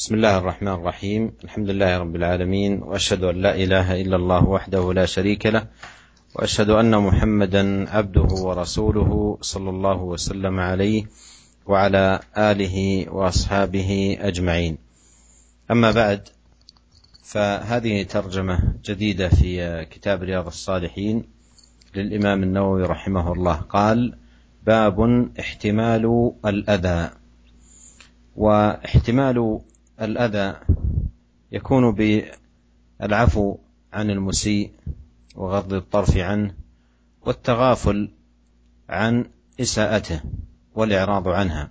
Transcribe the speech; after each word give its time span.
بسم 0.00 0.14
الله 0.14 0.38
الرحمن 0.38 0.72
الرحيم. 0.72 1.32
الحمد 1.44 1.70
لله 1.70 1.98
رب 1.98 2.16
العالمين 2.16 2.82
وأشهد 2.82 3.24
أن 3.24 3.36
لا 3.36 3.54
إله 3.54 4.00
إلا 4.00 4.16
الله 4.16 4.48
وحده 4.48 4.92
لا 4.92 5.06
شريك 5.06 5.46
له 5.46 5.66
وأشهد 6.34 6.70
أن 6.70 6.98
محمدا 6.98 7.90
عبده 7.90 8.34
ورسوله 8.34 9.38
صلى 9.40 9.70
الله 9.70 10.02
وسلم 10.02 10.60
عليه 10.60 11.04
وعلى 11.66 12.20
آله 12.36 13.06
وأصحابه 13.12 14.16
أجمعين. 14.20 14.78
أما 15.70 15.90
بعد 15.90 16.28
فهذه 17.22 18.02
ترجمة 18.02 18.58
جديدة 18.84 19.28
في 19.28 19.84
كتاب 19.90 20.22
رياض 20.22 20.46
الصالحين 20.46 21.24
للإمام 21.94 22.42
النووي 22.42 22.82
رحمه 22.82 23.32
الله. 23.32 23.54
قال 23.54 24.16
باب 24.66 25.28
احتمال 25.40 26.32
الأذى. 26.46 27.10
واحتمال 28.36 29.60
الأذى 30.00 30.56
يكون 31.52 31.94
بالعفو 33.00 33.56
عن 33.92 34.10
المسيء 34.10 34.70
وغض 35.36 35.72
الطرف 35.72 36.16
عنه 36.16 36.54
والتغافل 37.26 38.10
عن 38.88 39.24
إساءته 39.60 40.20
والإعراض 40.74 41.28
عنها. 41.28 41.70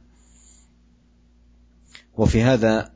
وفي 2.18 2.44
هذا 2.44 2.92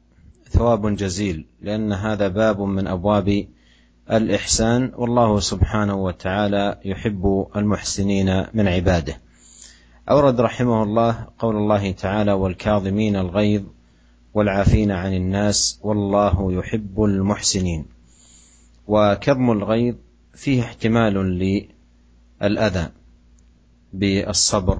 ثواب 0.49 0.95
جزيل 0.95 1.45
لأن 1.61 1.93
هذا 1.93 2.27
باب 2.27 2.61
من 2.61 2.87
أبواب 2.87 3.47
الإحسان 4.11 4.91
والله 4.95 5.39
سبحانه 5.39 5.95
وتعالى 5.95 6.79
يحب 6.85 7.47
المحسنين 7.55 8.45
من 8.53 8.67
عباده. 8.67 9.21
أورد 10.09 10.41
رحمه 10.41 10.83
الله 10.83 11.27
قول 11.39 11.55
الله 11.55 11.91
تعالى 11.91 12.33
والكاظمين 12.33 13.15
الغيظ 13.15 13.63
والعافين 14.33 14.91
عن 14.91 15.13
الناس 15.13 15.79
والله 15.83 16.53
يحب 16.53 17.03
المحسنين. 17.03 17.85
وكظم 18.87 19.51
الغيظ 19.51 19.95
فيه 20.33 20.61
احتمال 20.61 21.13
للأذى 22.41 22.89
بالصبر 23.93 24.79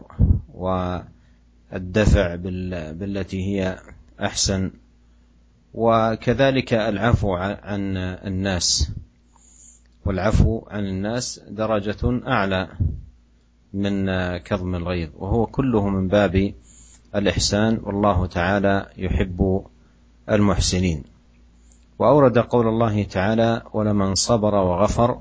والدفع 0.53 2.35
بالتي 2.35 3.43
هي 3.43 3.79
أحسن. 4.21 4.71
وكذلك 5.73 6.73
العفو 6.73 7.33
عن 7.35 7.97
الناس. 7.97 8.91
والعفو 10.05 10.61
عن 10.67 10.85
الناس 10.85 11.41
درجة 11.49 12.21
أعلى 12.27 12.69
من 13.73 14.07
كظم 14.37 14.75
الغيظ. 14.75 15.09
وهو 15.15 15.45
كله 15.45 15.89
من 15.89 16.07
باب 16.07 16.53
الإحسان 17.15 17.79
والله 17.83 18.25
تعالى 18.25 18.85
يحب 18.97 19.65
المحسنين. 20.31 21.03
وأورد 21.99 22.37
قول 22.37 22.67
الله 22.67 23.03
تعالى 23.03 23.61
ولمن 23.73 24.15
صبر 24.15 24.55
وغفر 24.55 25.19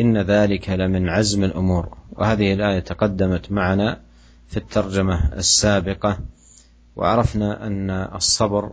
إن 0.00 0.18
ذلك 0.18 0.70
لمن 0.70 1.08
عزم 1.08 1.44
الأمور 1.44 1.88
وهذه 2.12 2.52
الآية 2.52 2.78
تقدمت 2.78 3.52
معنا 3.52 4.00
في 4.48 4.56
الترجمة 4.56 5.32
السابقة 5.32 6.18
وعرفنا 6.96 7.66
أن 7.66 7.90
الصبر 7.90 8.72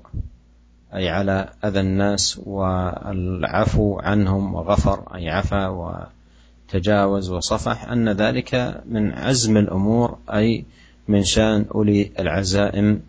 أي 0.94 1.10
على 1.10 1.50
أذى 1.66 1.80
الناس 1.80 2.42
والعفو 2.46 4.00
عنهم 4.00 4.56
وغفر 4.56 5.16
أي 5.16 5.30
عفا 5.30 5.68
وتجاوز 5.68 7.30
وصفح 7.30 7.90
أن 7.90 8.10
ذلك 8.10 8.82
من 8.86 9.14
عزم 9.14 9.58
الأمور 9.58 10.18
أي 10.34 10.66
من 11.08 11.24
شأن 11.24 11.66
أولي 11.76 12.12
العزائم 12.20 13.02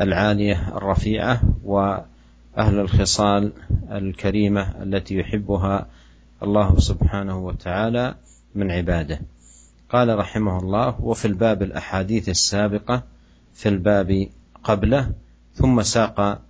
العالية 0.00 0.76
الرفيعة 0.76 1.40
وأهل 1.64 2.06
الخصال 2.56 3.52
الكريمة 3.90 4.82
التي 4.82 5.14
يحبها 5.14 5.86
الله 6.42 6.78
سبحانه 6.78 7.38
وتعالى 7.38 8.14
من 8.54 8.70
عباده. 8.70 9.20
قال 9.90 10.18
رحمه 10.18 10.58
الله 10.58 11.00
وفي 11.00 11.24
الباب 11.24 11.62
الأحاديث 11.62 12.28
السابقة 12.28 13.02
في 13.54 13.68
الباب 13.68 14.28
قبله 14.64 15.10
ثم 15.54 15.82
ساق 15.82 16.40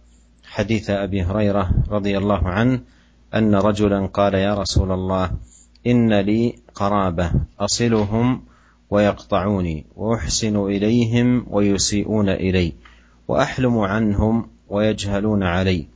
حديث 0.45 0.91
أبي 0.91 1.23
هريرة 1.23 1.71
رضي 1.91 2.19
الله 2.19 2.49
عنه 2.49 2.81
أن 3.35 3.55
رجلا 3.55 4.07
قال 4.07 4.35
يا 4.35 4.55
رسول 4.55 4.93
الله 4.93 5.31
إن 5.87 6.21
لي 6.21 6.55
قرابة 6.75 7.31
أصلهم 7.61 8.43
ويقطعوني 8.94 9.87
وأحسن 9.97 10.56
إليهم 10.56 11.47
ويسيئون 11.50 12.28
إلي 12.28 12.72
وأحلم 13.28 13.78
عنهم 13.78 14.47
ويجهلون 14.69 15.43
علي. 15.43 15.87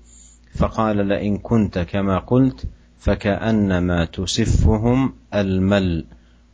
فقال 0.54 0.96
لئن 1.08 1.38
كنت 1.38 1.78
كما 1.78 2.18
قلت 2.18 2.64
فكأنما 2.98 4.04
تسفهم 4.04 5.12
المل 5.34 6.04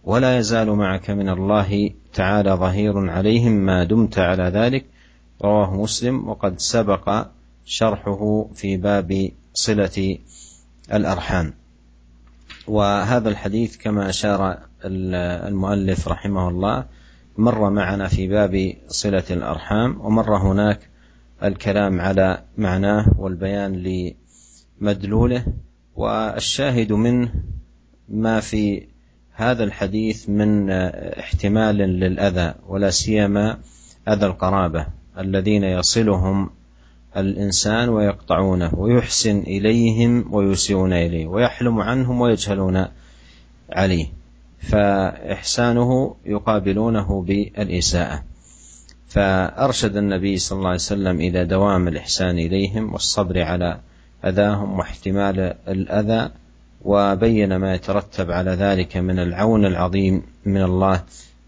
ولا 0.04 0.38
يزال 0.38 0.70
معك 0.70 1.10
من 1.10 1.28
الله 1.28 1.90
تعالى 2.12 2.50
ظهير 2.50 3.10
عليهم 3.10 3.52
ما 3.52 3.84
دمت 3.84 4.18
على 4.18 4.44
ذلك. 4.44 4.84
رواه 5.44 5.82
مسلم 5.82 6.28
وقد 6.28 6.58
سبق 6.58 7.26
شرحه 7.64 8.46
في 8.54 8.76
باب 8.76 9.30
صلة 9.54 10.18
الأرحام. 10.92 11.54
وهذا 12.68 13.28
الحديث 13.28 13.76
كما 13.76 14.08
أشار 14.08 14.58
المؤلف 14.84 16.08
رحمه 16.08 16.48
الله 16.48 16.84
مر 17.38 17.70
معنا 17.70 18.08
في 18.08 18.28
باب 18.28 18.72
صلة 18.88 19.24
الأرحام 19.30 20.00
ومر 20.00 20.36
هناك 20.36 20.80
الكلام 21.42 22.00
على 22.00 22.42
معناه 22.58 23.06
والبيان 23.18 23.84
لمدلوله 24.80 25.44
والشاهد 25.96 26.92
منه 26.92 27.32
ما 28.08 28.40
في 28.40 28.86
هذا 29.32 29.64
الحديث 29.64 30.28
من 30.28 30.70
احتمال 30.70 31.76
للأذى 31.76 32.54
ولا 32.68 32.90
سيما 32.90 33.58
أذى 34.08 34.26
القرابة 34.26 34.86
الذين 35.18 35.64
يصلهم 35.64 36.50
الإنسان 37.16 37.88
ويقطعونه 37.88 38.74
ويحسن 38.74 39.38
إليهم 39.38 40.34
ويسيئون 40.34 40.92
إليه 40.92 41.26
ويحلم 41.26 41.80
عنهم 41.80 42.20
ويجهلون 42.20 42.86
عليه. 43.70 44.23
فإحسانه 44.64 46.14
يقابلونه 46.26 47.22
بالإساءة. 47.22 48.22
فأرشد 49.08 49.96
النبي 49.96 50.36
صلى 50.36 50.56
الله 50.56 50.68
عليه 50.68 50.78
وسلم 50.78 51.20
إلى 51.20 51.44
دوام 51.44 51.88
الإحسان 51.88 52.38
إليهم 52.38 52.92
والصبر 52.92 53.42
على 53.42 53.80
أذاهم 54.24 54.78
واحتمال 54.78 55.54
الأذى 55.68 56.30
وبين 56.84 57.56
ما 57.56 57.74
يترتب 57.74 58.30
على 58.30 58.50
ذلك 58.50 58.96
من 58.96 59.18
العون 59.18 59.64
العظيم 59.64 60.22
من 60.44 60.62
الله 60.62 61.02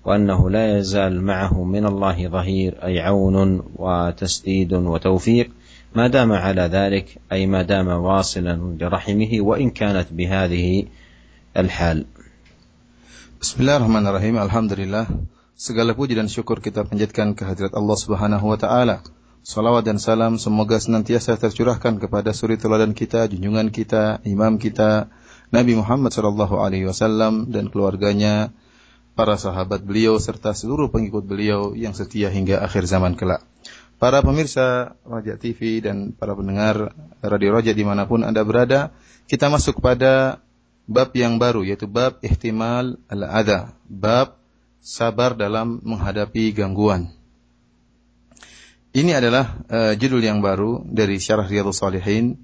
وأنه 0.05 0.50
لا 0.50 0.78
يزال 0.78 1.22
معه 1.22 1.65
من 1.65 1.87
الله 1.87 2.28
ظهير 2.28 2.84
أي 2.84 3.00
عون 3.00 3.62
وتسديد 3.76 4.72
وتوفيق. 4.72 5.50
ما 5.94 6.09
دام 6.09 6.32
على 6.32 6.62
ذلك 6.62 7.19
أي 7.32 7.47
ما 7.47 7.62
دام 7.62 7.88
واصلا 7.88 8.76
لرحمه 8.81 9.31
وإن 9.41 9.71
كانت 9.71 10.06
بهذه 10.10 10.84
الحال. 11.56 12.05
Bismillahirrahmanirrahim. 13.36 14.41
Alhamdulillah. 14.41 15.12
Segala 15.52 15.92
puji 15.92 16.16
dan 16.16 16.24
syukur 16.24 16.64
kita 16.64 16.88
panjatkan 16.88 17.36
kehadirat 17.36 17.76
Allah 17.76 17.98
Subhanahu 18.00 18.48
wa 18.48 18.56
taala. 18.56 19.04
Salawat 19.44 19.84
dan 19.84 20.00
salam 20.00 20.41
semoga 20.41 20.80
senantiasa 20.80 21.36
tercurahkan 21.36 22.00
kepada 22.00 22.32
suri 22.32 22.56
teladan 22.56 22.96
kita, 22.96 23.28
junjungan 23.28 23.69
kita, 23.69 24.25
imam 24.25 24.56
kita, 24.56 25.12
Nabi 25.52 25.76
Muhammad 25.76 26.16
sallallahu 26.16 26.64
alaihi 26.64 26.88
wasallam 26.88 27.52
dan 27.52 27.69
keluarganya, 27.69 28.56
para 29.12 29.36
sahabat 29.36 29.84
beliau 29.84 30.16
serta 30.16 30.56
seluruh 30.56 30.88
pengikut 30.88 31.28
beliau 31.28 31.76
yang 31.76 31.92
setia 31.92 32.32
hingga 32.32 32.64
akhir 32.64 32.88
zaman 32.88 33.20
kelak. 33.20 33.44
Para 34.00 34.25
pemirsa 34.25 34.96
Raja 35.04 35.36
TV 35.36 35.84
dan 35.84 36.16
para 36.16 36.32
pendengar 36.32 36.96
Radio 37.20 37.52
Raja 37.52 37.76
di 37.76 37.84
mana 37.84 38.08
pun 38.08 38.25
Anda 38.25 38.40
berada, 38.49 38.96
kita 39.28 39.52
masuk 39.52 39.84
pada 39.84 40.40
bab 40.87 41.11
yang 41.19 41.43
baru 41.43 41.67
yaitu 41.67 41.91
bab 41.91 42.23
ihtimal 42.23 42.97
al-adha, 43.11 43.75
bab 43.91 44.38
sabar 44.79 45.35
dalam 45.35 45.83
menghadapi 45.83 46.55
gangguan. 46.55 47.11
Ini 48.97 49.19
adalah 49.19 49.61
uh, 49.69 49.93
judul 49.99 50.25
yang 50.25 50.41
baru 50.41 50.81
dari 50.88 51.21
Syarah 51.21 51.44
Riyadhus 51.44 51.85
Shalihin 51.85 52.41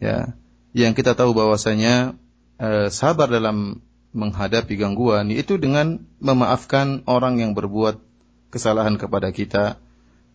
ya, 0.00 0.32
yang 0.72 0.96
kita 0.96 1.12
tahu 1.12 1.36
bahwasanya 1.36 2.16
uh, 2.56 2.88
sabar 2.88 3.28
dalam 3.28 3.84
menghadapi 4.16 4.80
gangguan 4.80 5.28
itu 5.28 5.60
dengan 5.60 6.00
memaafkan 6.22 7.04
orang 7.04 7.42
yang 7.42 7.52
berbuat 7.52 8.00
kesalahan 8.48 8.96
kepada 8.96 9.30
kita 9.30 9.76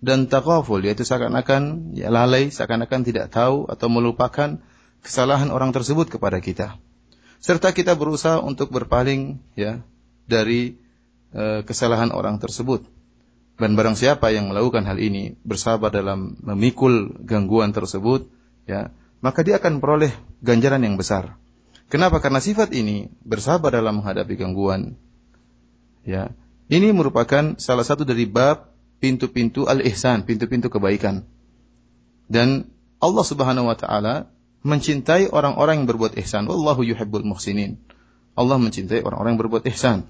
dan 0.05 0.29
takaful 0.29 0.79
yaitu 0.85 1.01
seakan-akan 1.01 1.95
ya 1.97 2.13
lalai, 2.13 2.53
seakan-akan 2.53 3.01
tidak 3.01 3.33
tahu 3.33 3.65
atau 3.65 3.87
melupakan 3.89 4.61
kesalahan 5.01 5.49
orang 5.49 5.73
tersebut 5.73 6.13
kepada 6.13 6.37
kita 6.45 6.77
serta 7.39 7.71
kita 7.71 7.93
berusaha 7.93 8.41
untuk 8.41 8.71
berpaling 8.71 9.39
ya 9.55 9.81
dari 10.25 10.77
e, 11.31 11.63
kesalahan 11.63 12.11
orang 12.11 12.41
tersebut. 12.41 12.85
Dan 13.55 13.79
barang 13.79 13.95
siapa 13.95 14.35
yang 14.35 14.51
melakukan 14.51 14.83
hal 14.83 14.99
ini 14.99 15.39
bersabar 15.47 15.87
dalam 15.87 16.35
memikul 16.43 17.15
gangguan 17.23 17.71
tersebut, 17.71 18.27
ya, 18.67 18.91
maka 19.23 19.47
dia 19.47 19.63
akan 19.63 19.79
peroleh 19.79 20.11
ganjaran 20.43 20.83
yang 20.83 20.99
besar. 20.99 21.39
Kenapa? 21.87 22.19
Karena 22.19 22.43
sifat 22.43 22.75
ini 22.75 23.07
bersabar 23.23 23.71
dalam 23.71 24.03
menghadapi 24.03 24.35
gangguan. 24.35 24.99
Ya, 26.03 26.35
ini 26.67 26.91
merupakan 26.91 27.55
salah 27.55 27.87
satu 27.87 28.03
dari 28.03 28.27
bab 28.27 28.75
pintu-pintu 28.99 29.69
al-ihsan, 29.71 30.27
pintu-pintu 30.27 30.67
kebaikan. 30.67 31.23
Dan 32.27 32.73
Allah 32.99 33.25
Subhanahu 33.25 33.69
wa 33.69 33.77
taala 33.77 34.33
mencintai 34.65 35.29
orang-orang 35.29 35.85
yang 35.85 35.87
berbuat 35.87 36.17
ihsan. 36.25 36.49
Wallahu 36.49 36.81
yuhibbul 36.81 37.21
muhsinin. 37.21 37.77
Allah 38.33 38.57
mencintai 38.57 39.05
orang-orang 39.05 39.37
yang 39.37 39.41
berbuat 39.45 39.63
ihsan. 39.69 40.09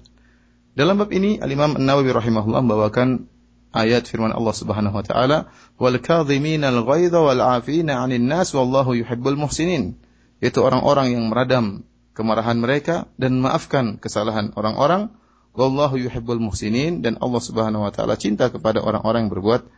Dalam 0.72 0.96
bab 0.96 1.12
ini 1.12 1.36
Al-Imam 1.36 1.76
An-Nawawi 1.76 2.16
rahimahullah 2.16 2.64
membawakan 2.64 3.28
ayat 3.76 4.08
firman 4.08 4.32
Allah 4.32 4.56
Subhanahu 4.56 4.96
wa 4.96 5.04
taala, 5.04 5.52
"Wal 5.76 6.00
kadhimina 6.00 6.72
al-ghaidha 6.72 7.20
wal 7.20 7.40
'afina 7.40 8.00
'anil 8.00 8.24
nas 8.24 8.56
wallahu 8.56 8.96
yuhibbul 8.96 9.36
muhsinin." 9.36 10.00
Itu 10.40 10.64
orang-orang 10.64 11.12
yang 11.12 11.28
meradam 11.28 11.84
kemarahan 12.16 12.56
mereka 12.56 13.12
dan 13.20 13.40
memaafkan 13.40 14.00
kesalahan 14.00 14.56
orang-orang. 14.56 15.12
Wallahu 15.56 15.96
yuhibbul 15.96 16.40
muhsinin 16.40 17.00
dan 17.00 17.16
Allah 17.20 17.40
Subhanahu 17.40 17.88
wa 17.88 17.92
taala 17.92 18.16
cinta 18.20 18.52
kepada 18.52 18.80
orang-orang 18.84 19.28
yang 19.28 19.32
berbuat 19.32 19.68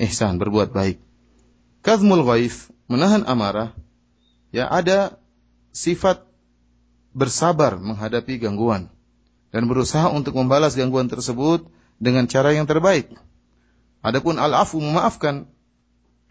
ihsan, 0.00 0.40
berbuat 0.40 0.72
baik. 0.72 1.00
Kadhmul 1.84 2.24
ghaif, 2.24 2.72
menahan 2.88 3.28
amarah, 3.28 3.76
ya 4.56 4.72
ada 4.72 5.20
sifat 5.76 6.24
bersabar 7.12 7.76
menghadapi 7.76 8.40
gangguan 8.40 8.88
dan 9.52 9.68
berusaha 9.68 10.08
untuk 10.08 10.32
membalas 10.32 10.72
gangguan 10.72 11.12
tersebut 11.12 11.68
dengan 12.00 12.24
cara 12.24 12.56
yang 12.56 12.64
terbaik. 12.64 13.12
Adapun 14.00 14.40
al-afu 14.40 14.80
memaafkan. 14.80 15.48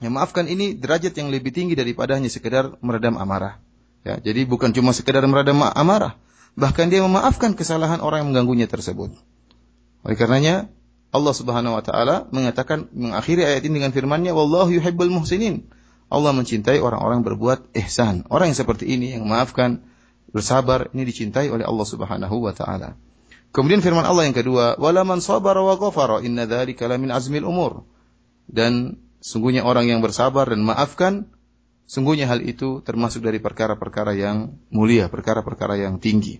Yang 0.01 0.11
maafkan 0.11 0.45
ini 0.51 0.75
derajat 0.75 1.15
yang 1.15 1.31
lebih 1.31 1.55
tinggi 1.55 1.77
daripada 1.77 2.19
hanya 2.19 2.27
sekedar 2.27 2.75
meredam 2.83 3.15
amarah. 3.15 3.63
Ya, 4.05 4.19
jadi 4.21 4.43
bukan 4.45 4.75
cuma 4.75 4.91
sekedar 4.93 5.23
meredam 5.25 5.63
amarah, 5.65 6.19
bahkan 6.53 6.91
dia 6.91 7.01
memaafkan 7.01 7.57
kesalahan 7.57 8.03
orang 8.03 8.25
yang 8.25 8.29
mengganggunya 8.35 8.67
tersebut. 8.69 9.17
Oleh 10.05 10.17
karenanya 10.19 10.69
Allah 11.09 11.33
Subhanahu 11.33 11.79
wa 11.79 11.81
taala 11.81 12.27
mengatakan 12.29 12.91
mengakhiri 12.93 13.47
ayat 13.47 13.63
ini 13.65 13.81
dengan 13.81 13.95
firman-Nya 13.95 14.35
wallahu 14.37 14.69
yuhibbul 14.69 15.09
muhsinin. 15.09 15.65
Allah 16.15 16.31
mencintai 16.31 16.79
orang-orang 16.79 17.27
berbuat 17.27 17.75
ihsan. 17.75 18.23
Orang 18.31 18.55
yang 18.55 18.57
seperti 18.57 18.87
ini 18.87 19.11
yang 19.11 19.27
memaafkan, 19.27 19.83
bersabar 20.31 20.87
ini 20.95 21.03
dicintai 21.03 21.51
oleh 21.51 21.67
Allah 21.67 21.83
Subhanahu 21.83 22.39
wa 22.39 22.55
taala. 22.55 22.95
Kemudian 23.51 23.83
firman 23.83 24.07
Allah 24.07 24.27
yang 24.27 24.35
kedua, 24.35 24.79
"Wala 24.79 25.03
man 25.03 25.19
sabara 25.19 25.59
wa 25.59 25.75
ghafara 25.75 26.23
inna 26.23 26.47
dzalika 26.47 26.87
lamin 26.87 27.11
azmil 27.11 27.43
umur." 27.43 27.83
Dan 28.47 28.99
sungguhnya 29.19 29.67
orang 29.67 29.91
yang 29.91 29.99
bersabar 29.99 30.47
dan 30.47 30.63
maafkan, 30.63 31.31
sungguhnya 31.87 32.31
hal 32.31 32.43
itu 32.43 32.79
termasuk 32.83 33.23
dari 33.23 33.39
perkara-perkara 33.43 34.15
yang 34.15 34.55
mulia, 34.71 35.11
perkara-perkara 35.11 35.79
yang 35.79 35.99
tinggi. 35.99 36.39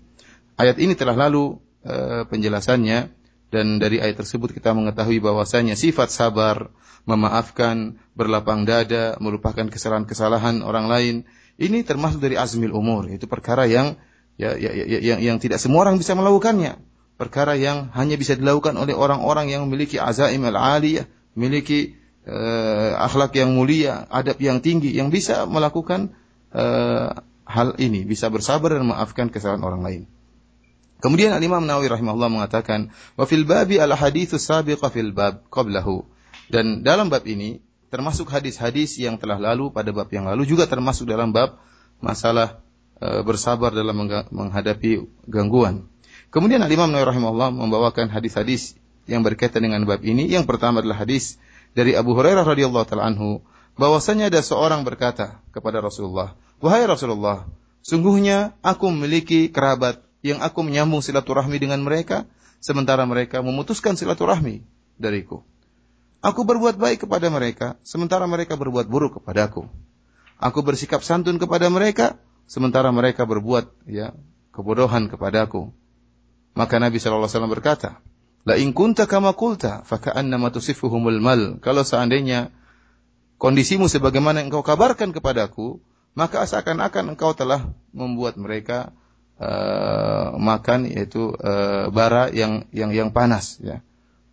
Ayat 0.55 0.79
ini 0.79 0.95
telah 0.95 1.15
lalu 1.15 1.59
e, 1.83 2.23
penjelasannya 2.27 3.11
dan 3.55 3.79
dari 3.79 4.03
ayat 4.03 4.19
tersebut 4.19 4.51
kita 4.51 4.75
mengetahui 4.75 5.23
bahwasanya 5.23 5.79
sifat 5.79 6.11
sabar, 6.11 6.67
memaafkan, 7.07 7.95
berlapang 8.19 8.67
dada, 8.67 9.15
melupakan 9.23 9.71
kesalahan-kesalahan 9.71 10.59
orang 10.59 10.91
lain, 10.91 11.15
ini 11.55 11.87
termasuk 11.87 12.19
dari 12.19 12.35
azmil 12.35 12.75
umur, 12.75 13.07
itu 13.07 13.23
perkara 13.31 13.63
yang 13.63 13.95
ya, 14.35 14.59
ya, 14.59 14.75
ya, 14.75 14.99
yang, 14.99 15.19
yang 15.23 15.37
tidak 15.39 15.63
semua 15.63 15.87
orang 15.87 15.95
bisa 15.95 16.11
melakukannya 16.11 16.75
perkara 17.15 17.55
yang 17.55 17.91
hanya 17.95 18.19
bisa 18.19 18.35
dilakukan 18.35 18.75
oleh 18.75 18.91
orang-orang 18.91 19.47
yang 19.47 19.63
memiliki 19.67 19.95
azaim 19.95 20.43
al-aliyah, 20.43 21.07
memiliki 21.35 21.95
uh, 22.27 22.99
akhlak 22.99 23.35
yang 23.39 23.55
mulia, 23.55 24.03
adab 24.11 24.39
yang 24.43 24.59
tinggi, 24.59 24.91
yang 24.91 25.07
bisa 25.11 25.47
melakukan 25.47 26.11
uh, 26.51 27.15
hal 27.47 27.69
ini, 27.79 28.03
bisa 28.03 28.27
bersabar 28.27 28.75
dan 28.75 28.83
memaafkan 28.83 29.31
kesalahan 29.31 29.63
orang 29.63 29.81
lain. 29.83 30.01
Kemudian 31.05 31.37
Al-Imam 31.37 31.61
Nawawi 31.61 31.85
rahimahullah 31.85 32.33
mengatakan, 32.33 32.89
"Wa 33.13 33.29
fil 33.29 33.45
babi 33.45 33.77
al 33.77 33.93
haditsus 33.93 34.41
sabiqa 34.41 34.89
fil 34.89 35.13
bab 35.13 35.45
qablahu." 35.53 36.01
Dan 36.49 36.81
dalam 36.81 37.13
bab 37.13 37.21
ini 37.29 37.61
termasuk 37.93 38.25
hadis-hadis 38.33 38.97
yang 38.97 39.21
telah 39.21 39.37
lalu 39.37 39.69
pada 39.69 39.93
bab 39.93 40.09
yang 40.09 40.25
lalu 40.25 40.49
juga 40.49 40.65
termasuk 40.65 41.05
dalam 41.05 41.29
bab 41.29 41.61
masalah 42.01 42.57
e, 42.97 43.21
bersabar 43.21 43.69
dalam 43.69 43.93
menghadapi 44.33 45.05
gangguan. 45.29 45.85
Kemudian 46.33 46.65
Al-Imam 46.65 46.89
Nawawi 46.89 47.05
rahimahullah 47.13 47.53
membawakan 47.53 48.09
hadis-hadis 48.09 48.73
yang 49.05 49.21
berkaitan 49.21 49.61
dengan 49.61 49.85
bab 49.85 50.01
ini. 50.01 50.25
Yang 50.25 50.49
pertama 50.49 50.81
adalah 50.81 51.05
hadis 51.05 51.37
dari 51.77 51.93
Abu 51.93 52.17
Hurairah 52.17 52.49
radhiyallahu 52.49 52.85
taala 52.89 53.13
anhu 53.13 53.45
bahwasanya 53.77 54.33
ada 54.33 54.41
seorang 54.41 54.81
berkata 54.81 55.37
kepada 55.53 55.85
Rasulullah, 55.85 56.33
"Wahai 56.65 56.89
Rasulullah, 56.89 57.45
sungguhnya 57.85 58.57
aku 58.65 58.89
memiliki 58.89 59.53
kerabat 59.53 60.04
yang 60.25 60.41
aku 60.41 60.65
menyambung 60.65 61.05
silaturahmi 61.05 61.61
dengan 61.61 61.85
mereka 61.85 62.25
sementara 62.57 63.05
mereka 63.05 63.45
memutuskan 63.45 63.93
silaturahmi 63.93 64.65
dariku. 64.97 65.45
Aku 66.25 66.41
berbuat 66.41 66.81
baik 66.81 67.05
kepada 67.05 67.29
mereka 67.29 67.77
sementara 67.85 68.25
mereka 68.25 68.57
berbuat 68.57 68.89
buruk 68.89 69.21
kepadaku. 69.21 69.69
Aku 70.41 70.65
bersikap 70.65 71.05
santun 71.05 71.37
kepada 71.37 71.69
mereka 71.69 72.17
sementara 72.49 72.89
mereka 72.89 73.29
berbuat 73.29 73.85
ya 73.85 74.17
kebodohan 74.49 75.05
kepadaku." 75.05 75.69
Maka 76.55 76.79
Nabi 76.79 76.97
SAW 77.03 77.51
berkata, 77.51 77.99
La 78.47 78.55
in 78.55 78.71
kunta 78.71 79.09
kama 79.09 79.35
kulta, 79.35 79.83
faka'annama 79.83 80.53
tusifuhumul 80.55 81.19
mal. 81.19 81.59
Kalau 81.59 81.83
seandainya 81.83 82.53
kondisimu 83.41 83.91
sebagaimana 83.91 84.39
engkau 84.45 84.63
kabarkan 84.63 85.11
kepadaku, 85.11 85.83
maka 86.15 86.47
seakan-akan 86.47 87.17
engkau 87.17 87.35
telah 87.35 87.75
membuat 87.91 88.39
mereka 88.39 88.95
uh, 89.39 90.35
makan 90.39 90.87
yaitu 90.87 91.35
uh, 91.39 91.91
bara 91.91 92.31
yang 92.31 92.67
yang 92.71 92.91
yang 92.91 93.09
panas 93.11 93.59
ya. 93.59 93.83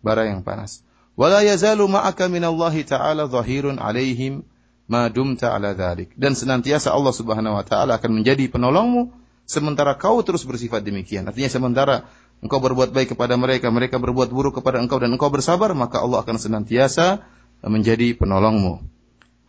Bara 0.03 0.27
yang 0.27 0.43
panas. 0.43 0.83
Wala 1.13 1.45
yazalu 1.45 1.85
ma'aka 1.87 2.27
minallahi 2.27 2.83
ta'ala 2.83 3.29
zahirun 3.29 3.77
alaihim 3.77 4.43
ma 4.89 5.07
dumta 5.07 5.53
ala 5.55 5.71
dhalik. 5.77 6.11
Dan 6.17 6.35
senantiasa 6.35 6.91
Allah 6.91 7.13
Subhanahu 7.15 7.55
wa 7.55 7.63
taala 7.63 8.01
akan 8.01 8.21
menjadi 8.23 8.49
penolongmu 8.51 9.13
sementara 9.47 9.95
kau 9.95 10.19
terus 10.25 10.43
bersifat 10.43 10.83
demikian. 10.83 11.27
Artinya 11.29 11.51
sementara 11.51 11.95
engkau 12.43 12.59
berbuat 12.59 12.91
baik 12.91 13.15
kepada 13.15 13.39
mereka, 13.39 13.71
mereka 13.71 14.01
berbuat 14.01 14.33
buruk 14.33 14.59
kepada 14.59 14.81
engkau 14.83 14.99
dan 14.99 15.15
engkau 15.15 15.31
bersabar, 15.31 15.71
maka 15.71 16.03
Allah 16.03 16.19
akan 16.25 16.35
senantiasa 16.35 17.23
menjadi 17.63 18.17
penolongmu. 18.19 18.83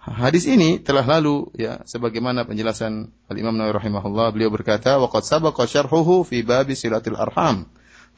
Hadis 0.05 0.45
ini 0.45 0.77
telah 0.85 1.01
lalu 1.01 1.49
ya 1.57 1.81
sebagaimana 1.89 2.45
penjelasan 2.45 3.09
Al 3.25 3.37
Imam 3.41 3.57
Nawawi 3.57 3.81
rahimahullah 3.81 4.37
beliau 4.37 4.53
berkata 4.53 5.01
waqad 5.01 5.25
sabaqa 5.25 5.65
syarhuhu 5.65 6.29
fi 6.29 6.45
bab 6.45 6.69
silatul 6.77 7.17
arham. 7.17 7.65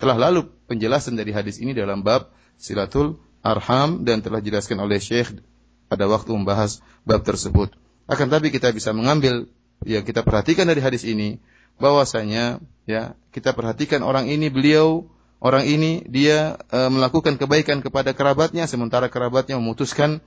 Telah 0.03 0.19
lalu 0.19 0.51
penjelasan 0.67 1.15
dari 1.15 1.31
hadis 1.31 1.63
ini 1.63 1.79
dalam 1.79 2.03
bab 2.03 2.35
silatul 2.59 3.23
arham 3.47 4.03
dan 4.03 4.19
telah 4.19 4.43
dijelaskan 4.43 4.83
oleh 4.83 4.99
Syekh 4.99 5.39
pada 5.87 6.11
waktu 6.11 6.35
membahas 6.35 6.83
bab 7.07 7.23
tersebut. 7.23 7.71
Akan 8.11 8.35
tapi 8.35 8.51
kita 8.51 8.75
bisa 8.75 8.91
mengambil 8.91 9.47
yang 9.87 10.03
kita 10.03 10.27
perhatikan 10.27 10.67
dari 10.67 10.83
hadis 10.83 11.07
ini 11.07 11.39
bahwasanya 11.79 12.59
ya 12.91 13.15
kita 13.31 13.55
perhatikan 13.55 14.03
orang 14.03 14.27
ini 14.27 14.51
beliau 14.51 15.07
orang 15.39 15.63
ini 15.63 16.03
dia 16.11 16.59
e, 16.67 16.79
melakukan 16.91 17.39
kebaikan 17.39 17.79
kepada 17.79 18.11
kerabatnya 18.11 18.67
sementara 18.67 19.07
kerabatnya 19.07 19.61
memutuskan 19.61 20.25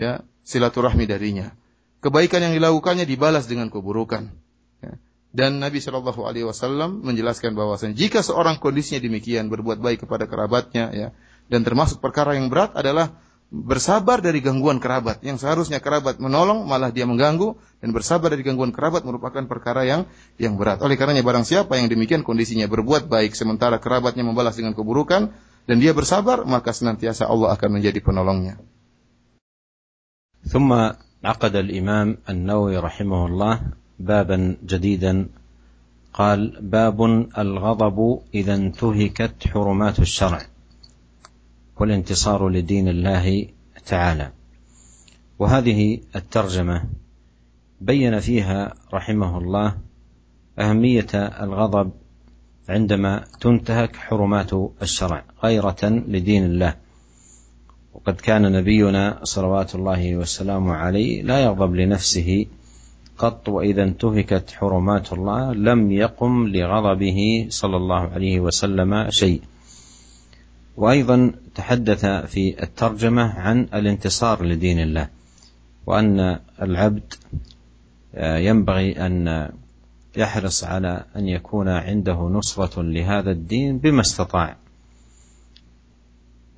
ya 0.00 0.24
silaturahmi 0.48 1.04
darinya. 1.04 1.52
Kebaikan 2.00 2.40
yang 2.40 2.56
dilakukannya 2.56 3.04
dibalas 3.04 3.44
dengan 3.44 3.68
keburukan. 3.68 4.32
Ya. 4.80 4.96
Dan 5.36 5.60
Nabi 5.60 5.84
Shallallahu 5.84 6.24
Alaihi 6.24 6.48
Wasallam 6.48 7.04
menjelaskan 7.04 7.52
bahwasanya 7.52 7.92
jika 7.92 8.24
seorang 8.24 8.56
kondisinya 8.56 9.04
demikian 9.04 9.52
berbuat 9.52 9.76
baik 9.84 10.08
kepada 10.08 10.24
kerabatnya 10.24 10.88
ya 10.96 11.08
dan 11.52 11.60
termasuk 11.60 12.00
perkara 12.00 12.40
yang 12.40 12.48
berat 12.48 12.72
adalah 12.72 13.12
bersabar 13.50 14.22
dari 14.22 14.38
gangguan 14.38 14.78
kerabat. 14.78 15.26
Yang 15.26 15.42
seharusnya 15.42 15.82
kerabat 15.82 16.22
menolong, 16.22 16.64
malah 16.70 16.94
dia 16.94 17.04
mengganggu. 17.04 17.58
Dan 17.82 17.90
bersabar 17.90 18.30
dari 18.30 18.46
gangguan 18.46 18.70
kerabat 18.70 19.02
merupakan 19.02 19.42
perkara 19.50 19.82
yang 19.82 20.06
yang 20.38 20.54
berat. 20.54 20.78
Oleh 20.80 20.94
karenanya 20.94 21.26
barang 21.26 21.42
siapa 21.42 21.74
yang 21.76 21.90
demikian 21.90 22.22
kondisinya 22.22 22.70
berbuat 22.70 23.10
baik, 23.10 23.34
sementara 23.34 23.82
kerabatnya 23.82 24.22
membalas 24.22 24.54
dengan 24.54 24.78
keburukan, 24.78 25.34
dan 25.66 25.76
dia 25.82 25.90
bersabar, 25.90 26.46
maka 26.46 26.70
senantiasa 26.70 27.26
Allah 27.26 27.52
akan 27.58 27.82
menjadi 27.82 27.98
penolongnya. 27.98 28.62
ثم 30.50 30.72
عقد 31.24 31.56
الإمام 31.56 32.18
النووي 32.28 32.76
رحمه 32.76 33.26
الله 33.26 33.60
بابا 33.98 34.56
جديدا. 34.64 35.26
قال 36.12 36.58
باب 36.60 37.02
الغضب 37.38 38.20
إذا 38.34 38.54
انتهكت 38.54 39.48
حرمات 39.48 39.98
الشرع 39.98 40.42
والانتصار 41.76 42.48
لدين 42.48 42.88
الله 42.88 43.46
تعالى. 43.86 44.30
وهذه 45.38 46.00
الترجمة 46.16 46.84
بين 47.80 48.20
فيها 48.20 48.74
رحمه 48.94 49.38
الله 49.38 49.76
أهمية 50.58 51.14
الغضب 51.14 51.92
عندما 52.68 53.24
تنتهك 53.40 53.96
حرمات 53.96 54.50
الشرع 54.82 55.24
غيرة 55.44 55.84
لدين 55.84 56.44
الله. 56.44 56.74
وقد 57.94 58.14
كان 58.14 58.52
نبينا 58.52 59.20
صلوات 59.22 59.74
الله 59.74 60.16
وسلامه 60.16 60.72
عليه 60.72 61.22
لا 61.22 61.38
يغضب 61.38 61.74
لنفسه 61.74 62.46
قط 63.18 63.48
وإذا 63.48 63.82
انتهكت 63.82 64.50
حرمات 64.50 65.12
الله 65.12 65.52
لم 65.52 65.92
يقم 65.92 66.46
لغضبه 66.48 67.46
صلى 67.48 67.76
الله 67.76 68.00
عليه 68.00 68.40
وسلم 68.40 69.10
شيء. 69.10 69.42
وأيضا 70.76 71.32
تحدث 71.54 72.06
في 72.06 72.62
الترجمة 72.62 73.22
عن 73.22 73.68
الانتصار 73.74 74.44
لدين 74.44 74.80
الله 74.80 75.08
وأن 75.86 76.38
العبد 76.62 77.14
ينبغي 78.16 79.06
أن 79.06 79.48
يحرص 80.16 80.64
على 80.64 81.04
أن 81.16 81.28
يكون 81.28 81.68
عنده 81.68 82.12
نصرة 82.14 82.82
لهذا 82.82 83.30
الدين 83.30 83.78
بما 83.78 84.00
استطاع. 84.00 84.56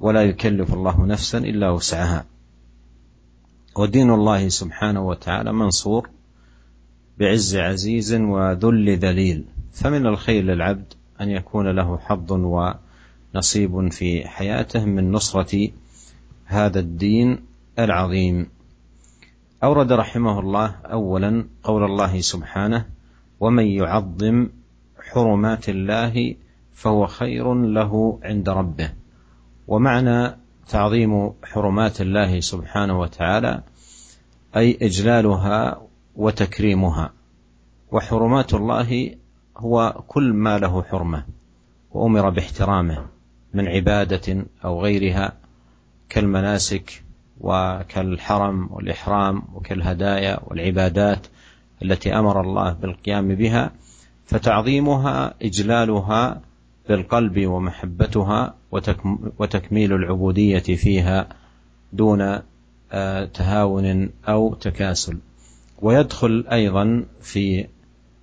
ولا 0.02 0.22
يكلف 0.22 0.74
الله 0.74 1.06
نفسا 1.06 1.38
إلا 1.38 1.70
وسعها. 1.70 2.24
ودين 3.76 4.10
الله 4.10 4.48
سبحانه 4.48 5.06
وتعالى 5.06 5.52
منصور 5.52 6.08
بعز 7.18 7.56
عزيز 7.56 8.14
وذل 8.14 8.96
ذليل. 8.96 9.44
فمن 9.72 10.06
الخير 10.06 10.44
للعبد 10.44 10.94
أن 11.20 11.28
يكون 11.30 11.76
له 11.76 11.98
حظ 11.98 12.32
ونصيب 12.32 13.92
في 13.92 14.28
حياته 14.28 14.84
من 14.84 15.12
نصرة 15.12 15.68
هذا 16.44 16.80
الدين 16.80 17.38
العظيم. 17.78 18.46
أورد 19.64 19.92
رحمه 19.92 20.40
الله 20.40 20.74
اولا 20.84 21.44
قول 21.62 21.84
الله 21.84 22.20
سبحانه 22.20 22.86
ومن 23.40 23.66
يعظم 23.66 24.48
حرمات 25.12 25.68
الله 25.68 26.34
فهو 26.72 27.06
خير 27.06 27.54
له 27.54 28.18
عند 28.22 28.48
ربه 28.48 29.01
ومعنى 29.68 30.36
تعظيم 30.68 31.32
حرمات 31.44 32.00
الله 32.00 32.40
سبحانه 32.40 33.00
وتعالى 33.00 33.62
أي 34.56 34.78
إجلالها 34.82 35.82
وتكريمها. 36.16 37.12
وحرمات 37.92 38.54
الله 38.54 39.14
هو 39.56 40.02
كل 40.08 40.32
ما 40.32 40.58
له 40.58 40.82
حرمة 40.82 41.24
وأمر 41.90 42.30
باحترامه 42.30 43.06
من 43.54 43.68
عبادة 43.68 44.46
أو 44.64 44.82
غيرها 44.82 45.32
كالمناسك 46.08 47.04
وكالحرم 47.40 48.68
والإحرام 48.72 49.42
وكالهدايا 49.54 50.40
والعبادات 50.46 51.26
التي 51.82 52.18
أمر 52.18 52.40
الله 52.40 52.72
بالقيام 52.72 53.34
بها. 53.34 53.72
فتعظيمها 54.26 55.34
إجلالها 55.42 56.40
بالقلب 56.88 57.46
ومحبتها 57.46 58.54
وتكميل 59.38 59.92
العبودية 59.92 60.58
فيها 60.58 61.28
دون 61.92 62.40
آه، 62.92 63.24
تهاون 63.24 64.10
أو 64.28 64.54
تكاسل. 64.54 65.18
ويدخل 65.82 66.44
أيضا 66.52 67.04
في 67.20 67.66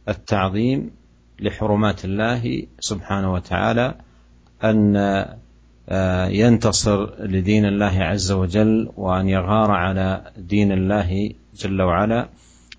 التعظيم 0.10 0.92
لحرمات 1.39 2.06
الله 2.06 2.63
سبحانه 2.80 3.34
وتعالى 3.34 3.96
أن 4.63 4.96
آه، 5.89 6.28
ينتصر 6.28 7.25
لدين 7.25 7.66
الله 7.66 8.04
عز 8.04 8.32
وجل 8.32 8.89
وأن 8.98 9.30
يغار 9.30 9.72
على 9.72 10.32
دين 10.38 10.72
الله 10.72 11.32
جل 11.56 11.82
وعلا 11.82 12.30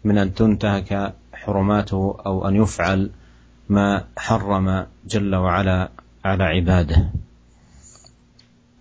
من 0.05 0.19
أن 0.19 0.35
تنتهك 0.35 1.15
حرماته 1.33 2.17
أو 2.27 2.49
أن 2.49 2.57
يفعل 2.57 3.11
ما 3.70 4.06
حرم 4.18 4.68
جل 5.06 5.36
وعلا 5.36 5.89
على 6.25 6.44
عباده 6.44 7.00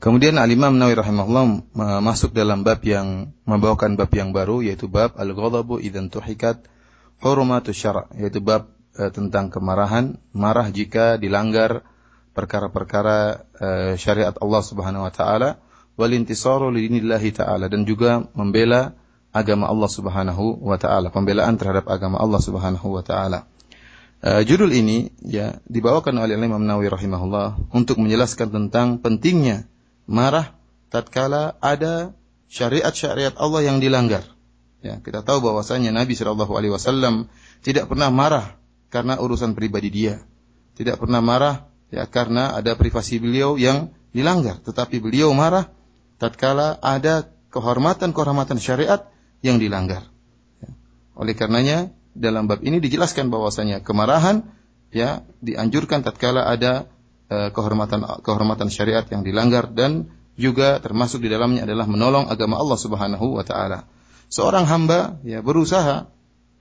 Kemudian 0.05 0.37
Al-Imam 0.37 0.77
Nawawi 0.77 1.01
rahimahullah 1.01 1.45
masuk 2.05 2.37
dalam 2.37 2.61
bab 2.61 2.85
yang 2.85 3.33
membawakan 3.49 3.97
bab 3.97 4.13
yang 4.13 4.37
baru 4.37 4.61
yaitu 4.61 4.85
bab 4.85 5.17
al-ghadabu 5.17 5.81
idzan 5.81 6.13
tuhikat 6.13 6.61
hurmatu 7.25 7.73
syara 7.73 8.05
yaitu 8.13 8.45
bab 8.45 8.69
e, 8.93 9.09
tentang 9.09 9.49
kemarahan, 9.49 10.21
marah 10.37 10.69
jika 10.69 11.17
dilanggar 11.17 11.89
perkara-perkara 12.37 13.49
e, 13.57 13.69
syariat 13.97 14.37
Allah 14.45 14.61
Subhanahu 14.61 15.09
wa 15.09 15.13
taala 15.15 15.57
wal 15.97 16.13
intisaru 16.13 16.69
lidinillahi 16.69 17.33
taala 17.33 17.73
dan 17.73 17.89
juga 17.89 18.29
membela 18.37 18.93
agama 19.33 19.73
Allah 19.73 19.91
Subhanahu 19.91 20.63
wa 20.63 20.77
taala, 20.77 21.09
pembelaan 21.11 21.57
terhadap 21.57 21.89
agama 21.89 22.21
Allah 22.21 22.45
Subhanahu 22.45 22.93
wa 22.93 23.01
taala. 23.01 23.49
Uh, 24.20 24.44
judul 24.44 24.76
ini 24.76 25.16
ya 25.24 25.64
dibawakan 25.72 26.20
oleh 26.20 26.36
Imam 26.36 26.60
Nawawi 26.60 26.92
rahimahullah 26.92 27.72
untuk 27.72 28.04
menjelaskan 28.04 28.52
tentang 28.52 29.00
pentingnya 29.00 29.64
marah 30.12 30.60
tatkala 30.92 31.56
ada 31.64 32.12
syariat-syariat 32.52 33.32
Allah 33.40 33.64
yang 33.64 33.80
dilanggar. 33.80 34.28
Ya, 34.84 35.00
kita 35.00 35.24
tahu 35.24 35.40
bahwasanya 35.40 35.96
Nabi 35.96 36.20
Shallallahu 36.20 36.52
alaihi 36.52 36.76
wasallam 36.76 37.32
tidak 37.64 37.88
pernah 37.88 38.12
marah 38.12 38.60
karena 38.92 39.16
urusan 39.24 39.56
pribadi 39.56 39.88
dia. 39.88 40.20
Tidak 40.76 41.00
pernah 41.00 41.24
marah 41.24 41.72
ya 41.88 42.04
karena 42.04 42.56
ada 42.56 42.76
privasi 42.76 43.24
beliau 43.24 43.56
yang 43.56 43.96
dilanggar, 44.12 44.60
tetapi 44.60 45.00
beliau 45.00 45.32
marah 45.32 45.72
tatkala 46.20 46.76
ada 46.84 47.32
kehormatan-kehormatan 47.56 48.60
syariat 48.60 49.08
yang 49.40 49.64
dilanggar. 49.64 50.08
Ya. 50.60 50.72
Oleh 51.16 51.40
karenanya 51.40 51.96
dalam 52.14 52.50
bab 52.50 52.62
ini 52.66 52.82
dijelaskan 52.82 53.30
bahwasanya 53.30 53.82
kemarahan 53.86 54.46
ya 54.90 55.22
dianjurkan 55.42 56.02
tatkala 56.02 56.46
ada 56.50 56.90
Eh, 57.30 57.54
kehormatan 57.54 58.26
kehormatan 58.26 58.74
syariat 58.74 59.06
yang 59.06 59.22
dilanggar 59.22 59.70
dan 59.70 60.10
juga 60.34 60.82
termasuk 60.82 61.22
di 61.22 61.30
dalamnya 61.30 61.62
adalah 61.70 61.86
menolong 61.86 62.26
agama 62.26 62.58
Allah 62.58 62.74
Subhanahu 62.74 63.38
wa 63.38 63.46
taala. 63.46 63.86
Seorang 64.34 64.66
hamba 64.66 65.22
ya 65.22 65.46
berusaha 65.46 66.10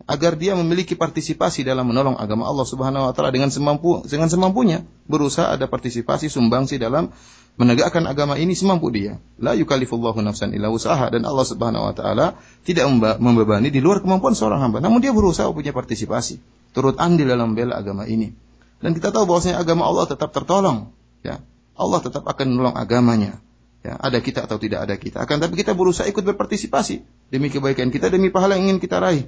agar 0.05 0.33
dia 0.37 0.53
memiliki 0.53 0.93
partisipasi 0.93 1.65
dalam 1.65 1.89
menolong 1.89 2.21
agama 2.21 2.45
Allah 2.45 2.69
Subhanahu 2.69 3.01
wa 3.09 3.13
taala 3.17 3.33
dengan 3.33 3.49
semampu 3.49 4.05
dengan 4.05 4.29
semampunya, 4.29 4.85
berusaha 5.09 5.57
ada 5.57 5.65
partisipasi 5.73 6.29
sumbangsi 6.29 6.77
dalam 6.77 7.17
menegakkan 7.59 8.07
agama 8.07 8.39
ini 8.39 8.55
semampu 8.55 8.89
dia. 8.95 9.19
La 9.37 9.53
yukallifullahu 9.59 10.23
nafsan 10.23 10.55
illa 10.55 10.71
usaha 10.71 11.11
dan 11.11 11.27
Allah 11.27 11.43
Subhanahu 11.43 11.91
wa 11.91 11.95
taala 11.95 12.27
tidak 12.63 12.87
membebani 13.19 13.75
di 13.75 13.83
luar 13.83 13.99
kemampuan 14.01 14.33
seorang 14.33 14.63
hamba. 14.63 14.79
Namun 14.79 15.03
dia 15.03 15.11
berusaha 15.11 15.51
punya 15.51 15.75
partisipasi, 15.75 16.39
turut 16.73 16.97
andil 17.03 17.27
dalam 17.27 17.59
bela 17.59 17.77
agama 17.77 18.07
ini. 18.07 18.31
Dan 18.79 18.95
kita 18.95 19.11
tahu 19.11 19.27
bahwasanya 19.27 19.59
agama 19.59 19.91
Allah 19.91 20.07
tetap 20.07 20.31
tertolong. 20.31 20.95
Ya, 21.27 21.43
Allah 21.75 21.99
tetap 21.99 22.23
akan 22.31 22.47
menolong 22.47 22.79
agamanya. 22.79 23.43
Ya, 23.83 23.99
ada 23.99 24.23
kita 24.23 24.47
atau 24.47 24.59
tidak 24.63 24.87
ada 24.87 24.95
kita. 24.95 25.19
Akan 25.23 25.43
tapi 25.43 25.59
kita 25.59 25.75
berusaha 25.75 26.07
ikut 26.07 26.23
berpartisipasi 26.23 27.03
demi 27.35 27.51
kebaikan 27.51 27.91
kita, 27.91 28.07
demi 28.07 28.31
pahala 28.31 28.55
yang 28.55 28.71
ingin 28.71 28.79
kita 28.79 29.03
raih. 29.03 29.27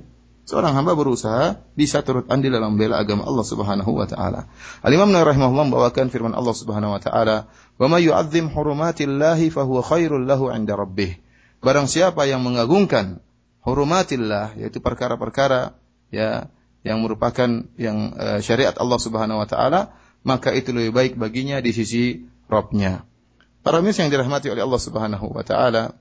Seorang 0.51 0.75
hamba 0.75 0.99
berusaha 0.99 1.63
bisa 1.79 2.03
turut 2.03 2.27
andil 2.27 2.51
dalam 2.51 2.75
bela 2.75 2.99
agama 2.99 3.23
Allah 3.23 3.47
Subhanahu 3.47 3.95
wa 3.95 4.03
taala. 4.11 4.51
Al-Imam 4.83 5.15
Nawawi 5.15 5.31
rahimahullah 5.31 5.67
membawakan 5.71 6.11
firman 6.11 6.35
Allah 6.35 6.51
Subhanahu 6.59 6.91
wa 6.91 6.99
taala, 6.99 7.47
"Wa 7.79 7.87
may 7.87 8.11
yu'azzim 8.11 8.51
hurumatillahi 8.51 9.47
fahuwa 9.55 9.87
khairul 9.87 10.27
lahu 10.27 10.51
'inda 10.51 10.75
rabbih." 10.75 11.23
Barang 11.63 11.87
siapa 11.87 12.27
yang 12.27 12.43
mengagungkan 12.43 13.23
hurumatillah 13.63 14.59
yaitu 14.59 14.83
perkara-perkara 14.83 15.79
ya 16.11 16.51
yang 16.83 16.99
merupakan 16.99 17.71
yang 17.79 18.19
uh, 18.19 18.43
syariat 18.43 18.75
Allah 18.75 18.99
Subhanahu 18.99 19.39
wa 19.39 19.47
taala, 19.47 19.95
maka 20.27 20.51
itu 20.51 20.75
lebih 20.75 20.91
baik 20.91 21.13
baginya 21.15 21.63
di 21.63 21.71
sisi 21.71 22.27
Robnya. 22.51 23.07
Para 23.63 23.79
mis 23.79 23.95
yang 24.03 24.11
dirahmati 24.11 24.51
oleh 24.51 24.67
Allah 24.67 24.83
Subhanahu 24.83 25.31
wa 25.31 25.47
taala, 25.47 25.95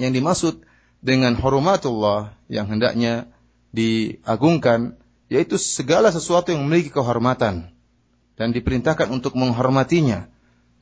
yang 0.00 0.16
dimaksud 0.16 0.64
dengan 1.04 1.36
hurumatullah 1.36 2.32
yang 2.48 2.64
hendaknya 2.70 3.28
diagungkan 3.72 5.00
yaitu 5.32 5.56
segala 5.56 6.12
sesuatu 6.12 6.52
yang 6.52 6.68
memiliki 6.68 6.92
kehormatan 6.92 7.72
dan 8.36 8.48
diperintahkan 8.52 9.08
untuk 9.08 9.32
menghormatinya 9.32 10.28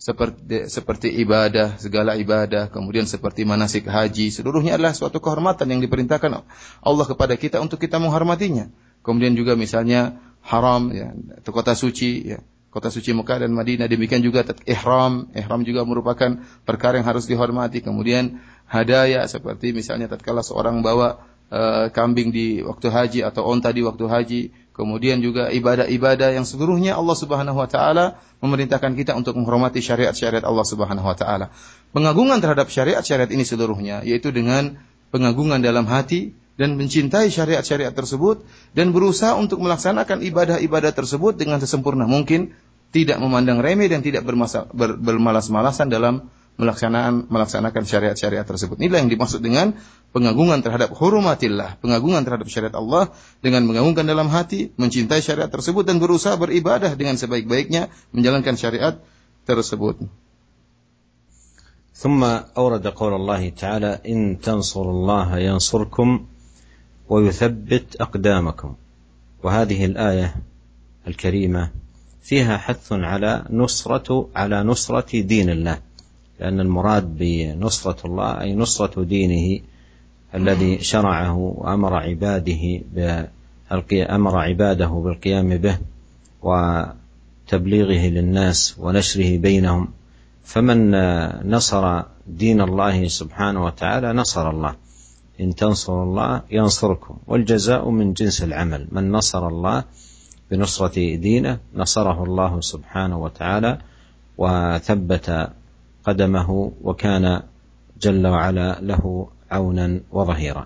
seperti 0.01 0.65
seperti 0.73 1.09
ibadah, 1.21 1.77
segala 1.77 2.17
ibadah, 2.17 2.73
kemudian 2.73 3.05
seperti 3.05 3.45
manasik 3.45 3.85
haji, 3.85 4.33
seluruhnya 4.33 4.81
adalah 4.81 4.97
suatu 4.97 5.21
kehormatan 5.21 5.69
yang 5.69 5.85
diperintahkan 5.85 6.41
Allah 6.81 7.07
kepada 7.07 7.37
kita 7.37 7.61
untuk 7.61 7.77
kita 7.77 8.01
menghormatinya. 8.01 8.73
Kemudian 9.05 9.37
juga 9.37 9.61
misalnya 9.61 10.17
haram 10.41 10.89
ya, 10.89 11.13
atau 11.13 11.53
kota 11.53 11.77
suci 11.77 12.33
ya. 12.33 12.41
Kota 12.71 12.87
suci 12.87 13.11
Mekah 13.11 13.43
dan 13.43 13.51
Madinah 13.51 13.91
demikian 13.91 14.23
juga 14.23 14.47
ihram, 14.63 15.27
ihram 15.35 15.67
juga 15.67 15.83
merupakan 15.83 16.39
perkara 16.63 17.03
yang 17.03 17.07
harus 17.11 17.27
dihormati. 17.27 17.83
Kemudian 17.83 18.39
hadaya 18.71 19.27
seperti 19.27 19.75
misalnya 19.75 20.07
tatkala 20.07 20.47
seorang 20.47 20.79
bawa 20.79 21.19
uh, 21.51 21.91
kambing 21.93 22.31
di 22.33 22.63
waktu 22.63 22.89
haji 22.89 23.21
atau 23.27 23.45
onta 23.47 23.75
di 23.75 23.83
waktu 23.85 24.05
haji, 24.07 24.41
kemudian 24.73 25.21
juga 25.21 25.51
ibadah-ibadah 25.53 26.33
yang 26.33 26.47
seluruhnya 26.47 26.97
Allah 26.97 27.17
Subhanahu 27.19 27.59
wa 27.59 27.69
taala 27.69 28.23
memerintahkan 28.41 28.97
kita 28.97 29.13
untuk 29.19 29.37
menghormati 29.37 29.85
syariat-syariat 29.85 30.47
Allah 30.47 30.65
Subhanahu 30.65 31.05
wa 31.05 31.17
taala. 31.19 31.53
Pengagungan 31.93 32.41
terhadap 32.41 32.71
syariat-syariat 32.71 33.29
ini 33.29 33.45
seluruhnya 33.45 34.07
yaitu 34.07 34.33
dengan 34.33 34.81
pengagungan 35.11 35.61
dalam 35.61 35.85
hati 35.91 36.33
dan 36.55 36.77
mencintai 36.77 37.33
syariat-syariat 37.33 37.93
tersebut 37.93 38.45
dan 38.77 38.93
berusaha 38.95 39.33
untuk 39.37 39.65
melaksanakan 39.65 40.21
ibadah-ibadah 40.21 40.93
tersebut 40.93 41.37
dengan 41.41 41.57
sesempurna 41.57 42.05
mungkin, 42.05 42.53
tidak 42.91 43.17
memandang 43.23 43.63
remeh 43.63 43.89
dan 43.89 44.03
tidak 44.03 44.27
bermalas-malasan 45.03 45.89
dalam 45.89 46.29
melaksanakan 46.60 47.28
melaksanakan 47.28 47.84
syariat-syariat 47.84 48.48
tersebut. 48.48 48.80
Inilah 48.80 49.04
yang 49.04 49.12
dimaksud 49.12 49.44
dengan 49.44 49.76
pengagungan 50.16 50.64
terhadap 50.64 50.96
hurumatillah, 50.96 51.84
pengagungan 51.84 52.24
terhadap 52.24 52.48
syariat 52.48 52.76
Allah 52.80 53.12
dengan 53.44 53.68
mengagungkan 53.68 54.08
dalam 54.08 54.32
hati, 54.32 54.72
mencintai 54.80 55.20
syariat 55.20 55.52
tersebut 55.52 55.84
dan 55.84 56.00
berusaha 56.00 56.40
beribadah 56.40 56.96
dengan 56.96 57.20
sebaik-baiknya 57.20 57.92
menjalankan 58.16 58.56
syariat 58.56 58.96
tersebut. 59.44 60.00
ثم 61.96 62.28
أورد 62.58 62.84
قول 62.92 63.14
الله 63.16 63.56
تعالى 63.56 64.04
إن 64.04 64.44
تنصروا 64.44 64.92
الله 64.92 65.30
ينصركم 65.48 66.26
ويثبت 67.10 67.96
أقدامكم 67.96 68.76
وهذه 69.44 69.86
الآية 69.86 70.36
الكريمة 71.08 71.72
فيها 72.22 72.58
حث 72.58 72.92
على 72.92 73.48
نصرة 73.50 74.30
على 74.36 74.58
نصرة 74.64 75.12
دين 75.24 75.50
الله 75.50 75.78
لأن 76.41 76.61
المراد 76.61 77.19
بنصرة 77.19 78.07
الله 78.07 78.41
أي 78.41 78.55
نصرة 78.55 79.05
دينه 79.05 79.61
الذي 80.35 80.79
شرعه 80.79 81.37
وأمر 81.37 81.95
عباده 81.95 82.81
أمر 83.93 84.39
عباده 84.39 84.87
بالقيام 84.87 85.57
به 85.57 85.79
وتبليغه 86.43 88.09
للناس 88.09 88.77
ونشره 88.79 89.37
بينهم. 89.37 89.89
فمن 90.45 90.91
نصر 91.51 92.03
دين 92.27 92.61
الله 92.61 93.09
سبحانه 93.09 93.65
وتعالى 93.65 94.13
نصر 94.13 94.51
الله. 94.51 94.75
إن 95.41 95.55
تنصروا 95.55 96.05
الله 96.05 96.43
ينصركم. 96.51 97.17
والجزاء 97.27 97.91
من 97.91 98.13
جنس 98.13 98.43
العمل. 98.43 98.89
من 98.93 99.13
نصر 99.13 99.49
الله 99.49 99.85
بنصرة 100.51 101.17
دينه 101.17 101.59
نصره 101.75 102.25
الله 102.25 102.61
سبحانه 102.61 103.19
وتعالى 103.19 103.79
وثبت 104.39 105.51
قدمه 106.06 106.50
وكان 106.82 107.26
جل 108.02 108.24
وعلا 108.28 108.70
له 108.82 109.04
عونا 109.52 109.88
وظهيرا 110.12 110.66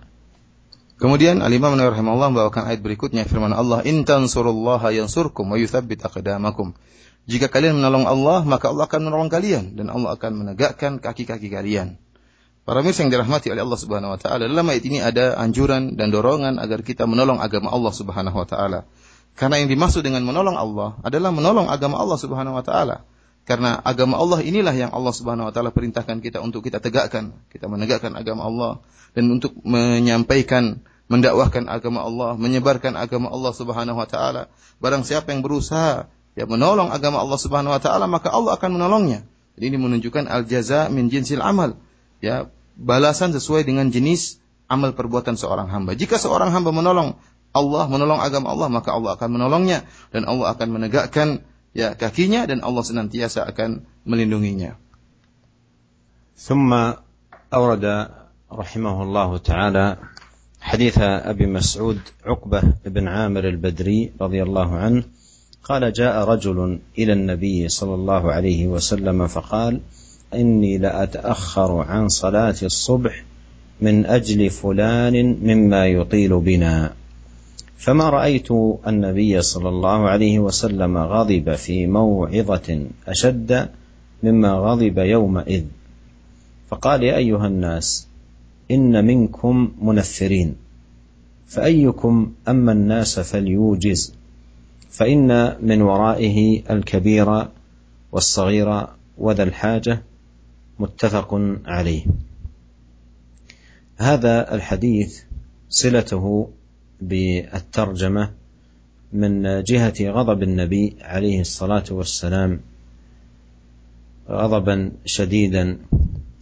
Kemudian 0.99 1.39
Al-Imam 1.39 1.79
Nawawi 1.79 1.95
rahimahullah 1.95 2.27
membawakan 2.27 2.67
ayat 2.67 2.83
berikutnya 2.83 3.23
firman 3.23 3.55
Allah 3.55 3.79
in 3.87 4.03
tansurullaha 4.03 4.91
yansurkum 4.91 5.47
wa 5.47 5.55
yuthabbit 5.55 6.03
aqdamakum 6.03 6.75
jika 7.23 7.47
kalian 7.47 7.79
menolong 7.79 8.03
Allah 8.03 8.43
maka 8.43 8.67
Allah 8.67 8.83
akan 8.83 9.07
menolong 9.07 9.31
kalian 9.31 9.79
dan 9.79 9.87
Allah 9.87 10.19
akan 10.19 10.43
menegakkan 10.43 10.99
kaki-kaki 10.99 11.47
kalian 11.47 11.95
Para 12.69 12.85
mirsa 12.85 13.01
yang 13.01 13.09
dirahmati 13.09 13.49
oleh 13.49 13.65
Allah 13.65 13.79
Subhanahu 13.81 14.13
wa 14.13 14.19
taala, 14.21 14.45
dalam 14.45 14.61
ayat 14.69 14.85
ini 14.85 15.01
ada 15.01 15.33
anjuran 15.41 15.97
dan 15.97 16.13
dorongan 16.13 16.61
agar 16.61 16.85
kita 16.85 17.09
menolong 17.09 17.41
agama 17.41 17.73
Allah 17.73 17.89
Subhanahu 17.89 18.37
wa 18.37 18.45
taala. 18.45 18.85
Karena 19.33 19.57
yang 19.57 19.73
dimaksud 19.73 20.05
dengan 20.05 20.21
menolong 20.21 20.53
Allah 20.53 21.01
adalah 21.01 21.33
menolong 21.33 21.65
agama 21.65 21.97
Allah 21.97 22.21
Subhanahu 22.21 22.53
wa 22.53 22.61
taala. 22.61 23.09
Karena 23.44 23.76
agama 23.84 24.16
Allah 24.16 24.40
inilah 24.40 24.72
yang 24.72 24.90
Allah 24.96 25.12
Subhanahu 25.12 25.48
wa 25.48 25.52
taala 25.52 25.68
perintahkan 25.68 26.24
kita 26.24 26.40
untuk 26.40 26.64
kita 26.64 26.80
tegakkan, 26.80 27.36
kita 27.52 27.68
menegakkan 27.68 28.16
agama 28.16 28.48
Allah 28.48 28.72
dan 29.12 29.28
untuk 29.28 29.52
menyampaikan 29.60 30.80
mendakwahkan 31.12 31.68
agama 31.68 32.00
Allah, 32.00 32.40
menyebarkan 32.40 32.96
agama 32.96 33.28
Allah 33.28 33.52
Subhanahu 33.52 34.00
wa 34.00 34.08
taala. 34.08 34.48
Barang 34.80 35.04
siapa 35.04 35.36
yang 35.36 35.44
berusaha 35.44 36.08
ya 36.32 36.44
menolong 36.48 36.88
agama 36.88 37.20
Allah 37.20 37.36
Subhanahu 37.36 37.76
wa 37.76 37.80
taala, 37.84 38.08
maka 38.08 38.32
Allah 38.32 38.56
akan 38.56 38.80
menolongnya. 38.80 39.28
Jadi 39.60 39.64
ini 39.70 39.78
menunjukkan 39.78 40.24
al 40.24 40.48
jaza 40.48 40.88
min 40.88 41.12
jinsil 41.12 41.44
amal 41.44 41.78
ya 42.24 42.48
balasan 42.74 43.30
sesuai 43.30 43.68
dengan 43.68 43.92
jenis 43.92 44.40
amal 44.66 44.96
perbuatan 44.96 45.36
seorang 45.36 45.68
hamba. 45.68 45.94
Jika 45.94 46.16
seorang 46.16 46.50
hamba 46.50 46.72
menolong 46.72 47.20
Allah, 47.54 47.84
menolong 47.86 48.18
agama 48.18 48.50
Allah, 48.50 48.72
maka 48.72 48.90
Allah 48.90 49.14
akan 49.14 49.28
menolongnya 49.38 49.86
dan 50.10 50.26
Allah 50.26 50.56
akan 50.56 50.68
menegakkan 50.74 51.46
ya 51.74 51.98
kakinya 51.98 52.46
dan 52.46 52.62
Allah 52.62 52.82
senantiasa 52.86 53.44
akan 53.50 53.82
melindunginya. 54.06 54.80
ثم 56.34 56.74
أورد 57.54 58.08
رحمه 58.52 58.96
الله 59.02 59.30
تعالى 59.38 59.86
حديث 60.60 60.98
أبي 60.98 61.46
مسعود 61.46 61.98
عقبة 62.26 62.62
بن 62.86 63.08
عامر 63.08 63.48
البدري 63.48 64.12
رضي 64.20 64.42
الله 64.42 64.70
عنه 64.74 65.02
قال 65.64 65.92
جاء 65.92 66.24
رجل 66.28 66.78
إلى 66.98 67.12
النبي 67.12 67.68
صلى 67.68 67.94
الله 67.94 68.32
عليه 68.32 68.66
وسلم 68.66 69.26
فقال 69.26 69.80
إني 70.34 70.78
لأتأخر 70.78 71.70
عن 71.76 72.08
صلاة 72.08 72.56
الصبح 72.62 73.24
من 73.80 74.06
أجل 74.06 74.50
فلان 74.50 75.38
مما 75.42 75.86
يطيل 75.86 76.40
بنا 76.40 76.92
فما 77.84 78.10
رأيت 78.10 78.50
النبي 78.86 79.42
صلى 79.42 79.68
الله 79.68 80.08
عليه 80.08 80.38
وسلم 80.38 80.96
غضب 80.96 81.54
في 81.54 81.86
موعظة 81.86 82.86
أشد 83.06 83.68
مما 84.22 84.52
غضب 84.52 84.98
يومئذ. 84.98 85.64
فقال 86.68 87.02
يا 87.02 87.16
أيها 87.16 87.46
الناس 87.46 88.08
إن 88.70 89.04
منكم 89.04 89.72
منفرين 89.82 90.56
فأيكم 91.46 92.32
أما 92.48 92.72
الناس 92.72 93.20
فليوجز 93.20 94.14
فإن 94.90 95.56
من 95.60 95.82
ورائه 95.82 96.62
الكبير 96.70 97.48
والصغير 98.12 98.86
وذا 99.18 99.42
الحاجة 99.42 100.02
متفق 100.78 101.34
عليه. 101.66 102.06
هذا 103.96 104.54
الحديث 104.54 105.22
صلته 105.68 106.48
بالترجمة 107.00 108.30
من 109.12 109.62
جهة 109.62 109.94
غضب 110.00 110.42
النبي 110.42 110.96
عليه 111.00 111.40
الصلاة 111.40 111.84
والسلام 111.90 112.60
غضبا 114.28 114.92
شديدا 115.04 115.78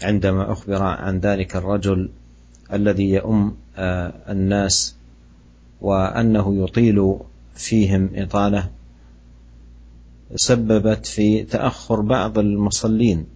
عندما 0.02 0.52
أخبر 0.52 0.82
عن 0.82 1.18
ذلك 1.18 1.56
الرجل 1.56 2.10
الذي 2.72 3.10
يؤم 3.10 3.56
الناس 4.28 4.96
وأنه 5.80 6.64
يطيل 6.64 7.16
فيهم 7.54 8.10
إطالة 8.14 8.70
سببت 10.34 11.06
في 11.06 11.42
تأخر 11.42 12.00
بعض 12.00 12.38
المصلين 12.38 13.26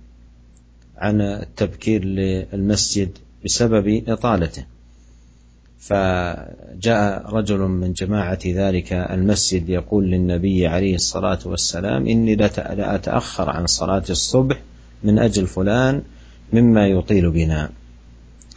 عن 0.97 1.21
التبكير 1.21 2.05
للمسجد 2.05 3.19
بسبب 3.45 4.03
إطالته. 4.09 4.65
فجاء 5.79 7.35
رجل 7.35 7.59
من 7.59 7.93
جماعة 7.93 8.39
ذلك 8.47 8.93
المسجد 8.93 9.69
يقول 9.69 10.05
للنبي 10.11 10.67
عليه 10.67 10.95
الصلاة 10.95 11.39
والسلام 11.47 12.07
إني 12.07 12.35
لأتأخر 12.37 13.51
عن 13.51 13.67
صلاة 13.67 14.05
الصبح 14.11 14.61
من 15.05 15.19
أجل 15.19 15.47
فلان 15.47 16.03
مما 16.53 16.87
يطيل 16.87 17.31
بنا. 17.31 17.71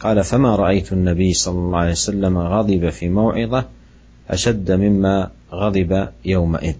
قال 0.00 0.24
فما 0.24 0.56
رأيت 0.56 0.92
النبي 0.92 1.32
صلى 1.32 1.58
الله 1.58 1.78
عليه 1.78 1.92
وسلم 1.92 2.38
غضب 2.38 2.88
في 2.88 3.08
موعظة 3.08 3.64
أشد 4.30 4.72
مما 4.72 5.30
غضب 5.52 6.08
يومئذ. 6.24 6.74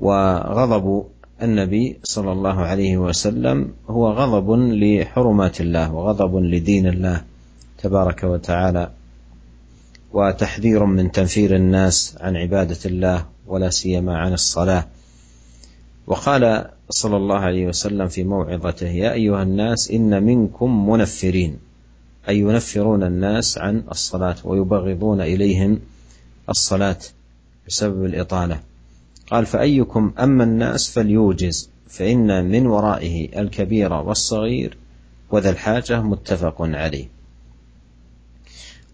وغضب 0.00 1.04
النبي 1.42 1.98
صلى 2.04 2.32
الله 2.32 2.60
عليه 2.60 2.96
وسلم 2.96 3.72
هو 3.88 4.10
غضب 4.12 4.50
لحرمات 4.52 5.60
الله 5.60 5.94
وغضب 5.94 6.36
لدين 6.36 6.86
الله. 6.86 7.31
تبارك 7.82 8.24
وتعالى 8.24 8.90
وتحذير 10.12 10.84
من 10.84 11.12
تنفير 11.12 11.56
الناس 11.56 12.16
عن 12.20 12.36
عبادة 12.36 12.78
الله 12.84 13.26
ولا 13.46 13.70
سيما 13.70 14.18
عن 14.18 14.32
الصلاة. 14.32 14.86
وقال 16.06 16.68
صلى 16.90 17.16
الله 17.16 17.38
عليه 17.38 17.66
وسلم 17.66 18.08
في 18.08 18.24
موعظته 18.24 18.86
يا 18.86 19.12
أيها 19.12 19.42
الناس 19.42 19.90
إن 19.90 20.22
منكم 20.22 20.90
منفرين. 20.90 21.58
أي 22.28 22.38
ينفرون 22.38 23.02
الناس 23.02 23.58
عن 23.58 23.82
الصلاة 23.90 24.36
ويبغضون 24.44 25.20
إليهم 25.20 25.80
الصلاة 26.48 26.98
بسبب 27.68 28.04
الإطالة. 28.04 28.60
قال 29.30 29.46
فأيكم 29.46 30.12
أما 30.18 30.44
الناس 30.44 30.90
فليوجز 30.90 31.70
فإن 31.88 32.44
من 32.44 32.66
ورائه 32.66 33.40
الكبير 33.40 33.92
والصغير 33.92 34.76
وذا 35.30 35.50
الحاجة 35.50 36.02
متفق 36.02 36.56
عليه. 36.62 37.21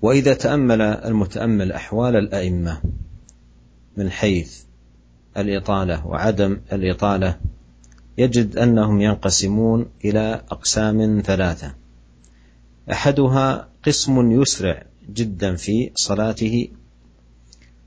وإذا 0.03 0.35
تأمل 0.35 0.81
المتأمل 0.83 1.73
أحوال 1.73 2.17
الأئمة 2.17 2.81
من 3.97 4.11
حيث 4.11 4.63
الإطالة 5.37 6.07
وعدم 6.07 6.61
الإطالة 6.73 7.39
يجد 8.19 8.57
أنهم 8.57 9.01
ينقسمون 9.01 9.87
إلى 10.05 10.43
أقسام 10.51 11.23
ثلاثة. 11.27 11.75
أحدها 12.93 13.69
قسم 13.87 14.43
يسرع 14.43 14.83
جدا 15.13 15.57
في 15.57 15.91
صلاته 15.95 16.69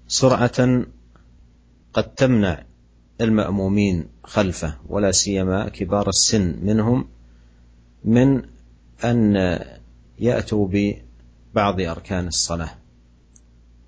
سرعة 0.07 0.85
قد 1.93 2.13
تمنع 2.15 2.63
المأمومين 3.21 4.07
خلفه 4.23 4.77
ولا 4.89 5.11
سيما 5.11 5.69
كبار 5.69 6.09
السن 6.09 6.55
منهم 6.63 7.07
من 8.05 8.41
أن 9.03 9.35
يأتوا 10.19 10.67
ببعض 11.51 11.81
أركان 11.81 12.27
الصلاة. 12.27 12.69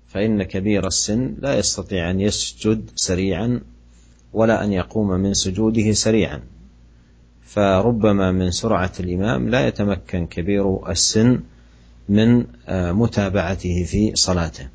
فإن 0.06 0.42
كبير 0.42 0.86
السن 0.86 1.34
لا 1.38 1.58
يستطيع 1.58 2.10
أن 2.10 2.20
يسجد 2.20 2.90
سريعا 2.94 3.60
ولا 4.32 4.64
أن 4.64 4.72
يقوم 4.72 5.10
من 5.10 5.34
سجوده 5.34 5.92
سريعا. 5.92 6.42
فربما 7.42 8.32
من 8.32 8.50
سرعة 8.50 8.92
الإمام 9.00 9.48
لا 9.48 9.66
يتمكن 9.66 10.26
كبير 10.26 10.90
السن 10.90 11.40
من 12.08 12.46
متابعته 12.68 13.84
في 13.84 14.16
صلاته. 14.16 14.68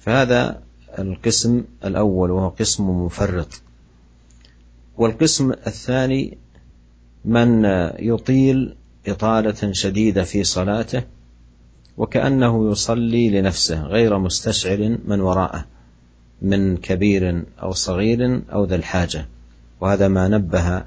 فهذا 0.00 0.62
القسم 0.98 1.64
الأول 1.84 2.30
وهو 2.30 2.48
قسم 2.48 2.90
مفرط. 2.90 3.62
والقسم 4.96 5.52
الثاني 5.52 6.38
من 7.24 7.64
يطيل 7.98 8.76
إطالة 9.06 9.72
شديدة 9.72 10.24
في 10.24 10.44
صلاته 10.44 11.02
وكأنه 11.98 12.70
يصلي 12.70 13.30
لنفسه 13.30 13.82
غير 13.82 14.18
مستشعر 14.18 14.98
من 15.04 15.20
وراءه 15.20 15.64
من 16.42 16.76
كبير 16.76 17.42
أو 17.62 17.72
صغير 17.72 18.42
أو 18.52 18.64
ذا 18.64 18.76
الحاجة. 18.76 19.26
وهذا 19.80 20.08
ما 20.08 20.28
نبه 20.28 20.84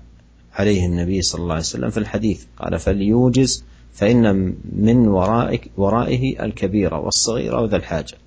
عليه 0.54 0.86
النبي 0.86 1.22
صلى 1.22 1.42
الله 1.42 1.54
عليه 1.54 1.64
وسلم 1.64 1.90
في 1.90 1.98
الحديث. 1.98 2.46
قال 2.58 2.80
فليوجز 2.80 3.64
فإن 3.94 4.56
من 4.72 5.08
ورائك 5.08 5.72
ورائه 5.78 6.46
الكبير 6.46 6.94
والصغير 6.94 7.58
أو 7.58 7.66
ذا 7.66 7.78
الحاجة. 7.78 8.18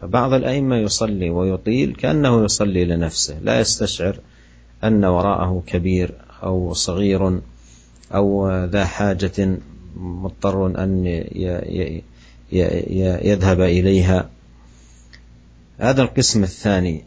فبعض 0.00 0.32
الأئمة 0.32 0.76
يصلي 0.76 1.30
ويطيل 1.30 1.94
كأنه 1.94 2.44
يصلي 2.44 2.84
لنفسه. 2.84 3.38
لا 3.42 3.60
يستشعر 3.60 4.20
أن 4.84 5.04
وراءه 5.04 5.62
كبير 5.66 6.14
أو 6.42 6.72
صغير 6.72 7.40
أو 8.14 8.48
ذا 8.64 8.84
حاجة 8.84 9.58
مضطر 9.96 10.66
أن 10.66 11.06
يذهب 13.22 13.60
إليها. 13.60 14.30
هذا 15.78 16.02
القسم 16.02 16.42
الثاني. 16.42 17.04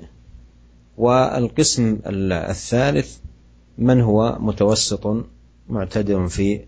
والقسم 0.98 2.00
الثالث 2.06 3.18
من 3.78 4.02
هو 4.02 4.38
متوسط 4.40 5.26
معتدل 5.70 6.30
في 6.30 6.62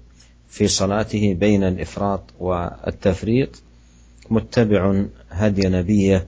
في 0.50 0.68
صلاته 0.68 1.34
بين 1.34 1.64
الإفراط 1.64 2.22
والتفريط 2.40 3.50
متبع 4.30 5.04
هدي 5.30 5.68
نبيه 5.68 6.28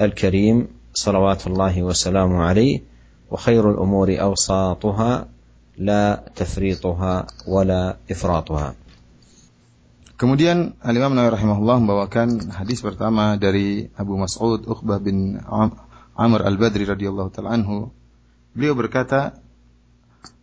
الكريم 0.00 0.68
صلوات 0.94 1.46
الله 1.46 1.82
وسلامه 1.82 2.42
عليه 2.42 2.80
وخير 3.30 3.70
الأمور 3.70 4.20
أوساطها 4.20 5.28
لا 5.78 6.24
تفريطها 6.36 7.26
ولا 7.48 7.96
إفراطها. 8.10 8.74
Kemudian 10.20 10.76
Al-Imam 10.84 11.16
Nawawi 11.16 11.32
rahimahullah 11.32 11.80
membawakan 11.80 12.52
hadis 12.52 12.84
pertama 12.84 13.40
dari 13.40 13.88
Abu 13.96 14.20
Mas'ud 14.20 14.68
Uqbah 14.68 15.00
bin 15.00 15.40
Amr 16.12 16.44
Al-Badri 16.44 16.84
radhiyallahu 16.84 17.32
taala 17.32 17.56
anhu. 17.56 17.88
Beliau 18.52 18.76
berkata, 18.76 19.40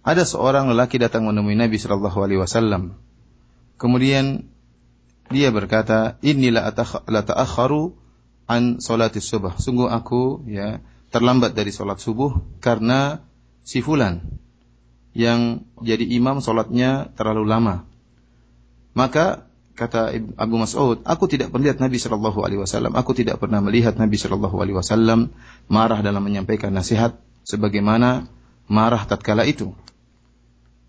ada 0.02 0.24
seorang 0.26 0.74
lelaki 0.74 0.98
datang 0.98 1.30
menemui 1.30 1.54
Nabi 1.54 1.78
sallallahu 1.78 2.18
alaihi 2.26 2.42
wasallam. 2.42 2.98
Kemudian 3.78 4.50
dia 5.30 5.54
berkata, 5.54 6.18
"Inilah 6.26 6.74
la 7.06 7.22
ta'akharu 7.22 7.94
an 8.50 8.82
salati 8.82 9.22
subuh." 9.22 9.62
Sungguh 9.62 9.94
aku 9.94 10.42
ya 10.50 10.82
terlambat 11.14 11.54
dari 11.54 11.70
salat 11.70 12.02
subuh 12.02 12.42
karena 12.66 13.22
si 13.62 13.86
fulan 13.86 14.26
yang 15.14 15.70
jadi 15.86 16.02
imam 16.18 16.42
salatnya 16.42 17.14
terlalu 17.14 17.46
lama. 17.46 17.86
Maka 18.98 19.47
kata 19.78 20.18
Abu 20.42 20.56
Mas'ud, 20.58 21.06
aku 21.06 21.30
tidak 21.30 21.54
pernah 21.54 21.70
lihat 21.70 21.78
Nabi 21.78 22.02
Shallallahu 22.02 22.42
Alaihi 22.42 22.60
Wasallam. 22.66 22.98
Aku 22.98 23.14
tidak 23.14 23.38
pernah 23.38 23.62
melihat 23.62 23.94
Nabi 23.94 24.18
Shallallahu 24.18 24.58
Alaihi 24.58 24.74
Wasallam 24.74 25.30
marah 25.70 26.02
dalam 26.02 26.26
menyampaikan 26.26 26.74
nasihat 26.74 27.22
sebagaimana 27.46 28.26
marah 28.66 29.06
tatkala 29.06 29.46
itu. 29.46 29.78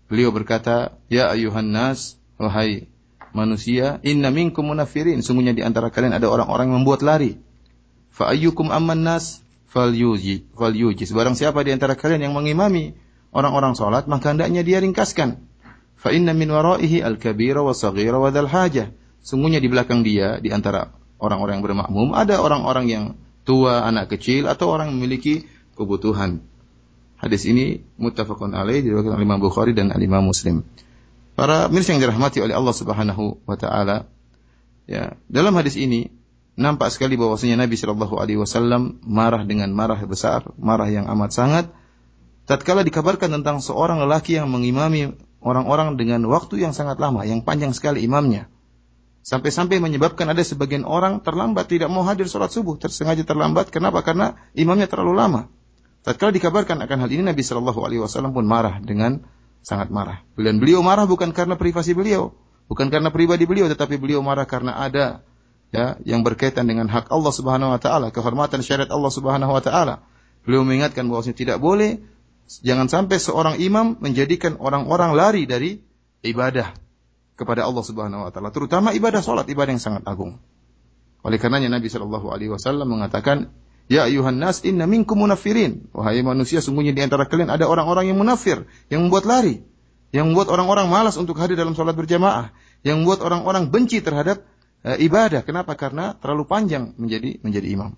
Beliau 0.09 0.33
berkata, 0.33 0.97
Ya 1.05 1.29
ayuhan 1.29 1.69
nas, 1.69 2.17
wahai 2.41 2.89
manusia, 3.29 4.01
inna 4.01 4.33
minkum 4.33 4.65
munafirin. 4.65 5.21
Sungguhnya 5.21 5.53
di 5.53 5.61
antara 5.61 5.93
kalian 5.93 6.17
ada 6.17 6.25
orang-orang 6.25 6.73
yang 6.73 6.81
membuat 6.81 7.05
lari. 7.05 7.37
Fa 8.09 8.33
ayyukum 8.33 8.73
amman 8.73 9.05
nas 9.05 9.45
fal 9.69 9.93
yuji 9.93 10.49
fal 10.57 10.73
yujis. 10.73 11.13
Barang 11.13 11.37
siapa 11.37 11.61
di 11.61 11.77
antara 11.77 11.93
kalian 11.93 12.25
yang 12.25 12.33
mengimami 12.33 12.97
orang-orang 13.29 13.77
salat, 13.77 14.09
maka 14.09 14.33
hendaknya 14.33 14.65
dia 14.65 14.81
ringkaskan 14.81 15.48
Fa 15.99 16.15
inna 16.15 16.31
min 16.31 16.47
waraihi 16.47 17.03
al-kabira 17.03 17.59
wa 17.59 17.75
saghira 17.75 18.15
wa 18.15 18.31
hajah. 18.31 18.95
Sungguhnya 19.19 19.59
di 19.59 19.67
belakang 19.67 20.07
dia 20.07 20.39
di 20.39 20.47
antara 20.47 20.95
orang-orang 21.19 21.59
yang 21.59 21.65
bermakmum 21.67 22.15
ada 22.15 22.39
orang-orang 22.39 22.85
yang 22.87 23.05
tua, 23.43 23.83
anak 23.83 24.15
kecil 24.15 24.47
atau 24.47 24.71
orang 24.71 24.95
yang 24.95 24.97
memiliki 25.03 25.43
kebutuhan. 25.75 26.39
Hadis 27.19 27.43
ini 27.43 27.83
muttafaqun 27.99 28.55
alaih 28.55 28.79
diriwayatkan 28.79 29.19
oleh 29.19 29.27
Imam 29.27 29.43
Bukhari 29.43 29.75
dan 29.75 29.91
Imam 29.91 30.23
Muslim. 30.23 30.63
Para 31.35 31.67
mirsa 31.67 31.91
yang 31.91 31.99
dirahmati 31.99 32.39
oleh 32.39 32.55
Allah 32.55 32.71
Subhanahu 32.71 33.43
wa 33.43 33.55
taala, 33.59 34.07
ya, 34.87 35.19
dalam 35.27 35.51
hadis 35.59 35.75
ini 35.75 36.15
nampak 36.55 36.91
sekali 36.95 37.19
bahwasanya 37.19 37.59
Nabi 37.59 37.75
Shallallahu 37.75 38.15
alaihi 38.19 38.39
wasallam 38.39 39.03
marah 39.03 39.43
dengan 39.43 39.71
marah 39.75 39.99
besar, 40.07 40.47
marah 40.55 40.87
yang 40.87 41.11
amat 41.11 41.31
sangat 41.35 41.65
tatkala 42.47 42.87
dikabarkan 42.87 43.35
tentang 43.39 43.59
seorang 43.59 43.99
lelaki 44.03 44.39
yang 44.39 44.47
mengimami 44.47 45.15
orang-orang 45.39 45.95
dengan 45.95 46.23
waktu 46.27 46.59
yang 46.63 46.75
sangat 46.75 46.99
lama, 46.99 47.23
yang 47.23 47.43
panjang 47.43 47.71
sekali 47.71 48.03
imamnya. 48.03 48.51
Sampai-sampai 49.19 49.83
menyebabkan 49.83 50.31
ada 50.31 50.39
sebagian 50.41 50.87
orang 50.87 51.19
terlambat 51.19 51.67
tidak 51.67 51.91
mau 51.91 52.07
hadir 52.07 52.25
sholat 52.31 52.49
subuh, 52.49 52.79
tersengaja 52.79 53.27
terlambat. 53.27 53.67
Kenapa? 53.69 53.99
Karena 54.01 54.39
imamnya 54.55 54.87
terlalu 54.87 55.13
lama. 55.13 55.41
Tatkala 55.99 56.31
dikabarkan 56.31 56.79
akan 56.79 56.97
hal 57.03 57.09
ini 57.11 57.27
Nabi 57.27 57.43
Shallallahu 57.43 57.83
Alaihi 57.83 57.99
Wasallam 57.99 58.31
pun 58.31 58.47
marah 58.47 58.79
dengan 58.79 59.19
sangat 59.59 59.91
marah. 59.91 60.23
Dan 60.39 60.63
beliau 60.63 60.79
marah 60.79 61.03
bukan 61.03 61.35
karena 61.35 61.59
privasi 61.59 61.91
beliau, 61.91 62.31
bukan 62.71 62.87
karena 62.87 63.11
pribadi 63.11 63.43
beliau, 63.43 63.67
tetapi 63.67 63.99
beliau 63.99 64.23
marah 64.23 64.47
karena 64.47 64.79
ada 64.79 65.27
ya 65.69 65.99
yang 66.07 66.23
berkaitan 66.23 66.65
dengan 66.65 66.87
hak 66.87 67.11
Allah 67.11 67.33
Subhanahu 67.35 67.75
Wa 67.75 67.79
Taala, 67.83 68.07
kehormatan 68.15 68.63
syariat 68.63 68.89
Allah 68.89 69.11
Subhanahu 69.11 69.51
Wa 69.51 69.61
Taala. 69.61 69.95
Beliau 70.47 70.63
mengingatkan 70.63 71.05
bahwasanya 71.11 71.35
tidak 71.35 71.57
boleh 71.59 71.99
Jangan 72.49 72.89
sampai 72.89 73.21
seorang 73.21 73.55
imam 73.61 74.01
menjadikan 74.01 74.57
orang-orang 74.57 75.13
lari 75.13 75.45
dari 75.45 75.85
ibadah 76.25 76.73
kepada 77.37 77.69
Allah 77.69 77.83
Subhanahu 77.85 78.25
wa 78.25 78.31
taala, 78.33 78.49
terutama 78.49 78.89
ibadah 78.91 79.21
salat, 79.21 79.45
ibadah 79.53 79.69
yang 79.69 79.83
sangat 79.83 80.03
agung. 80.09 80.41
Oleh 81.21 81.37
karenanya 81.37 81.77
Nabi 81.77 81.93
Shallallahu 81.93 82.33
alaihi 82.33 82.49
wasallam 82.49 82.89
mengatakan, 82.89 83.53
"Ya 83.85 84.09
ayuhan 84.09 84.41
nas, 84.41 84.65
inna 84.65 84.89
minkum 84.89 85.21
munafirin." 85.21 85.93
Wahai 85.93 86.25
manusia, 86.25 86.57
sungguhnya 86.59 86.91
di 86.91 87.05
antara 87.05 87.29
kalian 87.29 87.53
ada 87.53 87.69
orang-orang 87.69 88.09
yang 88.09 88.17
munafir, 88.17 88.65
yang 88.89 89.05
membuat 89.05 89.29
lari, 89.29 89.61
yang 90.09 90.33
membuat 90.33 90.49
orang-orang 90.49 90.89
malas 90.89 91.21
untuk 91.21 91.37
hadir 91.37 91.53
dalam 91.53 91.77
salat 91.77 91.93
berjamaah, 91.93 92.49
yang 92.81 93.05
membuat 93.05 93.21
orang-orang 93.21 93.69
benci 93.69 94.01
terhadap 94.01 94.41
uh, 94.81 94.97
ibadah. 94.97 95.45
Kenapa? 95.45 95.77
Karena 95.77 96.17
terlalu 96.17 96.49
panjang 96.49 96.97
menjadi 96.97 97.37
menjadi 97.45 97.67
imam. 97.77 97.93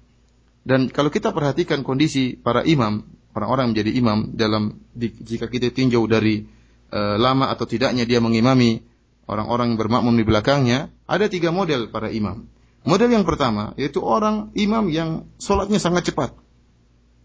Dan 0.61 0.91
kalau 0.93 1.09
kita 1.09 1.33
perhatikan 1.33 1.81
kondisi 1.81 2.37
para 2.37 2.61
imam 2.67 3.20
orang-orang 3.35 3.75
menjadi 3.75 3.91
imam 3.95 4.17
dalam 4.35 4.81
jika 4.97 5.47
kita 5.47 5.71
tinjau 5.71 6.03
dari 6.07 6.43
uh, 6.91 7.15
lama 7.19 7.51
atau 7.51 7.65
tidaknya 7.67 8.03
dia 8.03 8.19
mengimami 8.19 8.83
orang-orang 9.29 9.79
bermakmum 9.79 10.15
di 10.17 10.25
belakangnya, 10.27 10.91
ada 11.07 11.31
tiga 11.31 11.55
model 11.55 11.87
para 11.87 12.11
imam. 12.11 12.47
Model 12.81 13.13
yang 13.13 13.23
pertama 13.23 13.77
yaitu 13.77 14.01
orang 14.01 14.49
imam 14.57 14.89
yang 14.89 15.29
sholatnya 15.37 15.77
sangat 15.77 16.11
cepat. 16.11 16.33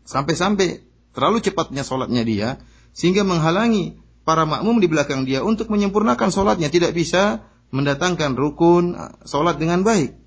Sampai-sampai 0.06 0.84
terlalu 1.16 1.40
cepatnya 1.40 1.82
sholatnya 1.82 2.22
dia 2.22 2.48
sehingga 2.92 3.24
menghalangi 3.24 3.96
para 4.22 4.44
makmum 4.44 4.82
di 4.82 4.86
belakang 4.90 5.24
dia 5.24 5.40
untuk 5.40 5.72
menyempurnakan 5.72 6.28
sholatnya 6.28 6.68
tidak 6.68 6.92
bisa 6.92 7.46
mendatangkan 7.72 8.36
rukun 8.36 8.94
sholat 9.24 9.56
dengan 9.56 9.82
baik 9.82 10.25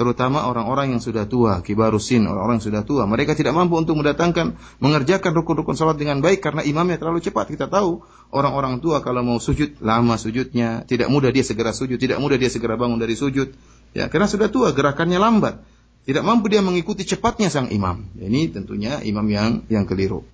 terutama 0.00 0.48
orang-orang 0.48 0.96
yang 0.96 1.02
sudah 1.04 1.28
tua, 1.28 1.60
kibarusin, 1.60 2.24
orang-orang 2.24 2.56
yang 2.56 2.66
sudah 2.72 2.82
tua. 2.88 3.04
Mereka 3.04 3.36
tidak 3.36 3.52
mampu 3.52 3.76
untuk 3.76 4.00
mendatangkan, 4.00 4.56
mengerjakan 4.80 5.36
rukun-rukun 5.36 5.76
salat 5.76 6.00
dengan 6.00 6.24
baik 6.24 6.40
karena 6.40 6.64
imamnya 6.64 6.96
terlalu 6.96 7.20
cepat. 7.20 7.52
Kita 7.52 7.68
tahu 7.68 8.00
orang-orang 8.32 8.80
tua 8.80 9.04
kalau 9.04 9.20
mau 9.20 9.36
sujud 9.36 9.76
lama 9.84 10.16
sujudnya, 10.16 10.88
tidak 10.88 11.12
mudah 11.12 11.28
dia 11.28 11.44
segera 11.44 11.76
sujud, 11.76 12.00
tidak 12.00 12.16
mudah 12.16 12.40
dia 12.40 12.48
segera 12.48 12.80
bangun 12.80 12.96
dari 12.96 13.12
sujud. 13.12 13.52
Ya, 13.92 14.08
karena 14.08 14.24
sudah 14.24 14.48
tua, 14.48 14.72
gerakannya 14.72 15.20
lambat. 15.20 15.60
Tidak 16.08 16.24
mampu 16.24 16.48
dia 16.48 16.64
mengikuti 16.64 17.04
cepatnya 17.04 17.52
sang 17.52 17.68
imam. 17.68 18.08
Ini 18.16 18.56
tentunya 18.56 19.04
imam 19.04 19.28
yang 19.28 19.68
yang 19.68 19.84
keliru. 19.84 20.24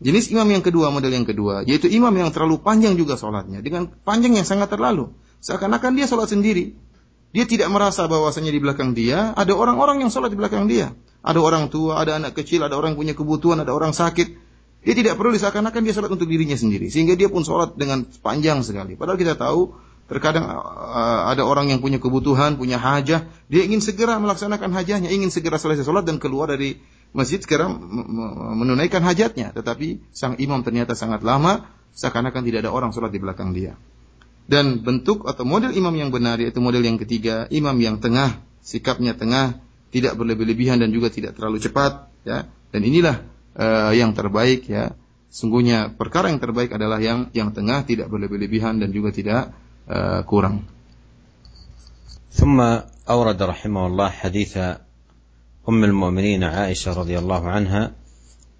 Jenis 0.00 0.32
imam 0.32 0.48
yang 0.48 0.64
kedua, 0.64 0.88
model 0.88 1.12
yang 1.12 1.28
kedua, 1.28 1.60
yaitu 1.68 1.92
imam 1.92 2.16
yang 2.16 2.32
terlalu 2.32 2.56
panjang 2.56 2.96
juga 2.96 3.20
sholatnya. 3.20 3.60
Dengan 3.60 3.84
panjang 3.84 4.32
yang 4.32 4.48
sangat 4.48 4.72
terlalu. 4.72 5.12
Seakan-akan 5.44 5.92
dia 5.92 6.08
sholat 6.08 6.32
sendiri. 6.32 6.72
Dia 7.34 7.50
tidak 7.50 7.66
merasa 7.66 8.06
bahwasanya 8.06 8.54
di 8.54 8.62
belakang 8.62 8.94
dia 8.94 9.34
ada 9.34 9.50
orang-orang 9.58 10.06
yang 10.06 10.10
sholat 10.14 10.30
di 10.30 10.38
belakang 10.38 10.70
dia. 10.70 10.94
Ada 11.18 11.42
orang 11.42 11.66
tua, 11.66 11.98
ada 11.98 12.14
anak 12.14 12.38
kecil, 12.38 12.62
ada 12.62 12.78
orang 12.78 12.94
punya 12.94 13.10
kebutuhan, 13.10 13.58
ada 13.58 13.74
orang 13.74 13.90
sakit. 13.90 14.38
Dia 14.86 14.94
tidak 14.94 15.18
perlu 15.18 15.34
diseakan-akan 15.34 15.82
dia 15.82 15.90
sholat 15.96 16.14
untuk 16.14 16.30
dirinya 16.30 16.54
sendiri. 16.54 16.94
Sehingga 16.94 17.18
dia 17.18 17.26
pun 17.26 17.42
sholat 17.42 17.74
dengan 17.74 18.06
panjang 18.22 18.62
sekali. 18.62 18.94
Padahal 18.94 19.18
kita 19.18 19.34
tahu 19.34 19.74
terkadang 20.06 20.46
uh, 20.46 21.32
ada 21.32 21.42
orang 21.42 21.74
yang 21.74 21.82
punya 21.82 21.98
kebutuhan, 21.98 22.54
punya 22.54 22.78
hajah. 22.78 23.26
Dia 23.50 23.62
ingin 23.66 23.82
segera 23.82 24.14
melaksanakan 24.22 24.70
hajahnya, 24.70 25.10
ingin 25.10 25.34
segera 25.34 25.58
selesai 25.58 25.82
sholat 25.82 26.06
dan 26.06 26.22
keluar 26.22 26.54
dari 26.54 26.78
masjid 27.10 27.42
segera 27.42 27.66
menunaikan 27.66 29.02
hajatnya. 29.02 29.50
Tetapi 29.50 30.14
sang 30.14 30.38
imam 30.38 30.62
ternyata 30.62 30.94
sangat 30.94 31.26
lama 31.26 31.66
seakan-akan 31.98 32.46
tidak 32.46 32.68
ada 32.68 32.70
orang 32.70 32.94
sholat 32.94 33.10
di 33.10 33.18
belakang 33.18 33.50
dia. 33.50 33.74
Dan 34.49 34.81
bentuk 34.81 35.29
atau 35.29 35.45
model 35.45 35.69
imam 35.77 35.93
yang 35.93 36.09
benar 36.09 36.41
yaitu 36.41 36.57
model 36.57 36.81
yang 36.81 36.97
ketiga, 36.97 37.45
imam 37.53 37.77
yang 37.77 38.01
tengah, 38.01 38.41
sikapnya 38.65 39.13
tengah, 39.13 39.61
tidak 39.93 40.17
berlebih-lebihan 40.17 40.81
dan 40.81 40.89
juga 40.89 41.13
tidak 41.13 41.37
terlalu 41.37 41.61
cepat, 41.61 42.09
ya. 42.25 42.49
Dan 42.73 42.81
inilah 42.81 43.21
uh, 43.53 43.93
yang 43.93 44.17
terbaik, 44.17 44.65
ya. 44.65 44.97
Sungguhnya 45.29 45.93
perkara 45.93 46.33
yang 46.33 46.41
terbaik 46.41 46.73
adalah 46.73 46.97
yang 46.97 47.29
yang 47.37 47.53
tengah, 47.53 47.85
tidak 47.85 48.09
berlebih-lebihan 48.09 48.81
dan 48.81 48.89
juga 48.89 49.13
tidak 49.13 49.53
uh, 49.85 50.25
kurang. 50.25 50.65
ثم 52.29 52.61
أورد 53.09 53.41
رحمه 53.41 53.87
الله 53.87 54.09
حديث 54.09 54.57
أم 55.69 55.83
المؤمنين 55.83 56.43
عائشة 56.43 56.93
رضي 56.93 57.19
الله 57.19 57.49
عنها 57.49 57.91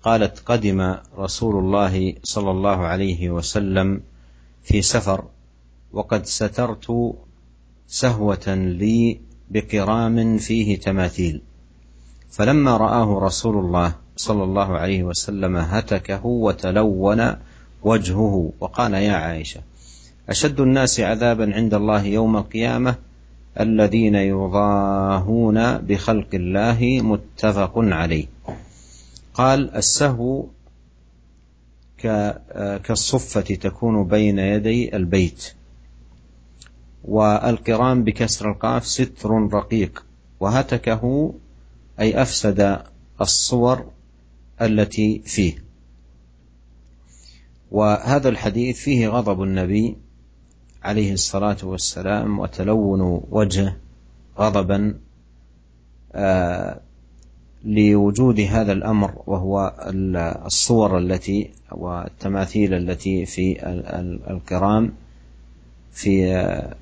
قالت 0.03 0.39
قدم 0.45 0.97
رسول 1.17 1.55
الله 1.55 2.15
صلى 2.23 2.51
الله 2.51 2.79
عليه 2.87 3.29
وسلم 3.29 4.01
في 4.63 4.81
سفر 4.81 5.23
وقد 5.94 6.26
سترت 6.26 7.14
سهوة 7.88 8.54
لي 8.54 9.20
بقرام 9.50 10.38
فيه 10.38 10.78
تماثيل. 10.78 11.40
فلما 12.30 12.76
رآه 12.76 13.18
رسول 13.18 13.58
الله 13.64 13.94
صلى 14.16 14.44
الله 14.44 14.78
عليه 14.78 15.02
وسلم 15.02 15.56
هتكه 15.56 16.26
وتلون 16.26 17.36
وجهه 17.82 18.52
وقال 18.60 18.94
يا 18.94 19.12
عائشة 19.12 19.60
أشد 20.28 20.60
الناس 20.60 21.00
عذابا 21.00 21.54
عند 21.54 21.74
الله 21.74 22.04
يوم 22.04 22.36
القيامة 22.36 22.96
الذين 23.60 24.14
يضاهون 24.14 25.78
بخلق 25.78 26.28
الله 26.34 27.00
متفق 27.02 27.72
عليه. 27.76 28.26
قال 29.34 29.74
السهو 29.76 30.46
كالصفة 32.84 33.40
تكون 33.40 34.04
بين 34.04 34.38
يدي 34.38 34.96
البيت. 34.96 35.54
والقرام 37.04 38.04
بكسر 38.04 38.50
القاف 38.50 38.86
ستر 38.86 39.30
رقيق. 39.30 40.04
وهتكه 40.40 41.34
أي 42.00 42.22
أفسد 42.22 42.82
الصور 43.20 43.90
التي 44.62 45.22
فيه. 45.24 45.64
وهذا 47.70 48.28
الحديث 48.28 48.78
فيه 48.78 49.08
غضب 49.08 49.42
النبي 49.42 49.96
عليه 50.84 51.12
الصلاة 51.12 51.56
والسلام 51.62 52.38
وتلون 52.38 53.20
وجهه 53.30 53.76
غضبا 54.38 54.98
آه 56.12 56.80
لوجود 57.64 58.40
هذا 58.40 58.72
الأمر 58.72 59.22
وهو 59.26 59.74
الصور 60.46 60.98
التي 60.98 61.50
والتماثيل 61.72 62.74
التي 62.74 63.26
في 63.26 63.66
الكرام 64.30 64.92
في 65.92 66.34
آه 66.34 66.76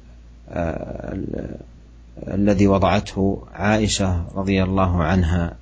الذي 2.29 2.67
وضعته 2.67 3.43
عائشة 3.55 4.25
رضي 4.35 4.63
الله 4.63 5.03
عنها 5.03 5.57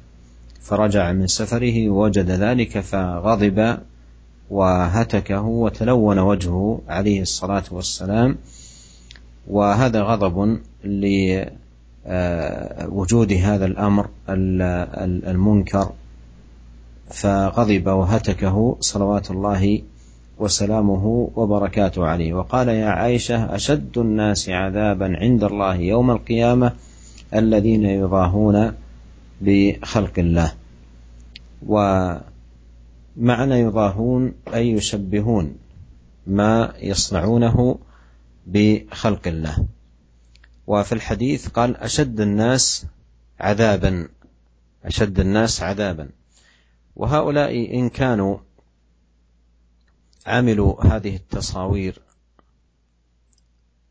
فرجع 0.60 1.12
من 1.12 1.26
سفره 1.26 1.88
ووجد 1.88 2.30
ذلك 2.30 2.80
فغضب 2.80 3.78
وهتكه 4.50 5.42
وتلون 5.42 6.18
وجهه 6.18 6.80
عليه 6.88 7.22
الصلاة 7.22 7.64
والسلام. 7.70 8.36
وهذا 9.50 10.02
غضب 10.02 10.58
لوجود 12.04 13.32
هذا 13.32 13.66
الأمر 13.66 14.08
المنكر 15.28 15.92
فغضب 17.10 17.86
وهتكه 17.86 18.76
صلوات 18.80 19.30
الله 19.30 19.82
وسلامه 20.40 21.30
وبركاته 21.36 22.06
عليه. 22.06 22.34
وقال 22.34 22.68
يا 22.68 22.86
عائشة 22.86 23.54
أشد 23.54 23.98
الناس 23.98 24.48
عذابا 24.48 25.16
عند 25.16 25.44
الله 25.44 25.74
يوم 25.74 26.10
القيامة 26.10 26.72
الذين 27.34 27.84
يضاهون 27.84 28.72
بخلق 29.40 30.18
الله. 30.18 30.52
و 31.66 31.76
معنى 33.16 33.54
يضاهون 33.54 34.32
أي 34.54 34.70
يشبهون 34.70 35.56
ما 36.26 36.72
يصنعونه 36.82 37.78
بخلق 38.46 39.28
الله. 39.28 39.66
وفي 40.66 40.92
الحديث 40.92 41.48
قال 41.48 41.76
أشد 41.76 42.20
الناس 42.20 42.86
عذابا 43.40 44.08
أشد 44.84 45.20
الناس 45.20 45.62
عذابا. 45.62 46.08
وهؤلاء 46.96 47.78
إن 47.78 47.88
كانوا 47.88 48.38
عملوا 50.26 50.86
هذه 50.86 51.16
التصاوير 51.16 52.02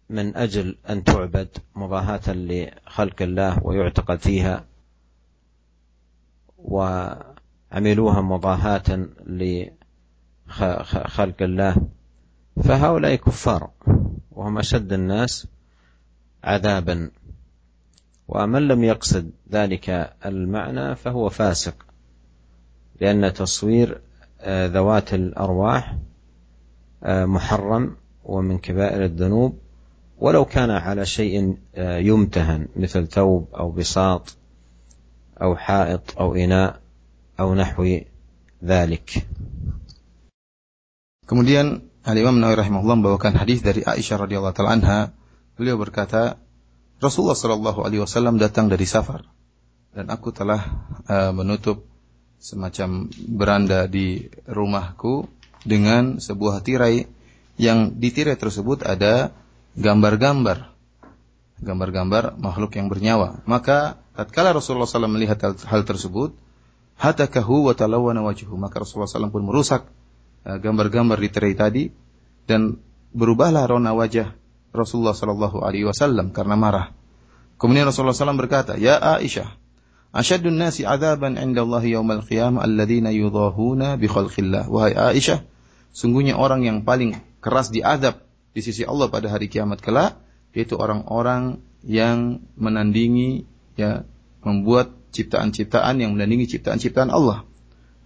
من 0.10 0.36
أجل 0.36 0.78
أن 0.90 1.04
تعبد 1.04 1.58
مضاهاة 1.76 2.22
لخلق 2.28 3.22
الله 3.22 3.64
ويعتقد 3.64 4.20
فيها 4.20 4.66
و 6.58 7.08
عملوها 7.72 8.22
مضاهاة 8.22 9.08
لخلق 10.48 11.42
الله. 11.42 11.76
فهؤلاء 12.64 13.16
كفار 13.16 13.70
وهم 14.32 14.58
أشد 14.58 14.94
الناس 14.94 15.48
عذابا. 16.44 17.12
ومن 18.28 18.68
لم 18.68 18.84
يقصد 18.84 19.32
ذلك 19.52 20.14
المعنى 20.26 20.96
فهو 20.96 21.30
فاسق 21.30 21.86
لأن 23.02 23.34
تصوير 23.34 24.02
ذوات 24.48 25.14
الأرواح 25.14 25.98
محرم 27.04 27.96
ومن 28.26 28.58
كبائر 28.58 29.06
الذنوب 29.06 29.58
ولو 30.20 30.46
كان 30.46 30.70
على 30.70 31.06
شيء 31.06 31.58
يمتهن 31.78 32.68
مثل 32.76 33.08
ثوب 33.08 33.48
أو 33.56 33.72
بساط 33.72 34.36
أو 35.42 35.56
حائط 35.56 36.20
أو 36.20 36.36
إناء 36.36 36.80
أو 37.40 37.56
نحو 37.56 38.00
ذلك 38.64 39.26
Kemudian 41.30 41.86
Al-Imam 42.02 42.42
Nawawi 42.42 42.58
rahimahullah 42.58 42.98
membawakan 42.98 43.38
hadis 43.38 43.62
dari 43.62 43.86
Aisyah 43.86 44.26
radhiyallahu 44.26 44.56
taala 44.58 44.74
anha. 44.74 45.00
Beliau 45.54 45.78
berkata, 45.78 46.42
Rasulullah 46.98 47.38
sallallahu 47.38 47.86
alaihi 47.86 48.02
wasallam 48.02 48.42
datang 48.42 48.66
dari 48.66 48.90
safar 48.90 49.30
dan 49.94 50.10
aku 50.12 50.36
telah 50.36 50.90
uh, 51.08 51.32
menutup 51.32 51.88
semacam 52.40 53.08
beranda 53.14 53.88
di 53.88 54.26
rumahku 54.48 55.28
dengan 55.68 56.18
sebuah 56.20 56.64
tirai 56.64 57.08
yang 57.60 58.00
di 58.00 58.10
tirai 58.16 58.40
tersebut 58.40 58.88
ada 58.88 59.36
gambar-gambar 59.76 60.80
gambar-gambar 61.60 62.40
makhluk 62.40 62.72
yang 62.80 62.88
bernyawa. 62.88 63.44
Maka 63.44 64.00
tatkala 64.16 64.56
Rasulullah 64.56 64.88
SAW 64.88 65.12
melihat 65.12 65.40
hal 65.44 65.82
tersebut, 65.84 66.32
hatakahu 66.96 67.68
wa 67.68 67.74
talawana 67.76 68.24
wajhu. 68.24 68.56
Maka 68.56 68.84
Rasulullah 68.84 69.12
SAW 69.12 69.32
pun 69.32 69.44
merusak 69.44 69.88
uh, 70.48 70.58
gambar-gambar 70.58 71.20
di 71.20 71.30
tirai 71.30 71.56
tadi 71.56 71.84
dan 72.48 72.80
berubahlah 73.12 73.68
rona 73.68 73.92
wajah 73.92 74.34
Rasulullah 74.72 75.18
Wasallam 75.18 76.32
karena 76.32 76.56
marah. 76.56 76.88
Kemudian 77.60 77.84
Rasulullah 77.90 78.16
SAW 78.16 78.40
berkata, 78.40 78.80
Ya 78.80 78.96
Aisyah, 78.96 79.52
asyadun 80.16 80.58
nasi 80.58 80.86
adaban 80.86 81.38
inda 81.38 81.66
Allah 81.66 81.84
yawmal 81.86 82.26
qiyamah 82.26 82.66
alladhina 82.66 83.14
yudahuna 83.14 83.98
bi 83.98 84.10
khalqillah. 84.10 84.68
Wahai 84.70 84.94
Aisyah, 84.98 85.46
sungguhnya 85.94 86.38
orang 86.38 86.66
yang 86.66 86.82
paling 86.86 87.18
keras 87.40 87.70
diadab 87.70 88.26
di 88.54 88.62
sisi 88.66 88.84
Allah 88.84 89.08
pada 89.08 89.30
hari 89.30 89.48
kiamat 89.48 89.80
kelak 89.80 90.20
yaitu 90.52 90.76
orang-orang 90.76 91.62
yang 91.86 92.44
menandingi 92.58 93.46
ya 93.78 94.04
membuat 94.42 94.92
ciptaan-ciptaan 95.14 96.02
yang 96.02 96.18
menandingi 96.18 96.50
ciptaan-ciptaan 96.58 97.14
Allah. 97.14 97.46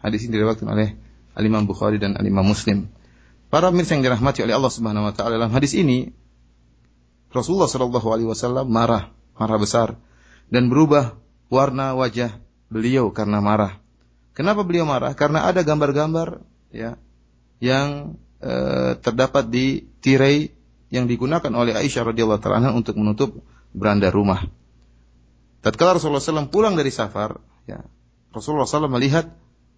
Hadis 0.04 0.28
ini 0.28 0.36
diriwayatkan 0.36 0.68
oleh 0.68 1.00
Al-Imam 1.34 1.66
Bukhari 1.66 1.98
dan 1.98 2.20
Al-Imam 2.20 2.44
Muslim. 2.44 2.92
Para 3.48 3.70
pemirsa 3.70 3.96
yang 3.96 4.04
dirahmati 4.04 4.44
oleh 4.44 4.54
Allah 4.58 4.74
Subhanahu 4.74 5.08
wa 5.08 5.14
taala 5.14 5.38
dalam 5.38 5.54
hadis 5.54 5.78
ini 5.78 6.12
Rasulullah 7.34 7.70
Shallallahu 7.70 8.08
alaihi 8.14 8.30
wasallam 8.30 8.70
marah, 8.70 9.10
marah 9.38 9.58
besar 9.58 9.98
dan 10.54 10.70
berubah 10.70 11.18
warna 11.48 11.96
wajah 11.98 12.38
beliau 12.72 13.12
karena 13.12 13.40
marah. 13.40 13.80
Kenapa 14.34 14.66
beliau 14.66 14.88
marah? 14.90 15.14
Karena 15.14 15.46
ada 15.46 15.62
gambar-gambar 15.62 16.42
ya 16.74 16.98
yang 17.62 18.18
e, 18.42 18.54
terdapat 18.98 19.48
di 19.48 19.86
tirai 20.02 20.50
yang 20.90 21.06
digunakan 21.06 21.50
oleh 21.54 21.78
Aisyah 21.78 22.14
radhiyallahu 22.14 22.42
taala 22.42 22.74
untuk 22.74 22.98
menutup 22.98 23.42
beranda 23.74 24.10
rumah. 24.10 24.46
Tatkala 25.64 25.96
Rasulullah 25.96 26.20
SAW 26.20 26.52
pulang 26.52 26.76
dari 26.76 26.92
safar, 26.92 27.40
ya, 27.64 27.80
Rasulullah 28.36 28.68
SAW 28.68 28.92
melihat 28.92 29.32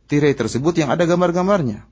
tirai 0.09 0.33
tersebut 0.33 0.73
yang 0.81 0.89
ada 0.89 1.05
gambar-gambarnya. 1.05 1.85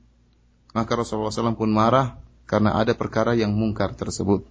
Maka 0.74 0.92
Rasulullah 0.98 1.30
SAW 1.30 1.54
pun 1.54 1.70
marah 1.70 2.18
karena 2.50 2.74
ada 2.74 2.98
perkara 2.98 3.38
yang 3.38 3.54
mungkar 3.54 3.94
tersebut. 3.94 4.50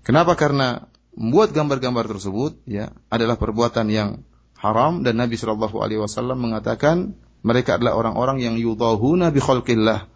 Kenapa? 0.00 0.32
Karena 0.34 0.88
membuat 1.14 1.50
gambar-gambar 1.50 2.06
tersebut 2.06 2.62
ya 2.66 2.94
adalah 3.10 3.34
perbuatan 3.34 3.86
yang 3.90 4.22
haram 4.60 5.02
dan 5.02 5.18
Nabi 5.18 5.40
Shallallahu 5.40 5.80
Alaihi 5.80 6.00
Wasallam 6.00 6.38
mengatakan 6.38 7.16
mereka 7.40 7.80
adalah 7.80 7.96
orang-orang 7.96 8.44
yang 8.44 8.54
yudahuna 8.60 9.32
bi 9.32 9.40
khalqillah, 9.40 10.06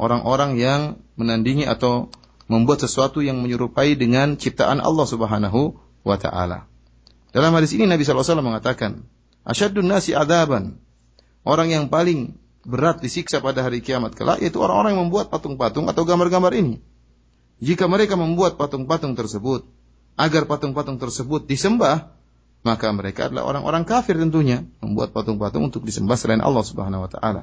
orang-orang 0.00 0.56
yang 0.56 0.80
menandingi 1.20 1.68
atau 1.68 2.08
membuat 2.48 2.82
sesuatu 2.82 3.20
yang 3.20 3.38
menyerupai 3.44 3.94
dengan 3.94 4.34
ciptaan 4.40 4.80
Allah 4.80 5.06
Subhanahu 5.06 5.76
wa 6.02 6.16
taala. 6.16 6.66
Dalam 7.30 7.54
hadis 7.54 7.76
ini 7.76 7.86
Nabi 7.86 8.02
SAW 8.02 8.42
mengatakan, 8.42 9.06
"Asyadun 9.46 9.86
nasi 9.86 10.16
adaban." 10.16 10.82
Orang 11.46 11.72
yang 11.72 11.88
paling 11.88 12.36
berat 12.68 13.00
disiksa 13.00 13.40
pada 13.40 13.64
hari 13.64 13.80
kiamat 13.80 14.12
kelak 14.12 14.44
yaitu 14.44 14.60
orang-orang 14.60 14.96
yang 14.96 15.08
membuat 15.08 15.32
patung-patung 15.32 15.88
atau 15.88 16.04
gambar-gambar 16.04 16.52
ini. 16.52 16.84
Jika 17.60 17.88
mereka 17.88 18.16
membuat 18.16 18.60
patung-patung 18.60 19.16
tersebut 19.16 19.64
agar 20.16 20.46
patung-patung 20.46 20.98
tersebut 20.98 21.46
disembah, 21.46 22.14
maka 22.60 22.92
mereka 22.92 23.28
adalah 23.28 23.48
orang-orang 23.48 23.88
kafir 23.88 24.20
tentunya, 24.20 24.64
membuat 24.84 25.16
patung-patung 25.16 25.72
untuk 25.72 25.82
disembah 25.82 26.16
selain 26.16 26.44
Allah 26.44 26.64
Subhanahu 26.64 27.08
wa 27.08 27.10
taala. 27.10 27.42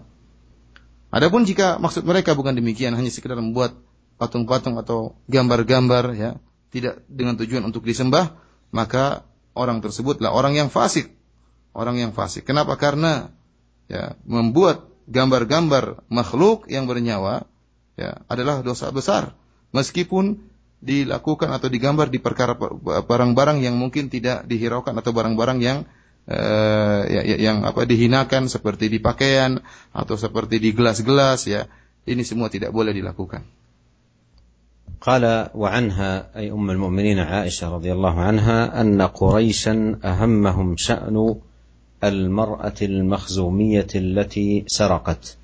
Adapun 1.10 1.48
jika 1.48 1.80
maksud 1.80 2.04
mereka 2.04 2.36
bukan 2.36 2.54
demikian, 2.54 2.94
hanya 2.94 3.10
sekedar 3.10 3.40
membuat 3.40 3.74
patung-patung 4.22 4.78
atau 4.78 5.18
gambar-gambar 5.32 6.14
ya, 6.14 6.30
tidak 6.70 7.02
dengan 7.08 7.40
tujuan 7.40 7.64
untuk 7.64 7.88
disembah, 7.88 8.36
maka 8.76 9.24
orang 9.56 9.80
tersebutlah 9.82 10.30
orang 10.30 10.54
yang 10.54 10.70
fasik. 10.70 11.16
Orang 11.78 11.98
yang 12.02 12.12
fasik. 12.12 12.46
Kenapa? 12.46 12.76
Karena 12.76 13.30
ya, 13.86 14.18
membuat 14.26 14.90
gambar-gambar 15.08 16.10
makhluk 16.10 16.68
yang 16.68 16.90
bernyawa 16.90 17.48
ya, 17.96 18.22
adalah 18.28 18.62
dosa 18.62 18.92
besar. 18.92 19.38
Meskipun 19.72 20.47
dilakukan 20.83 21.51
atau 21.55 21.71
digambar 21.71 22.11
di 22.11 22.19
perkara 22.19 22.59
barang-barang 23.07 23.63
yang 23.63 23.79
mungkin 23.79 24.11
tidak 24.11 24.45
dihiraukan 24.51 24.99
atau 24.99 25.15
barang-barang 25.15 25.59
yang 25.63 25.79
uh, 26.27 27.07
ya, 27.07 27.23
ya, 27.23 27.37
yang 27.39 27.63
apa 27.63 27.87
dihinakan 27.87 28.51
seperti 28.51 28.91
di 28.91 28.99
pakaian 28.99 29.63
atau 29.95 30.19
seperti 30.19 30.59
di 30.59 30.75
gelas-gelas 30.75 31.47
ya 31.47 31.71
ini 32.03 32.27
semua 32.27 32.51
tidak 32.51 32.75
boleh 32.75 32.91
dilakukan. 32.91 33.47
قال 35.03 35.51
وعنها 35.55 36.31
أي 36.39 36.55
أم 36.55 36.71
المؤمنين 36.71 37.19
عائشة 37.19 37.75
رضي 37.75 37.93
الله 37.93 38.21
عنها 38.21 38.81
أن 38.81 39.03
قريشا 39.03 39.99
أهمهم 40.05 40.77
شأن 40.79 41.35
المرأة 42.05 42.79
المخزومية 42.83 43.87
التي 43.95 44.65
سرقت 44.67 45.37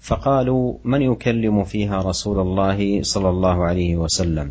فقالوا 0.00 0.74
من 0.84 1.02
يكلم 1.02 1.64
فيها 1.64 2.02
رسول 2.02 2.38
الله 2.40 3.02
صلى 3.02 3.28
الله 3.28 3.64
عليه 3.64 3.96
وسلم؟ 3.96 4.50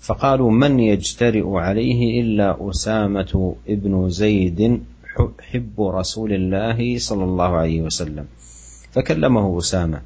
فقالوا 0.00 0.50
من 0.50 0.80
يجترئ 0.80 1.48
عليه 1.48 2.20
إلا 2.20 2.70
أسامة 2.70 3.54
ابن 3.68 4.08
زيد 4.08 4.82
حب 5.40 5.80
رسول 5.80 6.32
الله 6.32 6.98
صلى 6.98 7.24
الله 7.24 7.56
عليه 7.56 7.82
وسلم. 7.82 8.26
فكلمه 8.92 9.58
أسامة 9.58 10.00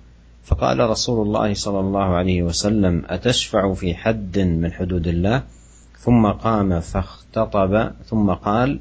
فقال 0.44 0.90
رسول 0.90 1.26
الله 1.26 1.54
صلى 1.54 1.80
الله 1.80 2.04
عليه 2.04 2.42
وسلم 2.42 3.02
أتشفع 3.06 3.72
في 3.74 3.94
حد 3.94 4.38
من 4.38 4.72
حدود 4.72 5.06
الله؟ 5.06 5.42
ثم 5.98 6.26
قام 6.26 6.80
فاختطب 6.80 7.92
ثم 8.04 8.30
قال 8.30 8.80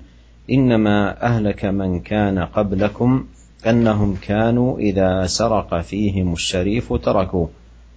إنما 0.52 1.24
أهلك 1.24 1.66
من 1.66 2.00
كان 2.00 2.40
قبلكم 2.40 3.26
أنهم 3.68 4.16
كانوا 4.16 4.80
إذا 4.80 5.26
سرق 5.26 5.82
فيهم 5.82 6.34
الشريف 6.34 6.94
تركوه 6.94 7.50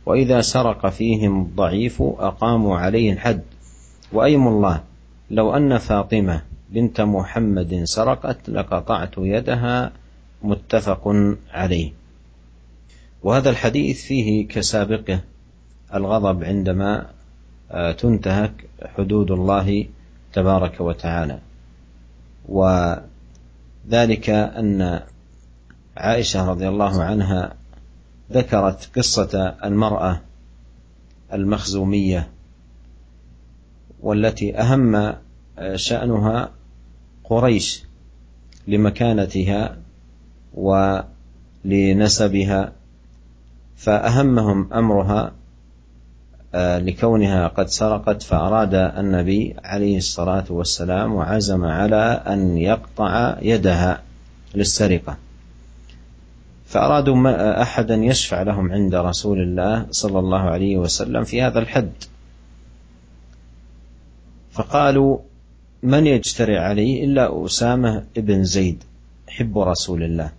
وإذا 0.06 0.40
سرق 0.40 0.88
فيهم 0.88 1.42
الضعيف 1.42 2.02
أقاموا 2.02 2.78
عليه 2.78 3.12
الحد. 3.12 3.42
وأيم 4.12 4.48
الله 4.48 4.82
لو 5.30 5.56
أن 5.56 5.78
فاطمة 5.78 6.42
بنت 6.70 7.00
محمد 7.00 7.80
سرقت 7.84 8.48
لقطعت 8.48 9.14
يدها 9.18 9.92
متفق 10.42 11.14
عليه. 11.50 11.92
وهذا 13.22 13.50
الحديث 13.50 14.04
فيه 14.04 14.48
كسابقة 14.48 15.20
الغضب 15.94 16.44
عندما 16.44 17.06
آه، 17.70 17.92
تنتهك 17.92 18.52
حدود 18.96 19.30
الله 19.30 19.86
تبارك 20.32 20.80
وتعالى. 20.80 21.38
وذلك 22.48 24.30
أن 24.30 25.02
عائشة 25.96 26.50
رضي 26.50 26.68
الله 26.68 27.02
عنها 27.02 27.54
ذكرت 28.32 28.90
قصة 28.96 29.54
المرأة 29.64 30.20
المخزومية 31.32 32.28
والتي 34.00 34.60
أهم 34.60 35.14
شأنها 35.74 36.50
قريش 37.24 37.84
لمكانتها 38.68 39.76
ولنسبها 41.64 42.72
فأهمهم 43.76 44.72
أمرها 44.72 45.32
آه، 46.54 46.78
لكونها 46.78 47.48
قد 47.48 47.68
سرقت 47.68 48.22
فأراد 48.22 48.74
النبي 48.74 49.56
عليه 49.64 49.96
الصلاة 49.96 50.44
والسلام 50.50 51.14
وعزم 51.14 51.64
على 51.64 52.22
أن 52.26 52.58
يقطع 52.58 53.36
يدها 53.42 54.02
للسرقة. 54.54 55.16
فأرادوا 56.72 57.62
أحدا 57.62 57.94
يشفع 57.94 58.42
لهم 58.42 58.72
عند 58.72 58.94
رسول 58.94 59.40
الله 59.40 59.86
صلى 59.90 60.18
الله 60.18 60.40
عليه 60.40 60.76
وسلم 60.76 61.24
في 61.24 61.42
هذا 61.42 61.58
الحد. 61.58 61.92
فقالوا 64.52 65.18
من 65.82 66.06
يجترئ 66.06 66.56
عليه؟ 66.58 67.04
إلا 67.04 67.44
أسامة 67.44 68.04
بن 68.16 68.44
زيد 68.44 68.84
حب 69.28 69.58
رسول 69.58 70.02
الله 70.02 70.30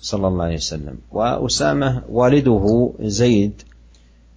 صلى 0.00 0.28
الله 0.28 0.44
عليه 0.44 0.54
وسلم. 0.54 0.98
وأسامة 1.12 2.02
والده 2.08 2.92
زيد 3.00 3.62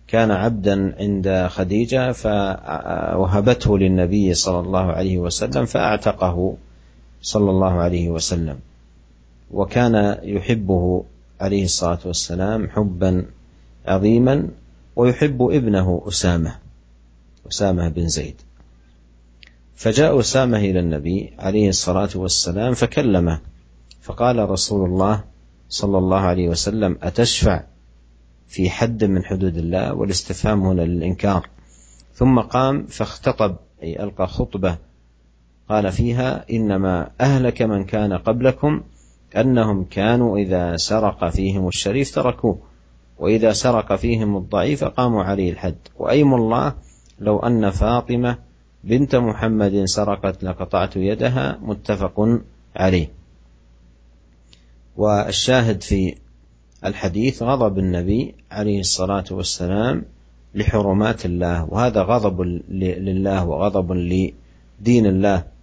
كان 0.07 0.31
عبدا 0.31 0.95
عند 0.99 1.47
خديجة 1.49 2.11
فوهبته 2.11 3.77
للنبي 3.77 4.33
صلى 4.33 4.59
الله 4.59 4.91
عليه 4.91 5.17
وسلم 5.17 5.65
فأعتقه 5.65 6.55
صلى 7.21 7.49
الله 7.49 7.73
عليه 7.73 8.09
وسلم. 8.09 8.59
وكان 9.51 10.17
يحبه 10.23 11.03
عليه 11.41 11.63
الصلاة 11.63 11.99
والسلام 12.05 12.69
حبا 12.69 13.25
عظيما 13.85 14.47
ويحب 14.95 15.41
ابنه 15.41 16.03
أسامة 16.07 16.55
أسامة 17.47 17.89
بن 17.89 18.07
زيد. 18.07 18.41
فجاء 19.75 20.19
أسامة 20.19 20.57
إلى 20.57 20.79
النبي 20.79 21.33
عليه 21.39 21.69
الصلاة 21.69 22.09
والسلام 22.15 22.73
فكلمه 22.73 23.39
فقال 24.01 24.49
رسول 24.49 24.89
الله 24.89 25.23
صلى 25.69 25.97
الله 25.97 26.19
عليه 26.19 26.49
وسلم 26.49 26.97
أتشفع 27.01 27.63
في 28.47 28.69
حد 28.69 29.03
من 29.03 29.23
حدود 29.25 29.57
الله 29.57 29.93
والاستفهام 29.93 30.63
هنا 30.63 30.81
للإنكار. 30.81 31.49
ثم 32.13 32.39
قام 32.39 32.85
فاختطب 32.85 33.55
أي 33.83 34.03
ألقى 34.03 34.27
خطبة 34.27 34.77
قال 35.69 35.91
فيها 35.91 36.45
إنما 36.51 37.11
أهلك 37.21 37.61
من 37.61 37.83
كان 37.83 38.13
قبلكم 38.13 38.81
أنهم 39.35 39.83
كانوا 39.83 40.37
إذا 40.37 40.77
سرق 40.77 41.29
فيهم 41.29 41.67
الشريف 41.67 42.15
تركوه 42.15 42.59
وإذا 43.19 43.53
سرق 43.53 43.95
فيهم 43.95 44.37
الضعيف 44.37 44.83
قاموا 44.83 45.23
عليه 45.23 45.51
الحد. 45.51 45.75
وأيم 45.97 46.33
الله 46.33 46.73
لو 47.19 47.39
أن 47.39 47.69
فاطمة 47.69 48.37
بنت 48.83 49.15
محمد 49.15 49.83
سرقت 49.85 50.43
لقطعت 50.43 50.95
يدها 50.95 51.59
متفق 51.61 52.39
عليه. 52.75 53.11
والشاهد 54.97 55.83
في 55.83 56.15
الحديث 56.85 57.43
غضب 57.43 57.79
النبي 57.79 58.35
عليه 58.51 58.79
الصلاة 58.79 59.25
والسلام 59.31 60.05
لحرمات 60.55 61.25
الله 61.25 61.65
وهذا 61.65 62.01
غضب 62.01 62.41
لله 62.69 63.45
وغضب 63.45 63.91
لدين 63.91 65.05
الله. 65.05 65.56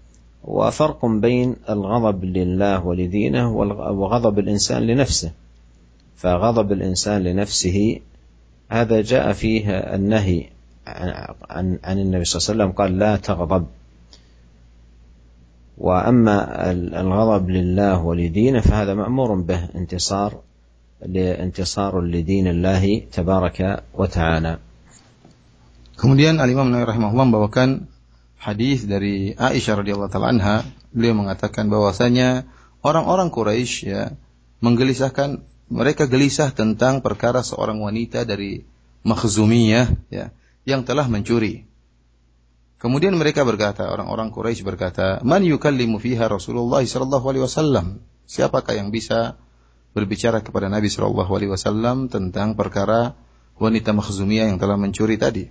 وفرق 0.44 1.07
بين 1.07 1.57
الغضب 1.68 2.24
لله 2.24 2.87
ولدينه 2.87 3.57
وغضب 4.00 4.38
الإنسان 4.38 4.83
لنفسه. 4.83 5.33
فغضب 6.16 6.72
الإنسان 6.72 7.22
لنفسه 7.22 8.00
هذا 8.68 9.00
جاء 9.00 9.33
فيه 9.33 9.70
النهي 9.70 10.46
عن 11.50 11.79
عن 11.85 11.96
النبي 11.98 12.25
صلى 12.25 12.37
الله 12.38 12.44
عليه 12.44 12.52
وسلم 12.52 12.71
قال 12.73 12.98
لا 12.98 13.16
تغضب. 13.16 13.66
وأما 15.79 16.71
الغضب 17.00 17.50
لله 17.50 18.02
ولدينه 18.04 18.60
فهذا 18.60 18.94
مأمور 18.94 19.35
به 19.35 19.68
انتصار 19.75 20.40
لانتصار 21.06 22.00
لدين 22.00 22.46
الله 22.46 23.02
تبارك 23.12 23.83
وتعالى. 23.94 24.58
Kemudian 25.94 26.42
Al 26.42 26.50
Imam 26.50 26.75
Nawawi 26.75 26.90
rahimahullah 26.90 27.27
membawakan 27.31 27.87
hadis 28.44 28.84
dari 28.84 29.32
Aisyah 29.32 29.80
radhiyallahu 29.80 30.12
taala 30.12 30.28
anha, 30.36 30.56
beliau 30.92 31.16
mengatakan 31.16 31.72
bahwasanya 31.72 32.44
orang-orang 32.84 33.32
Quraisy 33.32 33.74
ya 33.88 34.12
menggelisahkan 34.60 35.40
mereka 35.72 36.04
gelisah 36.04 36.52
tentang 36.52 37.00
perkara 37.00 37.40
seorang 37.40 37.80
wanita 37.80 38.28
dari 38.28 38.68
Makhzumiyah 39.04 40.12
ya 40.12 40.36
yang 40.68 40.84
telah 40.84 41.08
mencuri. 41.08 41.64
Kemudian 42.76 43.16
mereka 43.16 43.48
berkata, 43.48 43.88
orang-orang 43.88 44.28
Quraisy 44.28 44.60
berkata, 44.60 45.24
"Man 45.24 45.40
yukallimu 45.48 45.96
fiha 45.96 46.28
Rasulullah 46.28 46.84
sallallahu 46.84 47.24
alaihi 47.24 47.44
wasallam?" 47.48 48.04
Siapakah 48.28 48.76
yang 48.76 48.92
bisa 48.92 49.40
berbicara 49.94 50.42
kepada 50.42 50.66
Nabi 50.66 50.90
Shallallahu 50.90 51.30
Alaihi 51.30 51.52
Wasallam 51.54 52.10
tentang 52.10 52.58
perkara 52.58 53.14
wanita 53.56 53.94
Makhzumiyah 53.94 54.50
yang 54.50 54.58
telah 54.58 54.74
mencuri 54.74 55.14
tadi. 55.14 55.48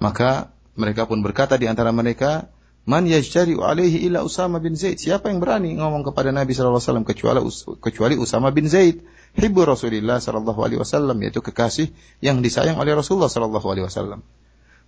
Maka 0.00 0.54
mereka 0.74 1.04
pun 1.04 1.20
berkata 1.20 1.60
di 1.60 1.68
antara 1.68 1.92
mereka, 1.92 2.48
Man 2.82 3.06
yajtari 3.06 3.54
alaihi 3.54 4.10
illa 4.10 4.26
Usama 4.26 4.58
bin 4.58 4.74
Zaid. 4.74 4.98
Siapa 4.98 5.30
yang 5.30 5.38
berani 5.38 5.78
ngomong 5.78 6.02
kepada 6.02 6.34
Nabi 6.34 6.50
sallallahu 6.50 6.82
alaihi 6.82 6.90
wasallam 6.90 7.06
kecuali 7.06 7.40
kecuali 7.78 8.14
Usama 8.18 8.50
bin 8.50 8.66
Zaid, 8.66 9.06
hibbu 9.38 9.62
Rasulillah 9.62 10.18
sallallahu 10.18 10.58
alaihi 10.66 10.82
wasallam 10.82 11.14
yaitu 11.22 11.38
kekasih 11.38 11.94
yang 12.18 12.42
disayang 12.42 12.82
oleh 12.82 12.98
Rasulullah 12.98 13.30
sallallahu 13.30 13.66
alaihi 13.70 13.86
wasallam. 13.86 14.26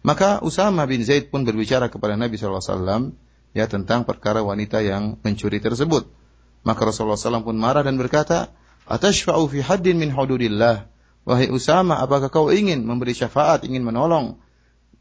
Maka 0.03 0.43
Usama 0.43 0.91
bin 0.91 1.07
Zaid 1.07 1.30
pun 1.30 1.47
berbicara 1.47 1.87
kepada 1.87 2.18
Nabi 2.18 2.35
sallallahu 2.35 2.61
alaihi 2.66 2.74
wasallam 2.74 3.03
ya 3.55 3.64
tentang 3.70 4.03
perkara 4.03 4.43
wanita 4.43 4.82
yang 4.82 5.22
mencuri 5.22 5.62
tersebut. 5.62 6.11
Maka 6.66 6.80
Rasulullah 6.91 7.20
SAW 7.20 7.47
pun 7.47 7.57
marah 7.61 7.87
dan 7.87 8.01
berkata, 8.01 8.51
Atashfa'u 8.89 9.49
fi 9.53 9.61
haddin 9.62 10.01
min 10.01 10.11
hududillah. 10.11 10.91
Wahai 11.24 11.49
Usama, 11.49 12.01
apakah 12.01 12.28
kau 12.28 12.53
ingin 12.53 12.85
memberi 12.85 13.16
syafaat, 13.16 13.64
ingin 13.64 13.80
menolong 13.80 14.41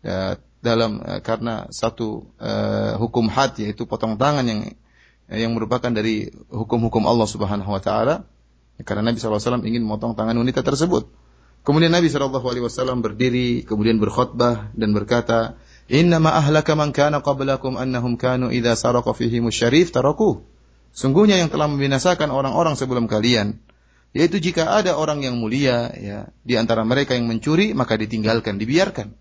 ya, 0.05 0.39
dalam 0.63 1.03
uh, 1.03 1.19
karena 1.19 1.67
satu 1.69 2.23
uh, 2.39 2.95
hukum 2.97 3.27
had 3.27 3.59
yaitu 3.59 3.83
potong 3.83 4.15
tangan 4.15 4.47
yang 4.47 4.61
yang 5.27 5.51
merupakan 5.51 5.91
dari 5.91 6.31
hukum-hukum 6.47 7.03
Allah 7.03 7.27
Subhanahu 7.27 7.67
wa 7.67 7.81
taala 7.83 8.23
karena 8.81 9.11
Nabi 9.11 9.21
SAW 9.21 9.61
ingin 9.61 9.85
memotong 9.85 10.17
tangan 10.17 10.33
wanita 10.33 10.65
tersebut. 10.65 11.05
Kemudian 11.63 11.95
Nabi 11.95 12.11
SAW 12.11 12.99
berdiri, 12.99 13.63
kemudian 13.63 13.95
berkhutbah 14.01 14.75
dan 14.75 14.91
berkata, 14.91 15.55
Inna 15.87 16.19
ma 16.19 16.35
ahlaka 16.35 16.75
man 16.75 16.91
kana 16.91 17.23
qablakum 17.23 17.79
annahum 17.79 18.19
kanu 18.19 18.51
idza 18.51 18.75
saraqa 18.75 19.15
fihi 19.15 19.39
musyarif 19.39 19.95
taraku. 19.95 20.43
Sungguhnya 20.91 21.39
yang 21.39 21.47
telah 21.47 21.71
membinasakan 21.71 22.29
orang-orang 22.29 22.75
sebelum 22.75 23.07
kalian, 23.07 23.63
yaitu 24.11 24.43
jika 24.43 24.75
ada 24.75 24.99
orang 24.99 25.23
yang 25.23 25.39
mulia 25.39 25.89
ya 25.95 26.19
di 26.43 26.53
antara 26.59 26.83
mereka 26.83 27.15
yang 27.15 27.31
mencuri 27.31 27.71
maka 27.71 27.95
ditinggalkan, 27.95 28.59
dibiarkan. 28.59 29.15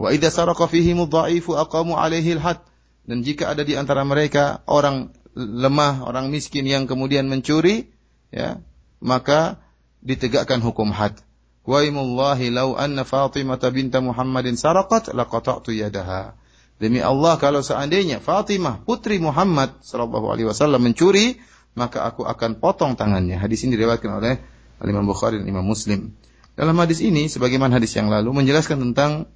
Wa 0.00 0.16
idza 0.16 0.32
saraqa 0.32 0.64
fihi 0.64 0.96
mudha'ifu 0.96 1.60
aqamu 1.60 2.00
alaihi 2.00 2.40
al 2.40 2.64
Dan 3.04 3.20
jika 3.20 3.52
ada 3.52 3.60
di 3.68 3.76
antara 3.76 4.00
mereka 4.08 4.64
orang 4.64 5.12
lemah, 5.36 6.08
orang 6.08 6.32
miskin 6.32 6.64
yang 6.64 6.88
kemudian 6.88 7.28
mencuri, 7.28 7.92
ya, 8.32 8.64
maka 9.04 9.60
ditegakkan 10.00 10.64
hukum 10.64 10.88
had. 10.88 11.20
Wa 11.68 11.84
imullahi 11.84 12.48
law 12.48 12.80
anna 12.80 13.04
Fatimah 13.04 13.60
binta 13.68 14.00
Muhammadin 14.00 14.56
saraqat 14.56 15.12
laqata'tu 15.12 15.76
yadaha. 15.76 16.32
Demi 16.80 17.04
Allah 17.04 17.36
kalau 17.36 17.60
seandainya 17.60 18.24
Fatimah 18.24 18.80
putri 18.88 19.20
Muhammad 19.20 19.84
sallallahu 19.84 20.32
alaihi 20.32 20.48
wasallam 20.48 20.80
mencuri, 20.80 21.36
maka 21.76 22.08
aku 22.08 22.24
akan 22.24 22.56
potong 22.56 22.96
tangannya. 22.96 23.36
Hadis 23.36 23.68
ini 23.68 23.76
diriwayatkan 23.76 24.10
oleh 24.16 24.40
Imam 24.80 25.04
Bukhari 25.04 25.36
dan 25.36 25.46
Imam 25.46 25.62
Muslim. 25.68 26.16
Dalam 26.56 26.72
hadis 26.80 27.04
ini 27.04 27.28
sebagaimana 27.28 27.76
hadis 27.76 27.92
yang 27.92 28.08
lalu 28.08 28.32
menjelaskan 28.32 28.80
tentang 28.90 29.28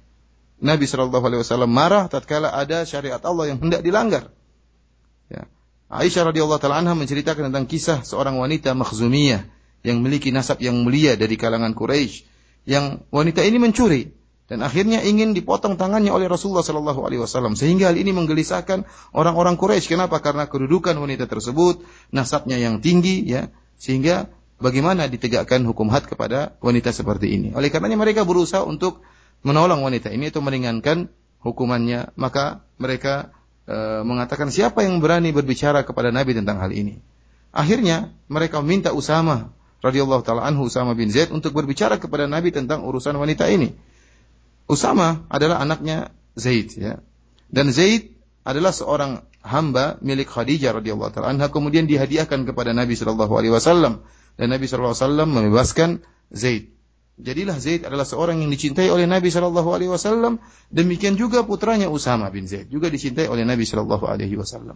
Nabi 0.61 0.87
Shallallahu 0.87 1.25
Alaihi 1.25 1.41
Wasallam 1.43 1.71
marah 1.71 2.07
tatkala 2.07 2.51
ada 2.51 2.87
syariat 2.87 3.19
Allah 3.19 3.51
yang 3.51 3.59
hendak 3.59 3.83
dilanggar. 3.83 4.31
Ya. 5.27 5.49
Aisyah 5.91 6.31
radhiyallahu 6.31 6.61
taala 6.61 6.79
anha 6.79 6.95
menceritakan 6.95 7.51
tentang 7.51 7.67
kisah 7.67 8.01
seorang 8.07 8.39
wanita 8.39 8.71
Makhzumiyah 8.71 9.43
yang 9.85 10.01
memiliki 10.01 10.31
nasab 10.31 10.63
yang 10.63 10.79
mulia 10.81 11.13
dari 11.19 11.35
kalangan 11.37 11.75
Quraisy 11.77 12.25
yang 12.65 13.05
wanita 13.13 13.45
ini 13.45 13.61
mencuri 13.61 14.09
dan 14.45 14.61
akhirnya 14.61 15.01
ingin 15.01 15.33
dipotong 15.33 15.73
tangannya 15.73 16.13
oleh 16.13 16.29
Rasulullah 16.29 16.61
Shallallahu 16.61 17.01
Alaihi 17.01 17.21
Wasallam 17.25 17.57
sehingga 17.57 17.89
hal 17.89 17.97
ini 17.97 18.13
menggelisahkan 18.13 18.85
orang-orang 19.17 19.57
Quraisy. 19.57 19.89
Kenapa? 19.89 20.21
Karena 20.21 20.45
kedudukan 20.45 20.93
wanita 20.93 21.25
tersebut, 21.25 21.81
nasabnya 22.13 22.61
yang 22.61 22.77
tinggi, 22.77 23.25
ya, 23.25 23.49
sehingga 23.81 24.29
bagaimana 24.61 25.09
ditegakkan 25.09 25.65
hukum 25.65 25.89
had 25.89 26.05
kepada 26.05 26.53
wanita 26.61 26.93
seperti 26.93 27.33
ini. 27.33 27.57
Oleh 27.57 27.73
karenanya 27.73 27.97
mereka 27.97 28.21
berusaha 28.21 28.61
untuk 28.61 29.01
menolong 29.45 29.85
wanita 29.85 30.09
ini 30.09 30.33
atau 30.33 30.41
meringankan 30.41 31.13
hukumannya, 31.45 32.17
maka 32.17 32.65
mereka 32.81 33.29
e, 33.69 34.01
mengatakan 34.01 34.49
siapa 34.49 34.81
yang 34.81 34.97
berani 34.97 35.29
berbicara 35.29 35.85
kepada 35.85 36.09
Nabi 36.09 36.33
tentang 36.33 36.57
hal 36.57 36.73
ini. 36.73 36.97
Akhirnya 37.53 38.11
mereka 38.27 38.59
meminta 38.65 38.91
Usama 38.91 39.53
radhiyallahu 39.85 40.25
taala 40.25 40.43
anhu 40.49 40.67
Usama 40.67 40.97
bin 40.97 41.13
Zaid 41.13 41.29
untuk 41.29 41.53
berbicara 41.53 42.01
kepada 42.01 42.25
Nabi 42.25 42.49
tentang 42.49 42.83
urusan 42.83 43.15
wanita 43.15 43.47
ini. 43.47 43.77
Usama 44.65 45.29
adalah 45.29 45.61
anaknya 45.61 46.09
Zaid 46.33 46.73
ya. 46.75 46.99
Dan 47.47 47.69
Zaid 47.71 48.17
adalah 48.43 48.73
seorang 48.73 49.23
hamba 49.45 50.01
milik 50.01 50.27
Khadijah 50.27 50.75
radhiyallahu 50.81 51.13
taala 51.15 51.31
anha 51.31 51.47
kemudian 51.53 51.85
dihadiahkan 51.85 52.49
kepada 52.49 52.73
Nabi 52.73 52.97
sallallahu 52.97 53.33
alaihi 53.37 53.53
wasallam 53.53 54.03
dan 54.35 54.47
Nabi 54.51 54.65
sallallahu 54.67 54.97
alaihi 54.97 55.05
wasallam 55.05 55.29
membebaskan 55.31 55.89
Zaid. 56.33 56.74
Jadilah 57.15 57.55
Zaid 57.63 57.87
adalah 57.87 58.03
seorang 58.03 58.43
yang 58.43 58.51
dicintai 58.51 58.91
oleh 58.91 59.07
Nabi 59.07 59.31
Shallallahu 59.31 59.69
Alaihi 59.71 59.87
Wasallam. 59.87 60.43
Demikian 60.67 61.15
juga 61.15 61.47
putranya 61.47 61.87
Usama 61.87 62.27
bin 62.27 62.43
Zaid 62.43 62.67
juga 62.67 62.91
dicintai 62.91 63.31
oleh 63.31 63.47
Nabi 63.47 63.63
Shallallahu 63.63 64.03
Alaihi 64.03 64.35
Wasallam. 64.35 64.75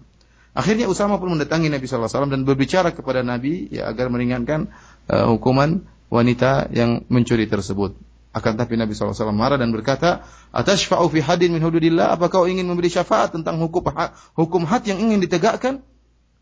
Akhirnya 0.55 0.87
Usama 0.87 1.19
pun 1.19 1.35
mendatangi 1.35 1.67
Nabi 1.67 1.83
Shallallahu 1.83 2.07
Alaihi 2.07 2.15
Wasallam 2.15 2.31
dan 2.31 2.41
berbicara 2.47 2.89
kepada 2.95 3.27
Nabi 3.27 3.67
ya 3.67 3.91
agar 3.91 4.07
meringankan 4.07 4.71
uh, 5.11 5.35
hukuman 5.35 5.83
wanita 6.07 6.71
yang 6.71 7.03
mencuri 7.11 7.45
tersebut. 7.45 7.99
Akan 8.29 8.61
tapi 8.61 8.77
Nabi 8.77 8.93
SAW 8.93 9.33
marah 9.33 9.57
dan 9.57 9.73
berkata, 9.73 10.21
Atashfa'u 10.53 11.09
fi 11.09 11.17
hadin 11.17 11.49
min 11.49 11.65
hududillah, 11.65 12.13
apa 12.13 12.29
kau 12.29 12.45
ingin 12.45 12.69
memberi 12.69 12.85
syafaat 12.85 13.33
tentang 13.33 13.57
hukum 13.57 13.89
hukum 14.37 14.69
had 14.69 14.85
yang 14.85 15.01
ingin 15.01 15.17
ditegakkan? 15.17 15.81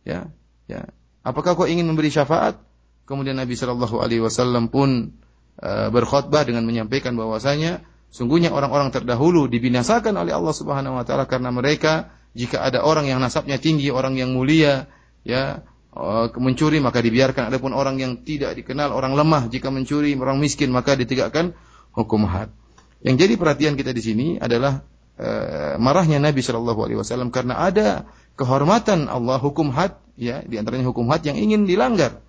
Ya, 0.04 0.28
ya. 0.68 0.92
Apakah 1.24 1.56
kau 1.56 1.64
ingin 1.64 1.88
memberi 1.88 2.12
syafaat? 2.12 2.60
Kemudian 3.08 3.40
Nabi 3.40 3.56
Shallallahu 3.56 4.04
Alaihi 4.04 4.20
Wasallam 4.20 4.68
pun 4.68 5.16
berkhutbah 5.58 6.46
dengan 6.46 6.62
menyampaikan 6.70 7.18
bahwasanya 7.18 7.82
sungguhnya 8.14 8.54
orang-orang 8.54 8.94
terdahulu 8.94 9.50
dibinasakan 9.50 10.14
oleh 10.14 10.34
Allah 10.38 10.54
Subhanahu 10.54 11.02
wa 11.02 11.04
taala 11.04 11.26
karena 11.26 11.50
mereka 11.50 12.14
jika 12.38 12.62
ada 12.62 12.86
orang 12.86 13.10
yang 13.10 13.18
nasabnya 13.18 13.58
tinggi, 13.58 13.90
orang 13.90 14.14
yang 14.14 14.38
mulia, 14.38 14.86
ya 15.26 15.66
eh, 15.98 16.26
mencuri 16.38 16.78
maka 16.78 17.02
dibiarkan. 17.02 17.50
Adapun 17.50 17.74
orang 17.74 17.98
yang 17.98 18.22
tidak 18.22 18.54
dikenal, 18.54 18.94
orang 18.94 19.18
lemah 19.18 19.50
jika 19.50 19.74
mencuri, 19.74 20.14
orang 20.14 20.38
miskin 20.38 20.70
maka 20.70 20.94
ditegakkan 20.94 21.58
hukum 21.98 22.30
had. 22.30 22.54
Yang 23.02 23.26
jadi 23.26 23.34
perhatian 23.42 23.74
kita 23.74 23.94
di 23.94 24.02
sini 24.02 24.28
adalah 24.42 24.82
uh, 25.22 25.78
marahnya 25.78 26.18
Nabi 26.18 26.42
Shallallahu 26.42 26.82
Alaihi 26.82 26.98
Wasallam 26.98 27.30
karena 27.30 27.62
ada 27.62 28.10
kehormatan 28.34 29.06
Allah 29.06 29.38
hukum 29.38 29.70
had, 29.70 30.02
ya 30.18 30.42
di 30.42 30.58
antaranya 30.58 30.90
hukum 30.90 31.06
had 31.14 31.22
yang 31.22 31.38
ingin 31.38 31.70
dilanggar. 31.70 32.26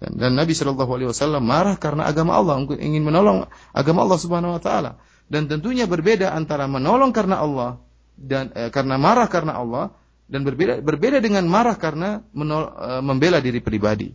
Dan, 0.00 0.16
dan 0.16 0.32
Nabi 0.32 0.56
Shallallahu 0.56 0.92
Alaihi 0.96 1.08
Wasallam 1.12 1.44
marah 1.44 1.76
karena 1.76 2.08
agama 2.08 2.40
Allah, 2.40 2.64
ingin 2.80 3.04
menolong 3.04 3.44
agama 3.76 4.08
Allah 4.08 4.18
Subhanahu 4.18 4.56
Wa 4.56 4.62
Taala. 4.64 4.90
Dan 5.30 5.46
tentunya 5.46 5.84
berbeda 5.84 6.32
antara 6.32 6.66
menolong 6.66 7.12
karena 7.12 7.38
Allah 7.38 7.78
dan 8.16 8.50
eh, 8.56 8.72
karena 8.72 8.98
marah 8.98 9.28
karena 9.30 9.60
Allah 9.60 9.94
dan 10.26 10.42
berbeda 10.42 10.82
berbeda 10.82 11.22
dengan 11.22 11.46
marah 11.46 11.76
karena 11.76 12.24
menol, 12.32 12.72
eh, 12.80 13.02
membela 13.04 13.38
diri 13.38 13.60
pribadi. 13.60 14.10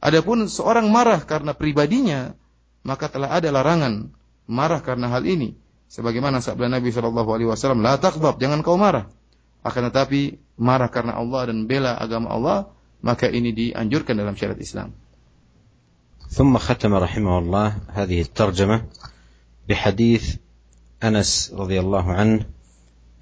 Adapun 0.00 0.50
seorang 0.50 0.90
marah 0.90 1.22
karena 1.22 1.54
pribadinya, 1.54 2.34
maka 2.82 3.06
telah 3.06 3.30
ada 3.36 3.48
larangan 3.52 4.10
marah 4.50 4.82
karena 4.82 5.12
hal 5.12 5.22
ini. 5.24 5.54
Sebagaimana 5.90 6.38
sabda 6.38 6.70
Nabi 6.70 6.90
Shallallahu 6.94 7.30
Alaihi 7.34 7.48
Wasallam, 7.50 7.82
la 7.82 7.98
takbab, 7.98 8.38
jangan 8.38 8.62
kau 8.62 8.78
marah. 8.78 9.10
Akan 9.60 9.90
tetapi 9.90 10.40
marah 10.56 10.88
karena 10.88 11.18
Allah 11.18 11.52
dan 11.52 11.68
bela 11.68 11.98
agama 11.98 12.32
Allah, 12.32 12.58
maka 13.04 13.28
ini 13.28 13.52
dianjurkan 13.52 14.16
dalam 14.16 14.38
syariat 14.38 14.56
Islam. 14.56 14.96
ثم 16.30 16.58
ختم 16.58 16.94
رحمه 16.94 17.38
الله 17.38 17.76
هذه 17.88 18.20
الترجمة 18.20 18.82
بحديث 19.68 20.36
أنس 21.04 21.52
رضي 21.56 21.80
الله 21.80 22.12
عنه 22.12 22.46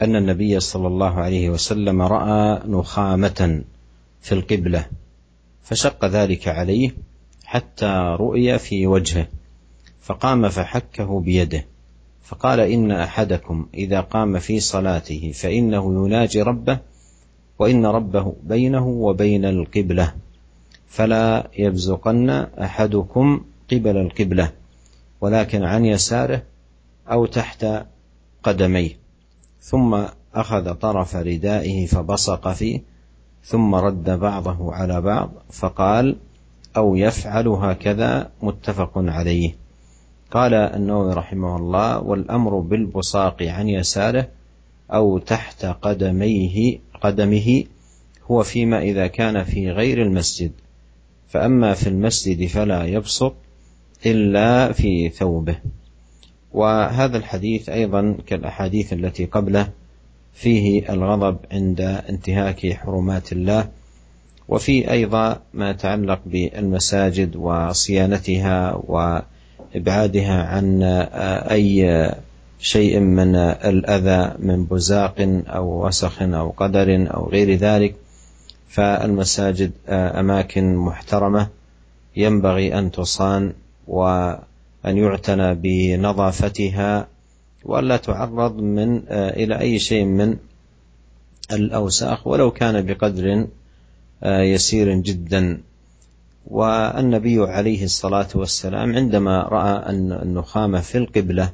أن 0.03 0.17
النبي 0.17 0.61
صلى 0.61 0.87
الله 0.87 1.15
عليه 1.15 1.51
وسلم 1.51 2.03
رأى 2.03 2.63
نخامة 2.67 3.63
في 4.21 4.33
القبلة 4.33 4.87
فشق 5.63 6.05
ذلك 6.05 6.49
عليه 6.49 6.91
حتى 7.45 8.17
رؤي 8.21 8.59
في 8.59 8.87
وجهه 8.87 9.27
فقام 10.01 10.49
فحكه 10.49 11.21
بيده 11.21 11.67
فقال 12.23 12.61
إن 12.61 12.91
أحدكم 12.91 13.67
إذا 13.75 14.01
قام 14.01 14.39
في 14.39 14.61
صلاته 14.61 15.33
فإنه 15.35 16.07
يناجي 16.07 16.43
ربه 16.43 16.79
وإن 17.59 17.87
ربه 17.87 18.37
بينه 18.43 18.87
وبين 18.87 19.45
القبلة. 19.45 20.15
فلا 20.89 21.51
يبزقن 21.59 22.31
أحدكم 22.31 23.41
قبل 23.73 23.97
القبلة 23.97 24.53
ولكن 25.21 25.65
عن 25.65 25.85
يساره 25.85 26.43
أو 27.11 27.27
تحت 27.27 27.67
قدميه. 28.43 28.99
ثم 29.61 30.05
أخذ 30.35 30.75
طرف 30.75 31.17
ردائه 31.17 31.87
فبصق 31.87 32.53
فيه 32.53 32.81
ثم 33.45 33.75
رد 33.75 34.11
بعضه 34.11 34.75
على 34.75 35.01
بعض 35.01 35.31
فقال 35.51 36.17
أو 36.77 36.97
يفعل 36.97 37.49
هكذا 37.49 38.31
متفق 38.43 38.93
عليه. 38.97 39.55
قال 40.31 40.55
النووي 40.55 41.13
رحمه 41.13 41.57
الله 41.57 42.01
والأمر 42.01 42.59
بالبصاق 42.59 43.43
عن 43.43 43.69
يساره 43.69 44.29
أو 44.91 45.19
تحت 45.19 45.65
قدميه 45.65 46.79
قدمه 47.01 47.65
هو 48.31 48.43
فيما 48.43 48.83
إذا 48.83 49.07
كان 49.07 49.45
في 49.45 49.71
غير 49.71 50.03
المسجد. 50.03 50.53
فأما 51.29 51.75
في 51.75 51.87
المسجد 51.87 52.47
فلا 52.47 52.85
يبصق 52.85 53.35
إلا 54.07 54.73
في 54.73 55.09
ثوبه. 55.09 55.57
وهذا 56.53 57.17
الحديث 57.17 57.69
أيضا 57.69 58.17
كالأحاديث 58.27 58.93
التي 58.93 59.25
قبله 59.25 59.69
فيه 60.35 60.93
الغضب 60.93 61.37
عند 61.53 61.81
انتهاك 61.81 62.73
حرمات 62.73 63.33
الله 63.33 63.69
وفي 64.49 64.91
أيضا 64.91 65.41
ما 65.55 65.71
يتعلق 65.71 66.21
بالمساجد 66.27 67.37
وصيانتها 67.37 68.83
وإبعادها 68.87 70.45
عن 70.45 70.83
أي 71.51 72.11
شيء 72.61 73.01
من 73.01 73.35
الأذى 73.37 74.35
من 74.39 74.65
بزاق 74.65 75.43
أو 75.47 75.87
وسخ 75.87 76.23
أو 76.23 76.51
قدر 76.51 77.07
أو 77.15 77.29
غير 77.29 77.55
ذلك. 77.55 77.95
فالمساجد 78.69 79.73
أماكن 79.89 80.77
محترمة 80.77 81.49
ينبغي 82.17 82.79
أن 82.79 82.91
تصان 82.91 83.53
وأن 83.87 84.43
يعتنى 84.85 85.55
بنظافتها 85.55 87.09
وألا 87.65 87.97
تعرض 87.97 88.57
من 88.57 89.03
إلى 89.11 89.61
أي 89.61 89.79
شيء 89.79 90.05
من 90.05 90.37
الأوساخ 91.53 92.27
ولو 92.27 92.51
كان 92.51 92.87
بقدر 92.87 93.47
يسير 94.25 94.95
جدا. 94.95 95.61
والنبي 96.47 97.41
عليه 97.41 97.85
الصلاة 97.85 98.29
والسلام 98.35 98.97
عندما 98.97 99.43
رأى 99.43 99.91
أن 99.91 100.13
النخامة 100.13 100.81
في 100.81 100.99
القبلة 100.99 101.53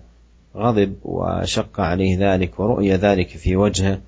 غضب 0.57 0.95
وشق 1.03 1.81
عليه 1.81 2.35
ذلك 2.35 2.61
ورؤي 2.61 2.95
ذلك 2.95 3.29
في 3.29 3.57
وجهه 3.57 4.01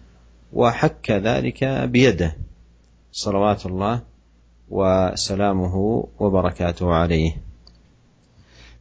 وحك 0.52 1.10
ذلك 1.10 1.64
بيده 1.64 2.36
صلوات 3.15 3.61
الله 3.65 3.95
وسلامه 4.71 5.75
وبركاته 6.19 6.87
عليه 6.87 7.33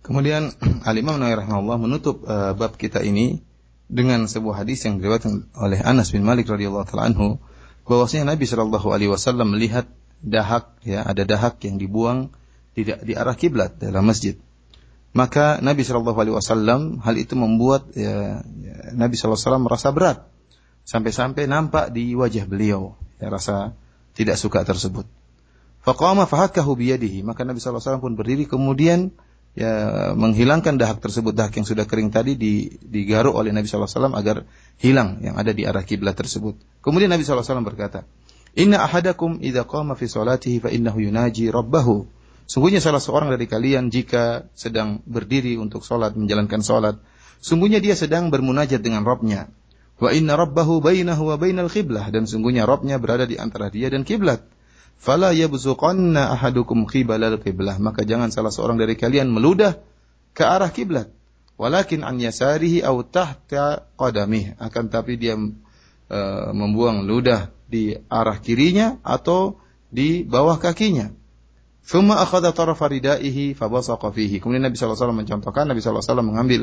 Kemudian 0.01 0.49
Al-Imam 0.89 1.21
Nawawi 1.21 1.45
rahimahullah 1.45 1.77
menutup 1.77 2.25
uh, 2.25 2.57
bab 2.57 2.81
kita 2.81 3.05
ini 3.05 3.45
dengan 3.91 4.25
sebuah 4.25 4.65
hadis 4.65 4.87
yang 4.89 4.97
diriwayatkan 4.97 5.53
oleh 5.61 5.77
Anas 5.83 6.15
bin 6.15 6.25
Malik 6.25 6.49
radhiyallahu 6.49 6.89
taala 6.89 7.13
anhu 7.13 7.37
bahwasanya 7.85 8.33
Nabi 8.33 8.49
Shallallahu 8.49 8.89
alaihi 8.97 9.13
wasallam 9.13 9.53
melihat 9.53 9.91
dahak 10.25 10.79
ya 10.87 11.05
ada 11.05 11.27
dahak 11.29 11.61
yang 11.67 11.77
dibuang 11.77 12.33
di, 12.73 12.87
di 12.87 13.13
arah 13.13 13.37
kiblat 13.37 13.77
dalam 13.77 14.09
masjid. 14.09 14.41
Maka 15.13 15.59
Nabi 15.59 15.83
Shallallahu 15.83 16.17
alaihi 16.17 16.37
wasallam 16.39 17.03
hal 17.03 17.19
itu 17.19 17.35
membuat 17.35 17.91
ya, 17.93 18.41
ya, 18.47 18.95
Nabi 18.95 19.19
Shallallahu 19.19 19.37
alaihi 19.37 19.47
wasallam 19.47 19.65
merasa 19.67 19.89
berat 19.91 20.19
sampai-sampai 20.87 21.45
nampak 21.51 21.93
di 21.93 22.15
wajah 22.17 22.47
beliau 22.47 22.95
ya 23.21 23.29
rasa 23.29 23.75
tidak 24.16 24.40
suka 24.40 24.64
tersebut. 24.64 25.06
Faqama 25.86 26.26
fahakahu 26.26 26.74
biyadihi 26.74 27.22
maka 27.22 27.46
Nabi 27.46 27.62
wasallam 27.62 28.02
pun 28.02 28.18
berdiri 28.18 28.50
kemudian 28.50 29.14
ya 29.56 30.12
menghilangkan 30.18 30.76
dahak 30.76 31.00
tersebut 31.00 31.32
dahak 31.32 31.56
yang 31.56 31.68
sudah 31.68 31.86
kering 31.88 32.10
tadi 32.12 32.36
digaruk 32.84 33.38
oleh 33.38 33.56
Nabi 33.56 33.70
SAW 33.72 34.12
agar 34.18 34.44
hilang 34.82 35.24
yang 35.24 35.40
ada 35.40 35.56
di 35.56 35.64
arah 35.64 35.86
kiblat 35.86 36.18
tersebut. 36.18 36.60
Kemudian 36.84 37.08
Nabi 37.08 37.24
SAW 37.24 37.64
berkata, 37.64 38.04
Inna 38.56 38.84
ahadakum 38.84 39.40
idza 39.40 39.64
qama 39.64 39.96
fi 40.00 40.08
salatihi 40.12 40.64
fa 40.64 40.70
innahu 40.72 41.00
yunaji 41.00 41.52
rabbahu. 41.52 42.08
Sungguhnya 42.46 42.78
salah 42.78 43.02
seorang 43.02 43.34
dari 43.34 43.50
kalian 43.50 43.90
jika 43.90 44.46
sedang 44.54 45.02
berdiri 45.08 45.58
untuk 45.58 45.82
salat 45.82 46.14
menjalankan 46.14 46.62
salat, 46.62 47.02
sungguhnya 47.42 47.82
dia 47.82 47.98
sedang 47.98 48.30
bermunajat 48.30 48.80
dengan 48.86 49.02
Rabbnya. 49.02 49.50
Wa 49.96 50.12
inna 50.12 50.36
rabbahu 50.36 50.84
bainahu 50.84 51.32
wa 51.32 51.36
bainal 51.40 51.72
qiblah. 51.72 52.12
Dan 52.12 52.28
sungguhnya 52.28 52.68
Rabbnya 52.68 53.00
berada 53.00 53.24
di 53.24 53.40
antara 53.40 53.72
dia 53.72 53.88
dan 53.88 54.04
kiblat 54.04 54.44
fala 55.00 55.32
yabzuqanna 55.32 56.36
ahadukum 56.36 56.84
qibalal 56.88 57.40
qiblah. 57.40 57.80
Maka 57.80 58.04
jangan 58.04 58.32
salah 58.32 58.52
seorang 58.52 58.76
dari 58.76 59.00
kalian 59.00 59.32
meludah 59.32 59.80
ke 60.36 60.44
arah 60.44 60.68
kiblat 60.72 61.16
walakin 61.56 62.04
an 62.04 62.20
yasarihi 62.20 62.84
aw 62.84 62.96
tahta 63.08 63.88
qadamih. 63.96 64.60
Akan 64.60 64.92
tapi 64.92 65.16
dia 65.16 65.40
uh, 65.40 66.50
membuang 66.52 67.08
ludah 67.08 67.52
di 67.66 67.96
arah 68.12 68.38
kirinya 68.44 69.00
atau 69.02 69.60
di 69.90 70.28
bawah 70.28 70.60
kakinya. 70.60 71.16
Thumma 71.86 72.18
akhadha 72.18 72.50
tarafa 72.50 72.90
ridaihi 72.90 73.54
fabasaqa 73.54 74.10
fihi. 74.10 74.42
Kemudian 74.42 74.66
Nabi 74.66 74.74
sallallahu 74.74 74.98
alaihi 74.98 75.06
wasallam 75.06 75.20
mencontohkan 75.22 75.64
Nabi 75.70 75.80
sallallahu 75.80 76.02
alaihi 76.02 76.12
wasallam 76.12 76.30
mengambil 76.34 76.62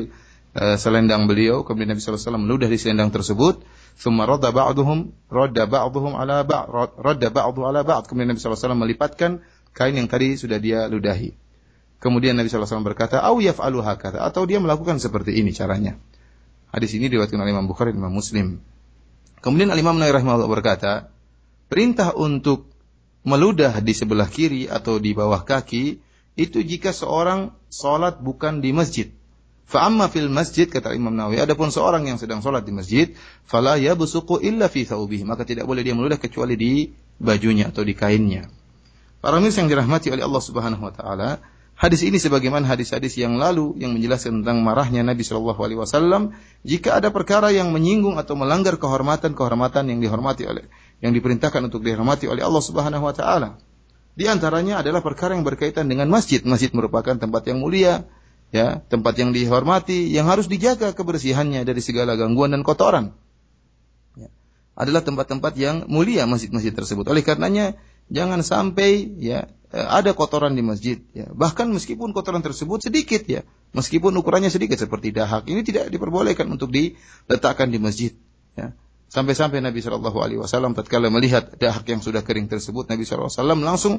uh, 0.57 0.77
selendang 0.77 1.25
beliau, 1.29 1.61
kemudian 1.65 1.93
Nabi 1.93 2.01
sallallahu 2.01 2.17
alaihi 2.17 2.29
wasallam 2.29 2.45
meludah 2.45 2.69
di 2.69 2.77
selendang 2.79 3.09
tersebut, 3.13 3.65
Thumma 3.93 4.25
radda 4.25 4.49
ba'duhum 4.49 5.13
radda 5.29 5.69
ba'duhum 5.69 6.17
ala 6.17 6.41
ba'd 6.41 6.97
radda 6.97 7.29
ba'du 7.29 7.61
ala 7.61 7.85
ba'd. 7.85 8.09
Kemudian 8.09 8.33
Nabi 8.33 8.41
SAW 8.41 8.73
melipatkan 8.73 9.45
kain 9.69 9.93
yang 9.93 10.09
tadi 10.09 10.33
sudah 10.33 10.57
dia 10.57 10.89
ludahi. 10.89 11.37
Kemudian 12.01 12.33
Nabi 12.35 12.49
SAW 12.49 12.83
berkata, 12.83 13.21
"Au 13.21 13.37
yaf'alu 13.37 13.85
hakata," 13.85 14.19
atau 14.25 14.49
dia 14.49 14.57
melakukan 14.57 14.97
seperti 14.97 15.37
ini 15.37 15.53
caranya. 15.53 16.01
Hadis 16.73 16.97
ini 16.97 17.05
diriwayatkan 17.05 17.37
oleh 17.37 17.53
Imam 17.53 17.69
Bukhari 17.69 17.93
dan 17.93 18.01
Imam 18.01 18.17
Muslim. 18.17 18.65
Kemudian 19.45 19.69
Al-Imam 19.69 19.93
Nawawi 20.01 20.17
rahimahullah 20.17 20.49
berkata, 20.49 21.13
perintah 21.69 22.17
untuk 22.17 22.73
meludah 23.21 23.77
di 23.79 23.93
sebelah 23.93 24.25
kiri 24.25 24.65
atau 24.65 24.97
di 24.97 25.13
bawah 25.13 25.45
kaki 25.45 26.01
itu 26.33 26.59
jika 26.65 26.91
seorang 26.91 27.53
sholat 27.69 28.19
bukan 28.19 28.59
di 28.59 28.73
masjid. 28.73 29.13
Fa'amma 29.73 30.05
fil 30.05 30.29
masjid 30.29 30.69
kata 30.69 30.93
Imam 30.93 31.17
Nawawi, 31.17 31.41
adapun 31.41 31.73
seorang 31.73 32.05
yang 32.05 32.21
sedang 32.21 32.45
sholat 32.45 32.61
di 32.61 32.69
masjid, 32.69 33.17
fala 33.41 33.73
yabsuqu 33.81 34.37
illa 34.45 34.69
fi 34.69 34.85
thawbihi, 34.85 35.25
maka 35.25 35.49
tidak 35.49 35.65
boleh 35.65 35.81
dia 35.81 35.97
meludah 35.97 36.21
kecuali 36.21 36.53
di 36.53 36.93
bajunya 37.17 37.73
atau 37.73 37.81
di 37.81 37.97
kainnya. 37.97 38.53
Para 39.17 39.41
mirsa 39.41 39.65
yang 39.65 39.73
dirahmati 39.73 40.13
oleh 40.13 40.21
Allah 40.21 40.43
Subhanahu 40.45 40.77
wa 40.77 40.93
taala, 40.93 41.41
hadis 41.73 42.05
ini 42.05 42.21
sebagaimana 42.21 42.69
hadis-hadis 42.69 43.17
yang 43.17 43.41
lalu 43.41 43.73
yang 43.81 43.97
menjelaskan 43.97 44.45
tentang 44.45 44.61
marahnya 44.61 45.01
Nabi 45.01 45.25
Shallallahu 45.25 45.57
alaihi 45.57 45.79
wasallam 45.81 46.37
jika 46.61 47.01
ada 47.01 47.09
perkara 47.09 47.49
yang 47.49 47.73
menyinggung 47.73 48.21
atau 48.21 48.37
melanggar 48.37 48.77
kehormatan-kehormatan 48.77 49.89
yang 49.89 50.05
dihormati 50.05 50.45
oleh 50.45 50.69
yang 51.01 51.17
diperintahkan 51.17 51.65
untuk 51.65 51.81
dihormati 51.81 52.29
oleh 52.29 52.45
Allah 52.45 52.61
Subhanahu 52.61 53.09
wa 53.09 53.15
taala. 53.17 53.57
Di 54.13 54.29
antaranya 54.29 54.85
adalah 54.85 55.01
perkara 55.01 55.33
yang 55.33 55.41
berkaitan 55.41 55.89
dengan 55.89 56.13
masjid. 56.13 56.45
Masjid 56.45 56.69
merupakan 56.69 57.17
tempat 57.17 57.49
yang 57.49 57.57
mulia, 57.57 58.05
ya 58.53 58.85
tempat 58.85 59.17
yang 59.17 59.33
dihormati 59.33 60.13
yang 60.13 60.29
harus 60.29 60.45
dijaga 60.45 60.93
kebersihannya 60.93 61.65
dari 61.65 61.81
segala 61.81 62.13
gangguan 62.13 62.53
dan 62.53 62.61
kotoran. 62.61 63.17
Ya. 64.13 64.29
adalah 64.77 65.01
tempat-tempat 65.01 65.57
yang 65.57 65.89
mulia 65.89 66.29
masjid-masjid 66.29 66.69
tersebut. 66.69 67.09
Oleh 67.09 67.25
karenanya 67.25 67.73
jangan 68.13 68.45
sampai 68.45 69.09
ya 69.17 69.49
eh, 69.73 69.87
ada 69.89 70.13
kotoran 70.13 70.53
di 70.53 70.61
masjid 70.61 71.01
ya. 71.17 71.33
Bahkan 71.33 71.73
meskipun 71.73 72.13
kotoran 72.13 72.45
tersebut 72.45 72.85
sedikit 72.85 73.25
ya 73.25 73.41
meskipun 73.73 74.13
ukurannya 74.13 74.53
sedikit 74.53 74.77
seperti 74.77 75.09
dahak 75.09 75.49
ini 75.49 75.65
tidak 75.65 75.89
diperbolehkan 75.89 76.45
untuk 76.45 76.69
diletakkan 76.69 77.73
di 77.73 77.81
masjid 77.81 78.13
ya 78.53 78.77
Sampai-sampai 79.12 79.64
Nabi 79.64 79.80
Shallallahu 79.80 80.20
Alaihi 80.20 80.36
Wasallam 80.36 80.76
tatkala 80.76 81.08
melihat 81.08 81.56
dahak 81.56 81.88
yang 81.88 82.04
sudah 82.04 82.20
kering 82.20 82.44
tersebut, 82.52 82.92
Nabi 82.92 83.08
Shallallahu 83.08 83.32
Alaihi 83.32 83.40
Wasallam 83.40 83.60
langsung 83.64 83.94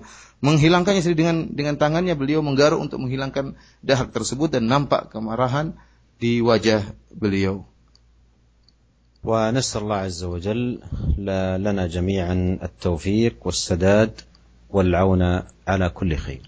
menghilangkannya 0.46 1.02
dengan 1.18 1.38
dengan 1.50 1.82
tangannya 1.82 2.14
beliau 2.14 2.46
menggaruk 2.46 2.78
untuk 2.78 3.02
menghilangkan 3.02 3.58
dahak 3.82 4.14
tersebut 4.14 4.54
dan 4.54 4.70
nampak 4.70 5.10
kemarahan 5.10 5.74
di 6.22 6.46
wajah 6.46 6.86
beliau. 7.10 7.66
ونسأل 9.20 9.84
الله 9.84 9.96
عز 9.96 10.24
وجل 10.24 10.80
لنا 11.60 11.88
جميعا 11.88 12.60
التوفيق 12.64 13.36
والسداد 13.44 14.14
والعون 14.70 15.24
على 15.68 15.90
كل 15.90 16.16
خير. 16.16 16.44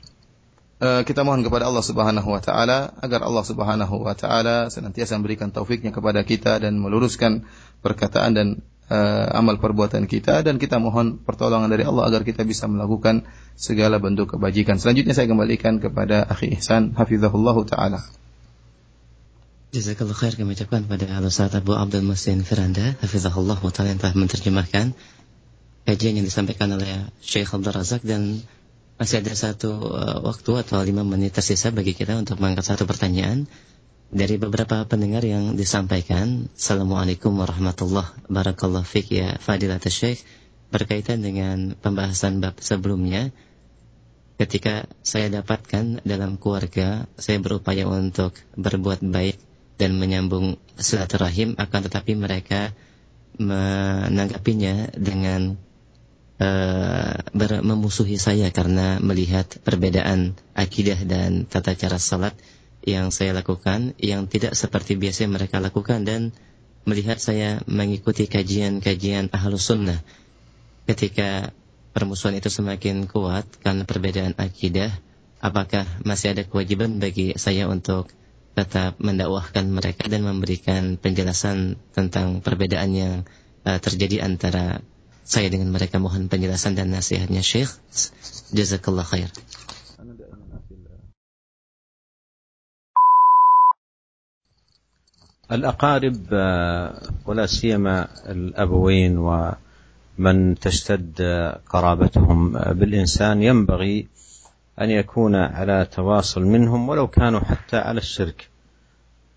kita 0.82 1.22
mohon 1.22 1.45
kepada 1.45 1.70
Allah 1.70 1.86
Subhanahu 1.86 2.26
wa 2.26 2.41
taala 2.41 2.89
agar 3.05 3.22
Allah 3.22 3.45
Subhanahu 3.45 4.01
wa 4.01 4.18
taala 4.18 4.66
senantiasa 4.74 5.14
memberikan 5.14 5.53
taufiknya 5.53 5.93
kepada 5.93 6.26
kita 6.26 6.57
dan 6.57 6.82
meluruskan 6.82 7.45
perkataan 7.81 8.33
dan 8.37 8.49
uh, 8.91 9.27
amal 9.35 9.59
perbuatan 9.59 10.07
kita 10.07 10.43
dan 10.47 10.57
kita 10.57 10.79
mohon 10.79 11.18
pertolongan 11.22 11.70
dari 11.70 11.83
Allah 11.87 12.07
agar 12.09 12.22
kita 12.22 12.47
bisa 12.47 12.70
melakukan 12.70 13.27
segala 13.59 13.99
bentuk 13.99 14.37
kebajikan. 14.37 14.79
Selanjutnya 14.79 15.14
saya 15.16 15.27
kembalikan 15.31 15.79
kepada 15.83 16.27
Akhi 16.27 16.57
Ihsan 16.57 16.95
hafizahullah 16.95 17.57
taala. 17.66 18.01
Jazakallah 19.74 20.16
khair 20.16 20.39
kami 20.39 20.57
ucapkan 20.57 20.89
kepada 20.89 21.05
Al-Ustaz 21.20 21.53
Abu 21.53 21.77
Abdul 21.77 22.07
Musin 22.07 22.41
Firanda 22.41 22.97
Hafizahullah 23.03 23.61
Ta'ala 23.61 23.93
yang 23.93 24.01
telah 24.01 24.14
menerjemahkan 24.16 24.97
kajian 25.85 26.14
yang 26.16 26.24
disampaikan 26.24 26.72
oleh 26.72 27.11
Syekh 27.20 27.53
Abdul 27.53 27.77
Razak 27.77 28.01
dan 28.07 28.41
masih 28.97 29.20
ada 29.20 29.37
satu 29.37 29.93
uh, 29.93 30.24
waktu 30.24 30.51
atau 30.64 30.81
lima 30.81 31.05
menit 31.05 31.37
tersisa 31.37 31.68
bagi 31.74 31.93
kita 31.93 32.16
untuk 32.16 32.41
mengangkat 32.41 32.72
satu 32.72 32.89
pertanyaan 32.89 33.45
dari 34.11 34.38
beberapa 34.38 34.86
pendengar 34.86 35.26
yang 35.26 35.59
disampaikan. 35.59 36.46
Assalamualaikum 36.54 37.34
warahmatullahi 37.34 38.30
wabarakatuh. 38.30 38.86
Fik 38.86 39.07
ya 39.11 39.28
Fadilat 39.42 39.82
Syekh 39.90 40.22
berkaitan 40.70 41.22
dengan 41.22 41.74
pembahasan 41.74 42.38
bab 42.38 42.59
sebelumnya. 42.62 43.34
Ketika 44.36 44.84
saya 45.00 45.32
dapatkan 45.32 46.04
dalam 46.04 46.36
keluarga, 46.36 47.09
saya 47.16 47.40
berupaya 47.40 47.88
untuk 47.88 48.36
berbuat 48.52 49.00
baik 49.00 49.40
dan 49.80 49.96
menyambung 49.96 50.61
silaturahim, 50.76 51.57
akan 51.57 51.80
tetapi 51.88 52.12
mereka 52.20 52.76
menanggapinya 53.40 54.92
dengan 54.92 55.57
uh, 56.36 57.16
memusuhi 57.64 58.20
saya 58.20 58.52
karena 58.52 59.00
melihat 59.00 59.48
perbedaan 59.64 60.36
akidah 60.52 61.00
dan 61.09 61.48
tata 61.48 61.72
cara 61.72 61.96
salat 61.96 62.36
yang 62.87 63.11
saya 63.11 63.34
lakukan 63.34 63.99
yang 63.99 64.30
tidak 64.30 64.55
seperti 64.55 64.95
biasa 64.95 65.26
mereka 65.26 65.59
lakukan 65.59 66.07
dan 66.07 66.30
melihat 66.87 67.18
saya 67.18 67.61
mengikuti 67.66 68.30
kajian-kajian 68.30 69.34
ahlus 69.34 69.66
sunnah. 69.66 69.99
Ketika 70.87 71.51
permusuhan 71.91 72.39
itu 72.39 72.47
semakin 72.47 73.11
kuat 73.11 73.43
karena 73.59 73.82
perbedaan 73.82 74.39
akidah 74.39 74.95
apakah 75.43 75.82
masih 76.07 76.39
ada 76.39 76.47
kewajiban 76.47 77.03
bagi 77.03 77.34
saya 77.34 77.66
untuk 77.66 78.07
tetap 78.55 78.97
mendakwahkan 79.03 79.66
mereka 79.66 80.07
dan 80.07 80.22
memberikan 80.22 80.95
penjelasan 80.95 81.76
tentang 81.91 82.39
perbedaan 82.39 82.91
yang 82.95 83.14
uh, 83.66 83.82
terjadi 83.82 84.22
antara 84.22 84.78
saya 85.26 85.51
dengan 85.51 85.74
mereka? 85.74 85.99
Mohon 85.99 86.30
penjelasan 86.30 86.78
dan 86.78 86.95
nasihatnya 86.95 87.43
Syekh. 87.43 87.74
Jazakallah 88.55 89.03
khair 89.03 89.28
الأقارب 95.53 96.16
ولا 97.26 97.47
سيما 97.47 98.09
الأبوين 98.28 99.18
ومن 99.18 100.55
تشتد 100.55 101.22
قرابتهم 101.68 102.53
بالإنسان 102.53 103.42
ينبغي 103.42 104.07
أن 104.80 104.90
يكون 104.90 105.34
على 105.34 105.86
تواصل 105.92 106.42
منهم 106.42 106.88
ولو 106.88 107.07
كانوا 107.07 107.40
حتى 107.40 107.76
على 107.76 107.99
الشرك. 107.99 108.49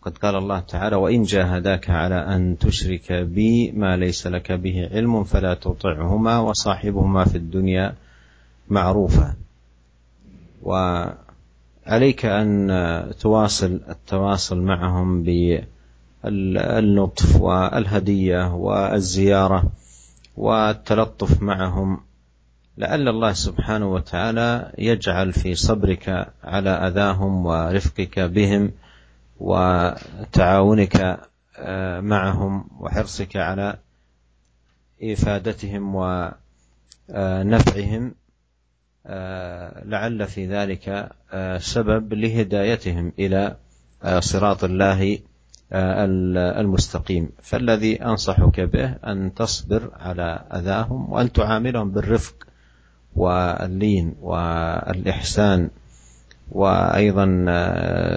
قد 0.02 0.18
قال 0.18 0.36
الله 0.36 0.60
تعالى 0.60 0.96
وإن 0.96 1.24
جاهداك 1.24 1.90
على 1.90 2.16
أن 2.16 2.58
تشرك 2.58 3.14
بي 3.14 3.72
ما 3.72 3.98
ليس 3.98 4.28
لك 4.28 4.52
به 4.52 4.90
علم 4.92 5.24
فلا 5.24 5.54
تطعهما 5.54 6.40
وصاحبهما 6.40 7.26
في 7.26 7.38
الدنيا 7.38 7.96
معروفا. 8.70 9.34
وعليك 10.64 12.26
أن 12.26 12.70
تواصل 13.20 13.82
التواصل 13.90 14.62
معهم 14.62 15.24
ب 15.24 15.60
اللطف 16.26 17.36
والهدية 17.36 18.54
والزيارة 18.54 19.72
والتلطف 20.38 21.42
معهم. 21.42 22.00
لعل 22.78 23.08
الله 23.08 23.34
سبحانه 23.34 23.94
وتعالى 23.94 24.72
يجعل 24.78 25.34
في 25.34 25.56
صبرك 25.56 26.34
على 26.44 26.70
أذاهم 26.70 27.46
ورفقك 27.46 28.20
بهم 28.20 28.72
وتعاونك 29.40 31.20
آه، 31.58 32.00
معهم 32.00 32.68
وحرصك 32.80 33.36
على 33.38 33.78
إفادتهم 35.04 35.96
ونفعهم 37.10 38.16
آه، 39.06 39.84
لعل 39.86 40.28
في 40.28 40.48
ذلك 40.48 41.10
آه، 41.32 41.58
سبب 41.58 42.14
لهدايتهم 42.14 43.14
إلى 43.20 43.56
صراط 44.20 44.64
الله 44.64 45.20
المستقيم. 45.74 47.30
فالذي 47.42 48.04
أنصحك 48.04 48.60
به 48.60 48.90
أن 48.92 49.34
تصبر 49.34 49.92
على 50.00 50.46
أذاهم 50.54 51.12
وأن 51.12 51.32
تعاملهم 51.32 51.92
بالرفق 51.92 52.36
واللين 53.16 54.16
والإحسان 54.22 55.70
وأيضا 56.52 57.26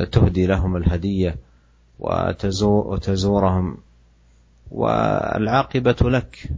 تهدي 0.05 0.47
لهم 0.47 0.77
الهدية 0.77 1.37
وتزورهم. 1.99 3.77
والعاقبة 4.71 5.97
لك 6.03 6.51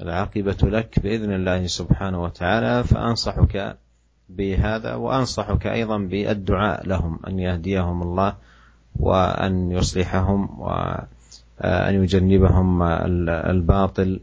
العاقبة 0.00 0.56
لك 0.62 0.98
بإذن 0.98 1.32
الله 1.32 1.66
سبحانه 1.66 2.22
وتعالى 2.22 2.84
فأنصحك 2.84 3.76
بهذا 4.28 4.94
وأنصحك 4.94 5.66
أيضا 5.66 5.98
بالدعاء 5.98 6.86
لهم 6.86 7.18
أن 7.26 7.38
يهديهم 7.38 8.02
الله 8.02 8.36
وأن 9.00 9.72
يصلحهم 9.72 10.60
وأن 10.60 12.04
يجنبهم 12.04 12.82
الباطل. 13.28 14.20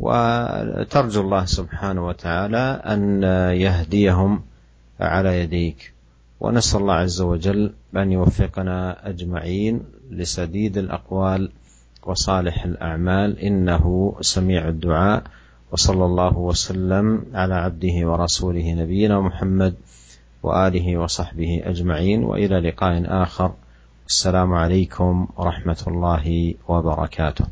وترجو 0.00 1.20
الله 1.20 1.44
سبحانه 1.44 2.06
وتعالى 2.06 2.82
أن 2.86 3.22
يهديهم 3.56 4.42
على 5.00 5.40
يديك. 5.40 5.92
ونسأل 6.40 6.80
الله 6.80 6.94
عز 6.94 7.20
وجل 7.20 7.72
أن 7.96 8.12
يوفقنا 8.12 9.08
أجمعين 9.08 9.80
لسديد 10.10 10.78
الأقوال 10.78 11.50
وصالح 12.02 12.64
الأعمال. 12.64 13.38
إنه 13.38 14.14
سميع 14.20 14.68
الدعاء. 14.68 15.22
وصلى 15.72 16.04
الله 16.04 16.38
وسلم 16.38 17.24
على 17.34 17.54
عبده 17.54 17.96
ورسوله 18.10 18.72
نبينا 18.72 19.20
محمد 19.20 19.74
وآله 20.43 20.97
وصحبه 20.97 21.61
أجمعين 21.65 22.23
وإلى 22.23 22.59
لقاء 22.59 23.03
آخر 23.07 23.51
السلام 24.07 24.53
عليكم 24.53 25.27
ورحمة 25.37 25.81
الله 25.87 26.25
وبركاته 26.67 27.45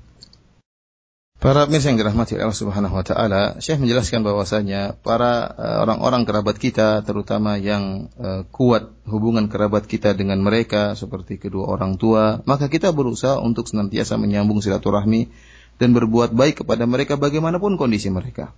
Para 1.35 1.67
pemirsa 1.67 1.91
yang 1.91 1.99
dirahmati 1.99 2.39
Allah 2.39 2.55
Subhanahu 2.55 2.95
wa 2.95 3.03
taala, 3.05 3.59
Syekh 3.59 3.77
menjelaskan 3.83 4.23
bahwasanya 4.23 4.97
para 5.03 5.51
eh, 5.53 5.77
orang-orang 5.83 6.23
kerabat 6.23 6.55
kita 6.57 7.03
terutama 7.03 7.59
yang 7.59 8.07
uh, 8.17 8.47
kuat 8.49 8.89
hubungan 9.05 9.51
kerabat 9.51 9.85
kita 9.85 10.15
dengan 10.15 10.39
mereka 10.41 10.95
seperti 10.95 11.37
kedua 11.37 11.69
orang 11.69 11.99
tua, 11.99 12.39
maka 12.47 12.71
kita 12.71 12.95
berusaha 12.95 13.37
untuk 13.43 13.67
senantiasa 13.67 14.15
menyambung 14.15 14.63
silaturahmi 14.63 15.27
dan 15.75 15.91
berbuat 15.91 16.31
baik 16.31 16.63
kepada 16.63 16.87
mereka 16.87 17.19
bagaimanapun 17.19 17.75
kondisi 17.75 18.07
mereka. 18.07 18.55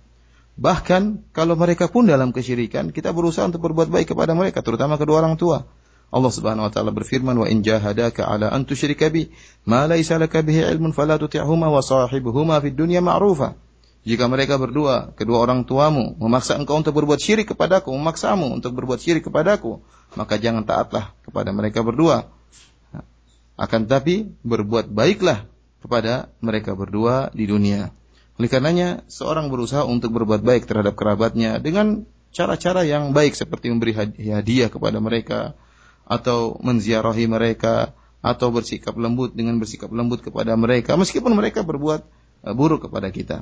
Bahkan 0.53 1.33
kalau 1.33 1.57
mereka 1.57 1.89
pun 1.89 2.05
dalam 2.05 2.29
kesyirikan, 2.29 2.93
kita 2.93 3.09
berusaha 3.09 3.49
untuk 3.49 3.65
berbuat 3.65 3.89
baik 3.89 4.13
kepada 4.13 4.37
mereka, 4.37 4.61
terutama 4.61 5.01
kedua 5.01 5.25
orang 5.25 5.33
tua. 5.33 5.65
Allah 6.13 6.29
Subhanahu 6.29 6.69
wa 6.69 6.71
taala 6.71 6.93
berfirman, 6.93 7.33
"Wa 7.33 7.49
in 7.49 7.65
jahadaka 7.65 8.29
'ala 8.29 8.53
an 8.53 8.69
tusyrika 8.69 9.09
bi 9.09 9.33
ma 9.65 9.89
laysa 9.89 10.21
laka 10.21 10.45
bihi 10.45 10.61
ilmun 10.61 10.93
fala 10.93 11.17
tuti'huma 11.17 11.73
wa 11.73 11.81
sahibuhuma 11.81 12.61
fid 12.61 12.77
dunya 12.77 13.01
ma'rufa." 13.01 13.57
Jika 14.03 14.29
mereka 14.29 14.61
berdua, 14.61 15.15
kedua 15.15 15.41
orang 15.41 15.65
tuamu, 15.65 16.19
memaksa 16.19 16.59
engkau 16.59 16.77
untuk 16.77 16.93
berbuat 17.01 17.17
syirik 17.17 17.55
kepadaku, 17.55 17.89
memaksamu 17.95 18.51
untuk 18.51 18.75
berbuat 18.75 18.99
syirik 18.99 19.25
kepadaku, 19.25 19.79
maka 20.19 20.35
jangan 20.37 20.67
taatlah 20.67 21.15
kepada 21.23 21.49
mereka 21.55 21.81
berdua. 21.81 22.29
Akan 23.55 23.87
tetapi 23.87 24.27
berbuat 24.43 24.91
baiklah 24.91 25.47
kepada 25.79 26.29
mereka 26.43 26.75
berdua 26.75 27.31
di 27.31 27.47
dunia. 27.47 27.95
Oleh 28.41 28.49
karenanya, 28.49 29.05
seorang 29.05 29.53
berusaha 29.53 29.85
untuk 29.85 30.13
berbuat 30.17 30.41
baik 30.41 30.65
terhadap 30.65 30.97
kerabatnya 30.97 31.61
dengan 31.61 32.09
cara-cara 32.33 32.81
yang 32.81 33.13
baik 33.13 33.37
seperti 33.37 33.69
memberi 33.69 33.93
hadiah 34.17 34.69
kepada 34.73 34.97
mereka 34.97 35.53
atau 36.09 36.57
menziarahi 36.59 37.29
mereka 37.29 37.93
atau 38.25 38.49
bersikap 38.49 38.97
lembut 38.97 39.37
dengan 39.37 39.61
bersikap 39.61 39.91
lembut 39.93 40.25
kepada 40.25 40.57
mereka 40.57 40.97
meskipun 40.97 41.35
mereka 41.37 41.61
berbuat 41.61 42.01
uh, 42.49 42.53
buruk 42.57 42.89
kepada 42.89 43.13
kita. 43.13 43.37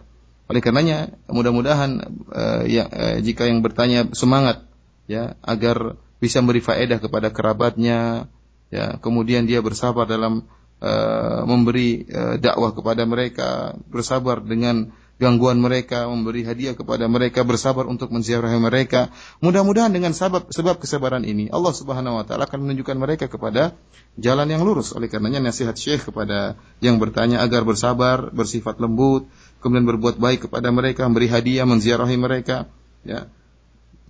Oleh 0.51 0.59
karenanya, 0.59 1.15
mudah-mudahan 1.31 1.91
uh, 2.27 2.63
ya, 2.67 2.83
uh, 2.91 3.17
jika 3.23 3.47
yang 3.47 3.63
bertanya 3.63 4.11
semangat 4.11 4.67
ya 5.07 5.39
agar 5.39 5.95
bisa 6.19 6.43
memberi 6.43 6.59
faedah 6.59 6.99
kepada 6.99 7.31
kerabatnya 7.31 8.27
ya 8.69 8.99
kemudian 8.99 9.47
dia 9.49 9.63
bersabar 9.63 10.05
dalam 10.05 10.45
uh, 10.81 11.45
memberi 11.45 12.03
uh, 12.09 12.35
dakwah 12.41 12.73
kepada 12.73 13.05
mereka, 13.05 13.77
bersabar 13.87 14.41
dengan 14.41 14.91
gangguan 15.21 15.61
mereka, 15.61 16.09
memberi 16.09 16.41
hadiah 16.41 16.73
kepada 16.73 17.05
mereka, 17.05 17.45
bersabar 17.45 17.85
untuk 17.85 18.09
menziarahi 18.09 18.57
mereka. 18.57 19.13
Mudah-mudahan 19.45 19.93
dengan 19.93 20.17
sebab 20.17 20.49
sebab 20.49 20.81
kesabaran 20.81 21.21
ini 21.21 21.53
Allah 21.53 21.77
Subhanahu 21.77 22.17
wa 22.17 22.25
taala 22.25 22.49
akan 22.49 22.65
menunjukkan 22.65 22.97
mereka 22.97 23.29
kepada 23.29 23.77
jalan 24.17 24.49
yang 24.49 24.65
lurus. 24.65 24.97
Oleh 24.97 25.13
karenanya 25.13 25.37
nasihat 25.37 25.77
Syekh 25.77 26.09
kepada 26.09 26.57
yang 26.81 26.97
bertanya 26.97 27.45
agar 27.45 27.61
bersabar, 27.61 28.33
bersifat 28.33 28.81
lembut, 28.81 29.29
kemudian 29.61 29.85
berbuat 29.85 30.17
baik 30.17 30.49
kepada 30.49 30.73
mereka, 30.73 31.05
memberi 31.05 31.29
hadiah, 31.29 31.69
menziarahi 31.69 32.17
mereka, 32.17 32.65
ya. 33.05 33.29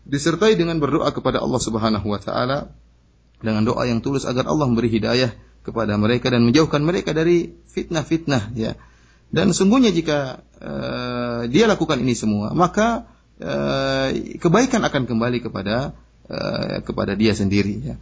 Disertai 0.01 0.57
dengan 0.57 0.80
berdoa 0.80 1.11
kepada 1.11 1.43
Allah 1.43 1.61
Subhanahu 1.61 2.07
wa 2.07 2.17
taala 2.24 2.72
dengan 3.43 3.67
doa 3.67 3.84
yang 3.84 3.99
tulus 3.99 4.24
agar 4.24 4.47
Allah 4.47 4.65
memberi 4.65 4.88
hidayah 4.88 5.36
kepada 5.62 5.93
mereka 5.97 6.34
dan 6.34 6.41
menjauhkan 6.45 6.82
mereka 6.82 7.14
dari 7.14 7.53
fitnah-fitnah 7.70 8.53
ya. 8.57 8.74
Dan 9.32 9.55
sungguhnya 9.55 9.95
jika 9.95 10.43
uh, 10.59 11.47
dia 11.47 11.64
lakukan 11.70 12.03
ini 12.03 12.12
semua, 12.18 12.51
maka 12.51 13.07
uh, 13.39 14.12
kebaikan 14.12 14.84
akan 14.84 15.07
kembali 15.07 15.39
kepada 15.39 15.95
uh, 16.28 16.84
kepada 16.84 17.16
dia 17.16 17.32
sendiri 17.32 17.76
ya. 17.80 17.95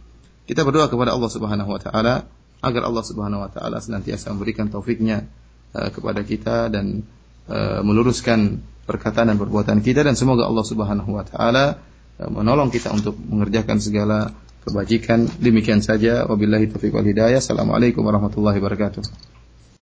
Kita 0.50 0.66
berdoa 0.66 0.90
kepada 0.90 1.14
Allah 1.14 1.30
Subhanahu 1.30 1.70
wa 1.70 1.78
taala 1.78 2.26
agar 2.58 2.82
Allah 2.82 3.04
Subhanahu 3.06 3.46
wa 3.46 3.50
taala 3.52 3.78
senantiasa 3.78 4.34
memberikan 4.34 4.66
taufiknya 4.66 5.30
uh, 5.70 5.94
kepada 5.94 6.26
kita 6.26 6.66
dan 6.66 7.06
uh, 7.46 7.80
meluruskan 7.86 8.58
perkataan 8.90 9.30
dan 9.30 9.38
perbuatan 9.38 9.86
kita 9.86 10.02
dan 10.02 10.18
semoga 10.18 10.50
Allah 10.50 10.66
Subhanahu 10.66 11.14
wa 11.14 11.22
taala 11.22 11.78
menolong 12.20 12.68
kita 12.68 12.92
untuk 12.92 13.16
mengerjakan 13.16 13.80
segala 13.80 14.36
kebajikan. 14.64 15.26
Demikian 15.40 15.80
saja 15.80 16.28
wabillahi 16.28 16.68
taufiq 16.68 16.92
wal 16.92 17.06
hidayah. 17.06 17.40
Assalamualaikum 17.40 18.04
warahmatullahi 18.04 18.60
wabarakatuh. 18.60 19.39